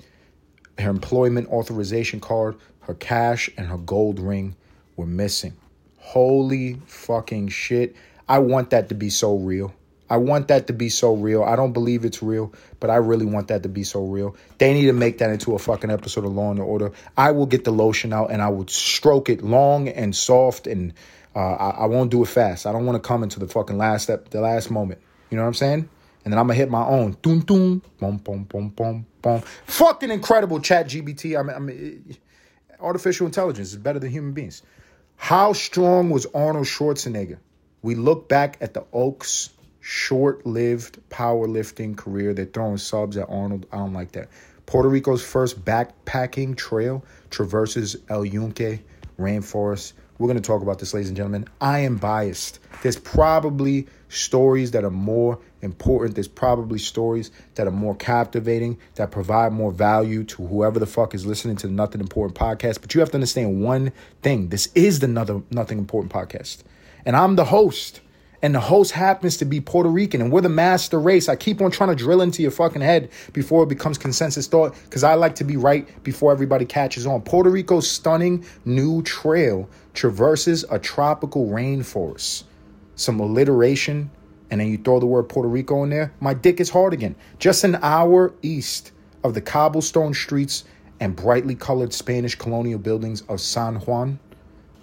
her 0.79 0.91
employment 0.91 1.49
authorization 1.49 2.21
card, 2.21 2.57
her 2.81 2.95
cash, 2.95 3.49
and 3.57 3.67
her 3.67 3.79
gold 3.79 4.21
ring 4.21 4.55
were 4.97 5.07
missing. 5.07 5.57
Holy 5.99 6.81
fucking 6.87 7.49
shit. 7.49 7.97
I 8.29 8.39
want 8.39 8.71
that 8.71 8.89
to 8.91 8.95
be 8.95 9.11
so 9.11 9.37
real. 9.37 9.75
I 10.11 10.17
want 10.17 10.49
that 10.49 10.67
to 10.69 10.73
be 10.73 10.89
so 10.89 11.15
real. 11.15 11.43
I 11.43 11.55
don't 11.55 11.73
believe 11.73 12.05
it's 12.05 12.23
real, 12.23 12.53
but 12.81 12.89
I 12.89 12.97
really 12.97 13.27
want 13.27 13.49
that 13.49 13.63
to 13.65 13.69
be 13.69 13.85
so 13.85 14.05
real. 14.05 14.37
They 14.57 14.73
need 14.73 14.87
to 14.87 14.93
make 14.93 15.19
that 15.19 15.31
into 15.31 15.55
a 15.55 15.59
fucking 15.59 15.91
episode 15.91 16.25
of 16.25 16.33
Law 16.33 16.51
and 16.51 16.61
Order. 16.61 16.93
I 17.17 17.33
will 17.33 17.47
get 17.47 17.65
the 17.65 17.73
lotion 17.73 18.13
out 18.13 18.31
and 18.31 18.41
I 18.41 18.49
would 18.49 18.71
stroke 18.71 19.29
it 19.29 19.43
long 19.43 19.89
and 19.89 20.17
soft, 20.17 20.67
and 20.67 20.95
uh, 21.37 21.39
I, 21.39 21.71
I, 21.71 21.87
won't 21.87 22.11
do 22.11 22.23
it 22.23 22.29
fast. 22.29 22.67
I 22.67 22.73
don't 22.73 22.87
want 22.87 23.03
to 23.03 23.07
come 23.07 23.23
into 23.23 23.39
the 23.39 23.47
fucking 23.47 23.77
last 23.77 24.05
step, 24.05 24.31
the 24.31 24.41
last 24.41 24.71
moment. 24.71 25.01
You 25.31 25.37
know 25.37 25.43
what 25.43 25.49
I'm 25.49 25.55
saying? 25.55 25.89
And 26.25 26.33
then 26.33 26.39
I'm 26.39 26.47
gonna 26.47 26.55
hit 26.55 26.71
my 26.71 26.85
own. 26.85 27.17
Doom 27.23 27.41
doom. 27.41 27.83
Boom 27.99 28.17
boom 28.19 28.45
boom 28.45 28.69
boom 28.71 29.07
boom. 29.23 29.43
Fucking 29.67 30.11
incredible, 30.11 30.61
Chat 30.61 30.89
GBT. 30.89 31.39
I 31.39 31.43
mean, 31.43 31.57
I 31.57 31.59
mean, 31.59 32.17
artificial 32.81 33.27
intelligence 33.27 33.69
is 33.69 33.77
better 33.77 33.99
than 33.99 34.11
human 34.11 34.33
beings. 34.33 34.63
How 35.17 35.53
strong 35.53 36.11
was 36.11 36.27
Arnold 36.35 36.67
Schwarzenegger? 36.67 37.39
We 37.83 37.95
look 37.95 38.29
back 38.29 38.57
at 38.61 38.75
the 38.75 38.85
Oaks' 38.93 39.51
short 39.81 40.45
lived 40.45 40.99
powerlifting 41.11 41.97
career. 41.97 42.35
They're 42.35 42.45
throwing 42.45 42.79
subs 42.79 43.17
at 43.17 43.29
Arnold. 43.29 43.67
I 43.73 43.77
don't 43.77 43.93
like 43.93 44.13
that. 44.13 44.29
Puerto 44.67 44.89
Rico's 44.89 45.25
first 45.25 45.65
backpacking 45.65 46.57
trail 46.57 47.05
traverses 47.31 47.97
El 48.09 48.25
Yunque 48.25 48.81
rainforest. 49.19 49.93
We're 50.19 50.27
going 50.27 50.37
to 50.37 50.47
talk 50.47 50.63
about 50.63 50.81
this, 50.81 50.93
ladies 50.93 51.09
and 51.09 51.17
gentlemen. 51.17 51.47
I 51.61 51.79
am 51.81 51.97
biased. 51.97 52.59
There's 52.83 52.99
probably 52.99 53.87
stories 54.09 54.73
that 54.73 54.83
are 54.83 54.91
more 54.91 55.39
important. 55.63 56.17
There's 56.17 56.27
probably 56.27 56.81
stories 56.81 57.31
that 57.55 57.69
are 57.69 57.73
more 57.73 57.95
captivating, 57.95 58.79
that 58.97 59.13
provide 59.13 59.53
more 59.53 59.71
value 59.71 60.25
to 60.25 60.47
whoever 60.47 60.81
the 60.81 60.87
fuck 60.87 61.15
is 61.15 61.25
listening 61.25 61.57
to 61.59 61.69
the 61.69 61.73
Nothing 61.73 62.01
Important 62.01 62.37
podcast. 62.37 62.81
But 62.81 62.95
you 62.95 63.01
have 63.01 63.11
to 63.11 63.17
understand 63.17 63.63
one 63.63 63.93
thing 64.23 64.49
this 64.49 64.69
is 64.75 64.99
the 64.99 65.07
Nothing, 65.07 65.47
Nothing 65.51 65.79
Important 65.79 66.13
podcast 66.13 66.65
and 67.05 67.17
I'm 67.17 67.37
the 67.37 67.45
host. 67.45 68.01
And 68.41 68.55
the 68.55 68.61
host 68.61 68.93
happens 68.93 69.37
to 69.39 69.45
be 69.45 69.61
Puerto 69.61 69.89
Rican, 69.89 70.21
and 70.21 70.31
we're 70.31 70.43
the 70.43 70.49
master 70.49 71.01
race. 71.01 71.29
I 71.29 71.35
keep 71.35 71.61
on 71.61 71.73
trying 71.73 71.91
to 71.91 71.97
drill 71.97 72.23
into 72.23 72.41
your 72.41 72.53
fucking 72.53 72.83
head 72.83 73.11
before 73.33 73.65
it 73.65 73.69
becomes 73.69 73.99
consensus 73.99 74.47
thought, 74.47 74.77
because 74.85 75.03
I 75.03 75.15
like 75.15 75.35
to 75.37 75.45
be 75.45 75.57
right 75.57 75.89
before 76.05 76.31
everybody 76.31 76.65
catches 76.65 77.05
on. 77.05 77.23
Puerto 77.23 77.51
Rico's 77.51 77.91
stunning 77.91 78.45
new 78.65 79.03
trail 79.03 79.69
traverses 79.93 80.65
a 80.71 80.79
tropical 80.79 81.49
rainforest. 81.49 82.45
Some 82.95 83.19
alliteration, 83.19 84.09
and 84.51 84.61
then 84.61 84.69
you 84.69 84.79
throw 84.79 85.01
the 85.01 85.07
word 85.07 85.29
Puerto 85.29 85.49
Rico 85.49 85.83
in 85.83 85.91
there. 85.91 86.13
My 86.21 86.33
dick 86.33 86.61
is 86.61 86.71
hard 86.71 86.93
again. 86.93 87.17
Just 87.41 87.65
an 87.65 87.77
hour 87.83 88.33
east 88.43 88.93
of 89.25 89.35
the 89.35 89.41
cobblestone 89.41 90.15
streets 90.15 90.63
and 91.01 91.17
brightly 91.17 91.57
colored 91.57 91.93
Spanish 91.93 92.37
colonial 92.37 92.79
buildings 92.79 93.23
of 93.23 93.41
San 93.41 93.77
Juan, 93.77 94.21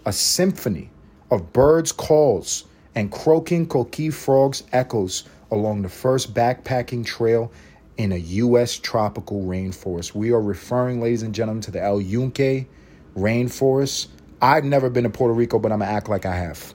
a 0.06 0.12
symphony 0.12 0.90
of 1.32 1.54
birds' 1.54 1.92
calls 1.92 2.66
and 2.96 3.12
croaking 3.12 3.68
coqui 3.68 4.14
frogs' 4.14 4.64
echoes 4.72 5.24
along 5.52 5.82
the 5.82 5.90
first 5.90 6.34
backpacking 6.34 7.06
trail 7.06 7.52
in 7.98 8.12
a 8.12 8.18
U.S. 8.18 8.78
tropical 8.78 9.44
rainforest. 9.44 10.14
We 10.14 10.32
are 10.32 10.42
referring, 10.42 11.02
ladies 11.02 11.24
and 11.24 11.34
gentlemen, 11.34 11.62
to 11.64 11.72
the 11.72 11.82
El 11.82 12.02
Yunque 12.02 12.68
rainforest. 13.16 14.08
I've 14.42 14.66
never 14.66 14.90
been 14.90 15.04
to 15.04 15.10
Puerto 15.10 15.34
Rico, 15.34 15.60
but 15.60 15.72
I'm 15.72 15.80
gonna 15.80 15.92
act 15.92 16.10
like 16.10 16.26
I 16.26 16.36
have. 16.36 16.74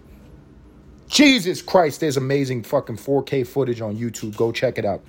Jesus 1.08 1.60
Christ, 1.60 2.00
there's 2.00 2.16
amazing 2.16 2.62
fucking 2.62 2.96
4K 2.96 3.46
footage 3.46 3.80
on 3.80 3.96
YouTube. 3.96 4.36
Go 4.36 4.52
check 4.52 4.78
it 4.78 4.84
out. 4.84 5.02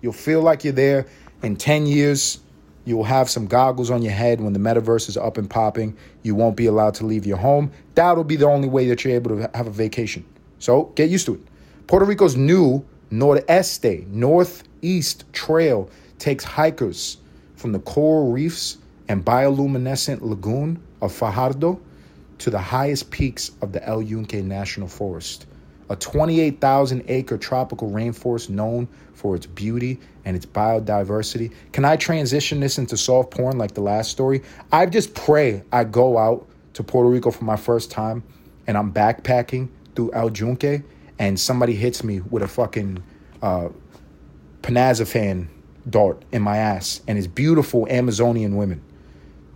You'll 0.00 0.12
feel 0.12 0.40
like 0.42 0.64
you're 0.64 0.72
there 0.72 1.06
in 1.42 1.56
10 1.56 1.86
years. 1.86 2.38
You 2.84 2.96
will 2.96 3.04
have 3.04 3.28
some 3.28 3.46
goggles 3.46 3.90
on 3.90 4.02
your 4.02 4.12
head 4.12 4.40
when 4.40 4.52
the 4.52 4.58
metaverse 4.58 5.08
is 5.08 5.16
up 5.16 5.36
and 5.36 5.48
popping. 5.48 5.96
You 6.22 6.34
won't 6.34 6.56
be 6.56 6.66
allowed 6.66 6.94
to 6.94 7.06
leave 7.06 7.26
your 7.26 7.36
home. 7.36 7.70
That'll 7.94 8.24
be 8.24 8.36
the 8.36 8.46
only 8.46 8.68
way 8.68 8.88
that 8.88 9.04
you're 9.04 9.14
able 9.14 9.36
to 9.36 9.50
have 9.54 9.66
a 9.66 9.70
vacation. 9.70 10.24
So 10.58 10.84
get 10.94 11.10
used 11.10 11.26
to 11.26 11.34
it. 11.34 11.40
Puerto 11.86 12.06
Rico's 12.06 12.36
new 12.36 12.84
Nordeste, 13.12 14.06
Northeast 14.08 15.24
Trail, 15.32 15.90
takes 16.18 16.44
hikers 16.44 17.18
from 17.56 17.72
the 17.72 17.80
coral 17.80 18.32
reefs 18.32 18.78
and 19.08 19.24
bioluminescent 19.24 20.22
lagoon 20.22 20.82
of 21.02 21.12
Fajardo 21.12 21.80
to 22.38 22.50
the 22.50 22.58
highest 22.58 23.10
peaks 23.10 23.50
of 23.60 23.72
the 23.72 23.86
El 23.86 24.00
Yunque 24.00 24.34
National 24.34 24.88
Forest 24.88 25.46
a 25.90 25.96
28,000 25.96 27.04
acre 27.08 27.36
tropical 27.36 27.90
rainforest 27.90 28.48
known 28.48 28.88
for 29.12 29.34
its 29.34 29.44
beauty 29.44 29.98
and 30.24 30.36
its 30.36 30.46
biodiversity. 30.46 31.52
Can 31.72 31.84
I 31.84 31.96
transition 31.96 32.60
this 32.60 32.78
into 32.78 32.96
soft 32.96 33.32
porn 33.32 33.58
like 33.58 33.74
the 33.74 33.80
last 33.80 34.12
story? 34.12 34.42
I 34.70 34.86
just 34.86 35.14
pray 35.14 35.64
I 35.72 35.82
go 35.82 36.16
out 36.16 36.48
to 36.74 36.84
Puerto 36.84 37.10
Rico 37.10 37.32
for 37.32 37.44
my 37.44 37.56
first 37.56 37.90
time 37.90 38.22
and 38.68 38.78
I'm 38.78 38.92
backpacking 38.92 39.68
through 39.96 40.12
El 40.12 40.30
Yunque 40.30 40.84
and 41.18 41.38
somebody 41.38 41.74
hits 41.74 42.04
me 42.04 42.20
with 42.20 42.44
a 42.44 42.48
fucking 42.48 43.02
uh, 43.42 43.70
Panazafan 44.62 45.48
dart 45.88 46.22
in 46.30 46.40
my 46.40 46.58
ass 46.58 47.00
and 47.08 47.18
it's 47.18 47.26
beautiful 47.26 47.88
Amazonian 47.90 48.54
women, 48.54 48.80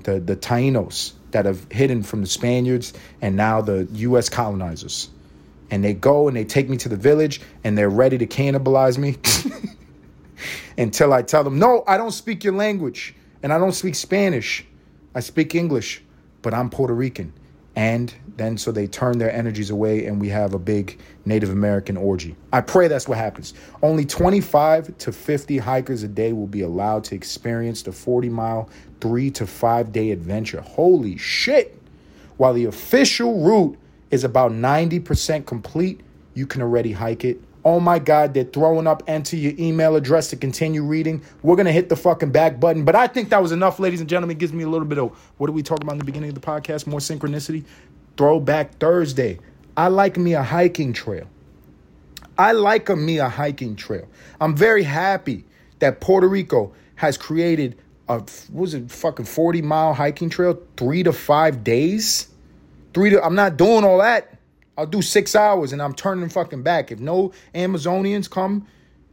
the, 0.03 0.19
the 0.19 0.35
Tainos 0.35 1.13
that 1.31 1.47
have 1.47 1.71
hidden 1.71 2.03
from 2.03 2.23
the 2.23 2.27
Spaniards 2.27 2.93
and 3.23 3.37
now 3.37 3.61
the 3.61 3.87
U.S. 3.93 4.29
colonizers 4.29 5.11
and 5.71 5.83
they 5.83 5.95
go 5.95 6.29
and 6.29 6.37
they 6.37 6.45
take 6.45 6.69
me 6.69 6.77
to 6.79 6.89
the 6.89 6.97
village 6.97 7.41
and 7.65 7.77
they're 7.77 7.91
ready 7.91 8.19
to 8.19 8.27
cannibalize 8.27 8.99
me 8.99 9.17
until 10.79 11.13
I 11.13 11.23
tell 11.23 11.45
them, 11.45 11.59
no, 11.59 11.85
I 11.87 11.97
don't 11.97 12.13
speak 12.13 12.45
your 12.45 12.55
language 12.55 13.15
and 13.43 13.53
I 13.53 13.59
don't 13.59 13.73
speak 13.73 13.95
Spanish. 13.95 14.65
I 15.15 15.21
speak 15.21 15.55
English, 15.55 16.03
but 16.43 16.55
I'm 16.55 16.71
Puerto 16.71 16.95
Rican. 16.95 17.33
And 17.77 18.15
then 18.37 18.57
so 18.57 18.71
they 18.71 18.87
turn 18.87 19.19
their 19.19 19.33
energies 19.33 19.71
away 19.71 20.07
and 20.07 20.21
we 20.21 20.29
have 20.29 20.55
a 20.55 20.59
big 20.59 21.01
Native 21.25 21.51
American 21.51 21.97
orgy. 21.97 22.37
I 22.53 22.61
pray 22.61 22.87
that's 22.89 23.09
what 23.09 23.19
happens. 23.19 23.55
Only 23.83 24.05
25 24.05 24.97
to 24.99 25.13
50 25.13 25.59
hikers 25.59 26.03
a 26.03 26.09
day 26.09 26.33
will 26.33 26.47
be 26.47 26.63
allowed 26.63 27.05
to 27.05 27.15
experience 27.17 27.83
the 27.83 27.93
40 27.93 28.29
mile, 28.29 28.69
three 29.01 29.31
to 29.33 29.47
five 29.47 29.93
day 29.93 30.13
adventure. 30.13 30.61
Holy 30.61 31.17
shit! 31.17 31.81
While 32.37 32.55
the 32.55 32.67
official 32.67 33.41
route 33.41 33.77
is 34.15 34.23
about 34.25 34.53
90% 34.53 35.45
complete, 35.45 36.01
you 36.35 36.47
can 36.47 36.63
already 36.63 36.93
hike 36.93 37.25
it. 37.25 37.41
Oh 37.65 37.81
my 37.81 37.99
God, 37.99 38.33
they're 38.33 38.45
throwing 38.45 38.87
up 38.87 39.03
enter 39.07 39.37
your 39.37 39.55
email 39.59 39.97
address 39.97 40.29
to 40.31 40.37
continue 40.37 40.85
reading. 40.85 41.23
We're 41.43 41.57
going 41.57 41.67
to 41.67 41.73
hit 41.73 41.89
the 41.89 41.97
fucking 41.97 42.31
back 42.31 42.61
button. 42.61 42.85
But 42.85 42.95
I 42.95 43.09
think 43.09 43.31
that 43.31 43.43
was 43.43 43.53
enough, 43.53 43.81
ladies 43.81 44.01
and 44.01 44.09
gentlemen. 44.09 44.37
It 44.37 44.39
gives 44.39 44.53
me 44.53 44.63
a 44.63 44.69
little 44.69 44.87
bit 44.87 44.99
of 44.99 45.11
what 45.39 45.49
did 45.49 45.55
we 45.57 45.63
talk 45.63 45.83
about 45.83 45.93
in 45.93 45.99
the 45.99 46.05
beginning 46.05 46.29
of 46.29 46.35
the 46.35 46.41
podcast? 46.41 46.87
More 46.87 47.01
synchronicity. 47.01 47.65
Throwback 48.17 48.79
Thursday. 48.79 49.41
I 49.77 49.89
like 49.89 50.17
me 50.17 50.35
a 50.35 50.43
hiking 50.43 50.93
trail. 50.93 51.27
I 52.39 52.53
like 52.53 52.89
a 52.89 52.97
me 52.97 53.19
a 53.19 53.29
hiking 53.29 53.75
trail. 53.75 54.07
I'm 54.41 54.55
very 54.55 54.83
happy 54.83 55.45
that 55.81 56.01
Puerto 56.01 56.29
Rico 56.29 56.73
has 56.97 57.17
created 57.17 57.79
a 58.09 58.23
was 58.53 58.75
it 58.75 58.91
fucking 58.91 59.25
40 59.25 59.63
mile 59.63 59.95
hiking 59.95 60.29
trail, 60.29 60.61
three 60.77 61.03
to 61.03 61.13
five 61.13 61.65
days 61.65 62.29
Three 62.95 63.11
to, 63.11 63.23
I'm 63.23 63.35
not 63.35 63.57
doing 63.57 63.85
all 63.85 63.99
that. 63.99 64.39
I'll 64.79 64.87
do 64.87 65.03
six 65.03 65.37
hours 65.37 65.73
and 65.73 65.83
I'm 65.83 65.95
turning 65.95 66.29
fucking 66.29 66.63
back. 66.63 66.91
If 66.91 67.01
no 67.01 67.33
Amazonians 67.55 68.31
come, 68.31 68.67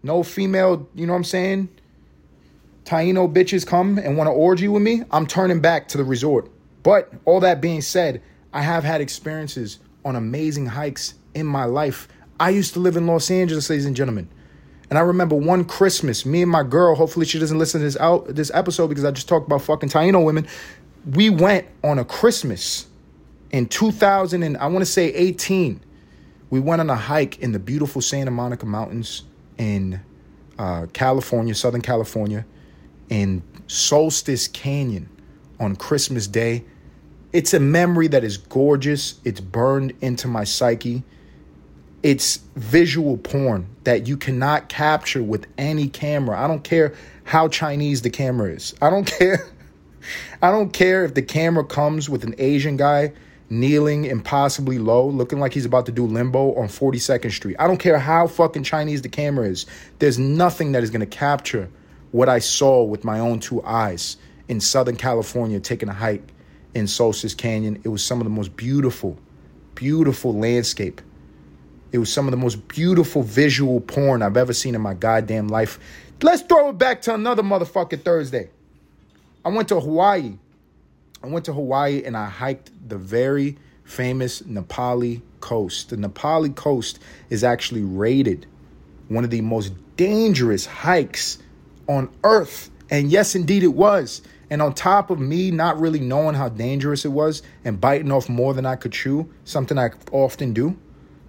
no 0.04 0.24
female, 0.24 0.88
you 0.96 1.06
know 1.06 1.14
what 1.14 1.18
I'm 1.18 1.24
saying? 1.24 1.70
Taino 2.86 3.32
bitches 3.32 3.66
come 3.66 3.98
and 3.98 4.18
want 4.18 4.28
to 4.28 4.32
orgy 4.32 4.68
with 4.68 4.82
me, 4.82 5.04
I'm 5.12 5.28
turning 5.28 5.60
back 5.60 5.88
to 5.90 5.98
the 5.98 6.04
resort. 6.04 6.50
But 6.84 7.12
all 7.26 7.40
that 7.42 7.62
being 7.62 7.82
said, 7.82 8.22
I 8.54 8.62
have 8.62 8.84
had 8.84 9.02
experiences 9.02 9.80
on 10.04 10.16
amazing 10.16 10.66
hikes 10.66 11.14
in 11.36 11.46
my 11.46 11.66
life. 11.66 12.08
I 12.40 12.50
used 12.50 12.74
to 12.74 12.80
live 12.80 12.98
in 12.98 13.06
Los 13.06 13.30
Angeles, 13.30 13.70
ladies 13.70 13.86
and 13.86 13.96
gentlemen. 13.96 14.28
And 14.90 14.98
I 14.98 15.04
remember 15.04 15.36
one 15.36 15.64
Christmas, 15.64 16.26
me 16.26 16.42
and 16.42 16.52
my 16.52 16.64
girl, 16.64 16.96
hopefully 16.96 17.26
she 17.26 17.40
doesn't 17.40 17.58
listen 17.58 17.80
to 17.80 17.86
this 17.86 17.98
out 17.98 18.28
this 18.36 18.52
episode 18.54 18.88
because 18.88 19.06
I 19.06 19.12
just 19.12 19.30
talked 19.30 19.46
about 19.46 19.62
fucking 19.62 19.90
Taino 19.90 20.26
women. 20.26 20.48
We 21.06 21.30
went 21.30 21.68
on 21.84 21.98
a 21.98 22.04
Christmas 22.04 22.88
in 23.52 23.68
2000 23.68 24.43
and 24.43 24.58
I 24.58 24.68
want 24.68 24.80
to 24.80 24.91
say 24.91 25.14
18. 25.14 25.82
We 26.49 26.60
went 26.60 26.82
on 26.82 26.89
a 26.89 26.95
hike 26.95 27.39
in 27.39 27.52
the 27.52 27.60
beautiful 27.60 28.02
Santa 28.02 28.32
Monica 28.32 28.66
Mountains 28.66 29.24
in 29.58 30.02
uh, 30.58 30.88
California, 30.93 31.56
Southern 31.56 31.82
California, 31.82 32.45
in 33.10 33.41
Solstice 33.68 34.47
Canyon 34.47 35.10
on 35.60 35.76
Christmas 35.76 36.28
Day. 36.28 36.64
It's 37.32 37.54
a 37.54 37.60
memory 37.60 38.08
that 38.10 38.24
is 38.24 38.38
gorgeous. 38.38 39.20
It's 39.24 39.39
burned 39.39 39.93
into 40.02 40.28
my 40.28 40.43
psyche. 40.43 41.04
It's 42.04 42.38
visual 42.56 43.18
porn 43.18 43.68
that 43.84 44.08
you 44.08 44.18
cannot 44.18 44.68
capture 44.68 45.24
with 45.24 45.47
any 45.58 45.88
camera. 45.88 46.38
I 46.38 46.47
don't 46.47 46.64
care 46.64 46.93
how 47.24 47.47
Chinese 47.47 48.02
the 48.02 48.10
camera 48.10 48.52
is. 48.52 48.74
I 48.82 48.89
don't 48.89 49.06
care. 49.20 49.47
I 50.41 50.52
don't 50.52 50.74
care 50.74 51.06
if 51.06 51.14
the 51.14 51.22
camera 51.22 51.64
comes 51.64 52.10
with 52.10 52.24
an 52.24 52.36
Asian 52.39 52.76
guy 52.76 53.14
kneeling 53.52 54.06
impossibly 54.06 54.80
low, 54.80 55.08
looking 55.08 55.39
like 55.39 55.54
he's 55.54 55.66
about 55.66 55.86
to 55.86 55.91
do 55.91 56.06
limbo 56.06 56.56
on 56.56 56.70
42nd 56.70 57.32
Street. 57.32 57.58
I 57.60 57.68
don't 57.68 57.78
care 57.78 57.99
how 57.99 58.26
fucking 58.28 58.64
Chinese 58.64 59.02
the 59.02 59.10
camera 59.10 59.45
is. 59.47 59.66
There's 59.99 60.18
nothing 60.18 60.72
that 60.72 60.84
is 60.84 60.89
going 60.89 61.02
to 61.02 61.06
capture 61.06 61.70
what 62.12 62.30
I 62.30 62.39
saw 62.39 62.82
with 62.84 63.04
my 63.04 63.20
own 63.20 63.39
two 63.39 63.62
eyes 63.64 64.16
in 64.47 64.62
Southern 64.62 64.95
California 64.95 65.60
taking 65.60 65.89
a 65.89 65.93
hike 65.93 66.24
in 66.74 66.88
Solstice 66.88 67.34
Canyon. 67.34 67.82
It 67.84 67.89
was 67.89 68.04
some 68.04 68.20
of 68.20 68.24
the 68.24 68.30
most 68.30 68.56
beautiful, 68.56 69.18
beautiful 69.76 70.34
landscape. 70.34 71.02
It 71.91 71.97
was 71.97 72.12
some 72.12 72.28
of 72.28 72.32
the 72.32 72.38
most 72.38 72.70
beautiful 72.70 73.22
visual 73.22 73.82
porn 73.82 74.22
I've 74.22 74.38
ever 74.38 74.54
seen 74.54 74.76
in 74.76 74.82
my 74.82 74.93
goddamn 74.93 75.49
life. 75.49 75.78
Let's 76.22 76.41
throw 76.41 76.70
it 76.70 76.78
back 76.78 77.02
to 77.04 77.14
another 77.14 77.43
motherfucking 77.43 78.04
Thursday. 78.04 78.49
I 79.43 79.49
went 79.49 79.68
to 79.70 79.80
Hawaii. 79.80 80.38
I 81.24 81.28
went 81.28 81.46
to 81.46 81.54
Hawaii 81.54 82.04
and 82.04 82.18
I 82.18 82.28
hiked 82.28 82.72
the 82.88 82.98
very 82.98 83.58
famous 83.84 84.42
Napali 84.46 85.22
coast. 85.40 85.90
The 85.90 85.98
Napali 85.98 86.50
coast 86.50 87.00
is 87.30 87.44
actually 87.44 87.84
rated 87.84 88.46
one 89.08 89.24
of 89.24 89.30
the 89.30 89.42
most 89.42 89.74
dangerous 89.98 90.66
hikes 90.66 91.38
on 91.88 92.10
earth. 92.24 92.70
And 92.90 93.12
yes, 93.12 93.36
indeed, 93.36 93.64
it 93.64 93.68
was. 93.68 94.22
And 94.50 94.62
on 94.62 94.74
top 94.74 95.10
of 95.10 95.20
me 95.20 95.52
not 95.52 95.80
really 95.80 96.00
knowing 96.00 96.36
how 96.36 96.50
dangerous 96.50 97.06
it 97.06 97.10
was 97.10 97.42
and 97.64 97.80
biting 97.80 98.12
off 98.12 98.28
more 98.28 98.54
than 98.54 98.66
I 98.66 98.76
could 98.76 98.92
chew, 98.92 99.32
something 99.46 99.78
I 99.78 99.92
often 100.12 100.54
do, 100.54 100.78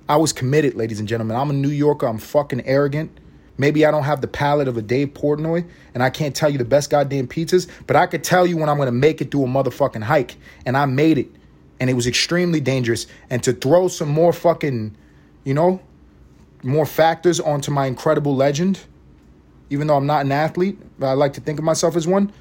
I 0.08 0.16
was 0.16 0.32
committed, 0.32 0.74
ladies 0.74 0.98
and 1.00 1.08
gentlemen. 1.08 1.36
I'm 1.36 1.50
a 1.50 1.54
New 1.54 1.68
Yorker. 1.68 2.06
I'm 2.06 2.18
fucking 2.18 2.62
arrogant. 2.66 3.16
Maybe 3.58 3.84
I 3.84 3.90
don't 3.90 4.04
have 4.04 4.20
the 4.20 4.28
palate 4.28 4.68
of 4.68 4.76
a 4.76 4.82
Dave 4.82 5.08
Portnoy 5.08 5.68
and 5.94 6.02
I 6.02 6.10
can't 6.10 6.34
tell 6.34 6.50
you 6.50 6.58
the 6.58 6.64
best 6.64 6.90
goddamn 6.90 7.28
pizzas, 7.28 7.68
but 7.86 7.96
I 7.96 8.06
could 8.06 8.24
tell 8.24 8.46
you 8.46 8.56
when 8.56 8.68
I'm 8.68 8.78
gonna 8.78 8.92
make 8.92 9.20
it 9.20 9.30
through 9.30 9.44
a 9.44 9.48
motherfucking 9.48 10.02
hike. 10.02 10.36
And 10.64 10.76
I 10.76 10.86
made 10.86 11.18
it. 11.18 11.28
And 11.78 11.90
it 11.90 11.94
was 11.94 12.06
extremely 12.06 12.60
dangerous. 12.60 13.06
And 13.28 13.42
to 13.42 13.52
throw 13.52 13.88
some 13.88 14.08
more 14.08 14.32
fucking, 14.32 14.96
you 15.44 15.54
know, 15.54 15.80
more 16.62 16.86
factors 16.86 17.40
onto 17.40 17.70
my 17.70 17.86
incredible 17.86 18.34
legend, 18.34 18.80
even 19.70 19.86
though 19.86 19.96
I'm 19.96 20.06
not 20.06 20.24
an 20.24 20.32
athlete, 20.32 20.78
but 20.98 21.08
I 21.08 21.12
like 21.14 21.32
to 21.34 21.40
think 21.40 21.58
of 21.58 21.64
myself 21.64 21.96
as 21.96 22.06
one, 22.06 22.32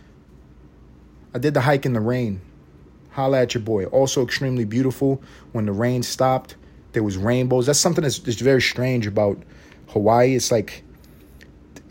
I 1.34 1.40
did 1.40 1.54
the 1.54 1.62
hike 1.62 1.86
in 1.86 1.94
the 1.94 2.02
rain. 2.02 2.42
Holla 3.12 3.42
at 3.42 3.54
your 3.54 3.64
boy. 3.64 3.86
Also 3.86 4.24
extremely 4.24 4.66
beautiful. 4.66 5.22
When 5.52 5.66
the 5.66 5.72
rain 5.72 6.04
stopped, 6.04 6.56
there 6.94 7.04
was 7.04 7.18
rainbows. 7.18 7.66
That's 7.66 7.80
something 7.80 8.04
that's, 8.04 8.20
that's 8.20 8.42
very 8.42 8.62
strange 8.62 9.08
about 9.08 9.42
Hawaii. 9.88 10.36
It's 10.36 10.52
like 10.52 10.84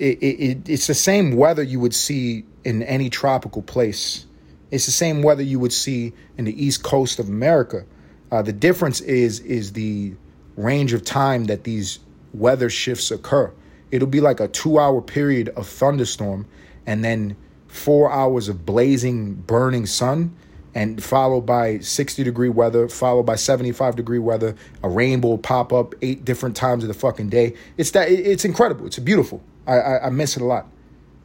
it, 0.01 0.23
it, 0.23 0.69
it's 0.69 0.87
the 0.87 0.95
same 0.95 1.37
weather 1.37 1.63
you 1.63 1.79
would 1.81 1.95
see 1.95 2.45
in 2.65 2.83
any 2.83 3.11
tropical 3.11 3.63
place. 3.63 4.27
It's 4.71 4.87
the 4.87 4.93
same 4.93 5.23
weather 5.23 5.43
you 5.43 5.59
would 5.59 5.73
see 5.73 6.13
in 6.39 6.45
the 6.45 6.65
east 6.65 6.83
coast 6.83 7.19
of 7.19 7.29
America. 7.29 7.85
Uh, 8.31 8.43
the 8.43 8.53
difference 8.53 9.01
is 9.01 9.41
is 9.41 9.73
the 9.73 10.15
range 10.57 10.93
of 10.93 11.05
time 11.05 11.45
that 11.47 11.65
these 11.65 11.99
weather 12.33 12.71
shifts 12.71 13.11
occur. 13.11 13.53
It'll 13.91 14.09
be 14.09 14.21
like 14.21 14.41
a 14.41 14.49
two 14.49 14.79
hour 14.79 15.03
period 15.03 15.49
of 15.51 15.67
thunderstorm, 15.67 16.47
and 16.87 17.05
then 17.05 17.37
four 17.67 18.11
hours 18.11 18.49
of 18.49 18.65
blazing, 18.65 19.35
burning 19.35 19.87
sun, 19.87 20.35
and 20.75 21.03
followed 21.03 21.43
by 21.43 21.79
60 21.81 22.23
degree 22.23 22.49
weather, 22.49 22.89
followed 22.89 23.25
by 23.25 23.37
75 23.37 23.97
degree 23.97 24.19
weather, 24.19 24.55
a 24.83 24.89
rainbow 24.89 25.37
pop 25.37 25.73
up 25.73 25.95
eight 26.01 26.25
different 26.25 26.57
times 26.57 26.85
of 26.85 26.89
the 26.89 26.95
fucking 26.95 27.29
day. 27.29 27.55
It's 27.77 27.91
that 27.91 28.09
it's 28.11 28.45
incredible. 28.45 28.87
It's 28.87 28.99
beautiful. 28.99 29.43
I, 29.67 29.75
I, 29.79 30.07
I 30.07 30.11
miss 30.11 30.37
it 30.37 30.43
a 30.43 30.47
lot. 30.47 30.67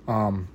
Um, 0.07 0.47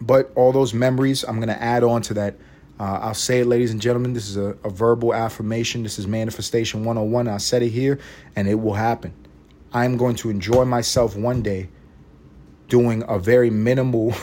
but 0.00 0.30
all 0.34 0.52
those 0.52 0.72
memories, 0.72 1.24
I'm 1.24 1.40
gonna 1.40 1.52
add 1.52 1.82
on 1.82 2.02
to 2.02 2.14
that. 2.14 2.36
Uh, 2.78 3.00
I'll 3.02 3.14
say 3.14 3.40
it, 3.40 3.46
ladies 3.46 3.72
and 3.72 3.80
gentlemen. 3.80 4.12
This 4.12 4.28
is 4.28 4.36
a, 4.36 4.56
a 4.62 4.70
verbal 4.70 5.12
affirmation. 5.12 5.82
This 5.82 5.98
is 5.98 6.06
manifestation 6.06 6.84
101. 6.84 7.26
I 7.26 7.38
said 7.38 7.62
it 7.62 7.70
here, 7.70 7.98
and 8.36 8.46
it 8.46 8.54
will 8.54 8.74
happen. 8.74 9.12
I'm 9.72 9.96
going 9.96 10.14
to 10.16 10.30
enjoy 10.30 10.64
myself 10.64 11.16
one 11.16 11.42
day 11.42 11.68
doing 12.68 13.02
a 13.08 13.18
very 13.18 13.50
minimal 13.50 14.14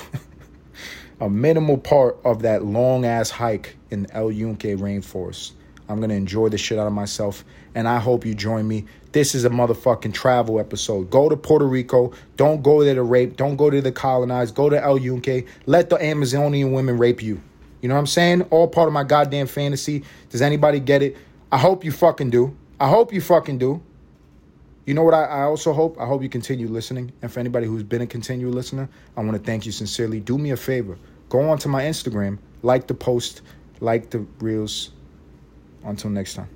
a 1.20 1.30
minimal 1.30 1.78
part 1.78 2.18
of 2.24 2.42
that 2.44 2.64
long 2.64 3.06
ass 3.06 3.30
hike 3.30 3.76
in 3.90 4.08
El 4.12 4.32
Yunque 4.32 4.62
rainforest. 4.62 5.52
I'm 5.88 6.00
gonna 6.00 6.16
enjoy 6.16 6.50
the 6.50 6.58
shit 6.58 6.80
out 6.80 6.88
of 6.88 6.94
myself, 6.94 7.44
and 7.76 7.88
I 7.88 8.00
hope 8.00 8.26
you 8.26 8.34
join 8.34 8.68
me. 8.68 8.86
This 9.12 9.36
is 9.36 9.46
a 9.46 9.50
motherfucking 9.50 10.14
travel 10.14 10.60
episode. 10.60 11.10
Go 11.10 11.30
to 11.30 11.38
Puerto 11.38 11.68
Rico. 11.68 12.14
Don't 12.38 12.64
go 12.64 12.84
there 12.84 12.96
to 12.96 13.04
rape. 13.04 13.38
Don't 13.38 13.58
go 13.58 13.70
to 13.70 13.82
the 13.82 13.92
colonized. 13.92 14.56
Go 14.56 14.70
to 14.70 14.82
El 14.82 14.98
Yunque. 14.98 15.46
Let 15.66 15.90
the 15.90 16.04
Amazonian 16.04 16.72
women 16.72 16.98
rape 16.98 17.22
you. 17.22 17.42
You 17.82 17.90
know 17.90 17.96
what 17.96 18.00
I'm 18.00 18.08
saying? 18.08 18.42
All 18.44 18.68
part 18.68 18.88
of 18.88 18.94
my 18.94 19.04
goddamn 19.04 19.48
fantasy. 19.48 20.04
Does 20.30 20.42
anybody 20.42 20.80
get 20.80 21.04
it? 21.04 21.18
I 21.52 21.58
hope 21.58 21.86
you 21.86 21.92
fucking 21.92 22.30
do. 22.32 22.58
I 22.80 22.90
hope 22.90 23.14
you 23.14 23.22
fucking 23.22 23.58
do. 23.58 23.82
You 24.86 24.94
know 24.94 25.04
what 25.04 25.14
I, 25.14 25.24
I, 25.24 25.42
also 25.44 25.74
hope? 25.74 26.00
I 26.00 26.06
hope 26.06 26.22
you 26.22 26.30
continue 26.30 26.68
listening. 26.68 27.12
And 27.22 27.32
for 27.32 27.40
anybody 27.40 27.68
who's 27.68 27.84
been 27.84 28.02
a 28.02 28.08
continual 28.08 28.54
listener, 28.54 28.90
I 29.18 29.22
want 29.22 29.34
to 29.34 29.40
thank 29.40 29.66
you 29.66 29.72
sincerely. 29.72 30.20
Do 30.20 30.38
me 30.38 30.52
a 30.52 30.58
favor. 30.58 30.98
Go 31.30 31.50
on 31.50 31.58
to 31.60 31.70
my 31.70 31.84
Instagram, 31.84 32.38
like 32.62 32.88
the 32.88 32.94
post, 32.94 33.42
like 33.80 34.10
the 34.10 34.20
reels. 34.40 34.92
Until 35.84 36.10
next 36.10 36.36
time. 36.36 36.50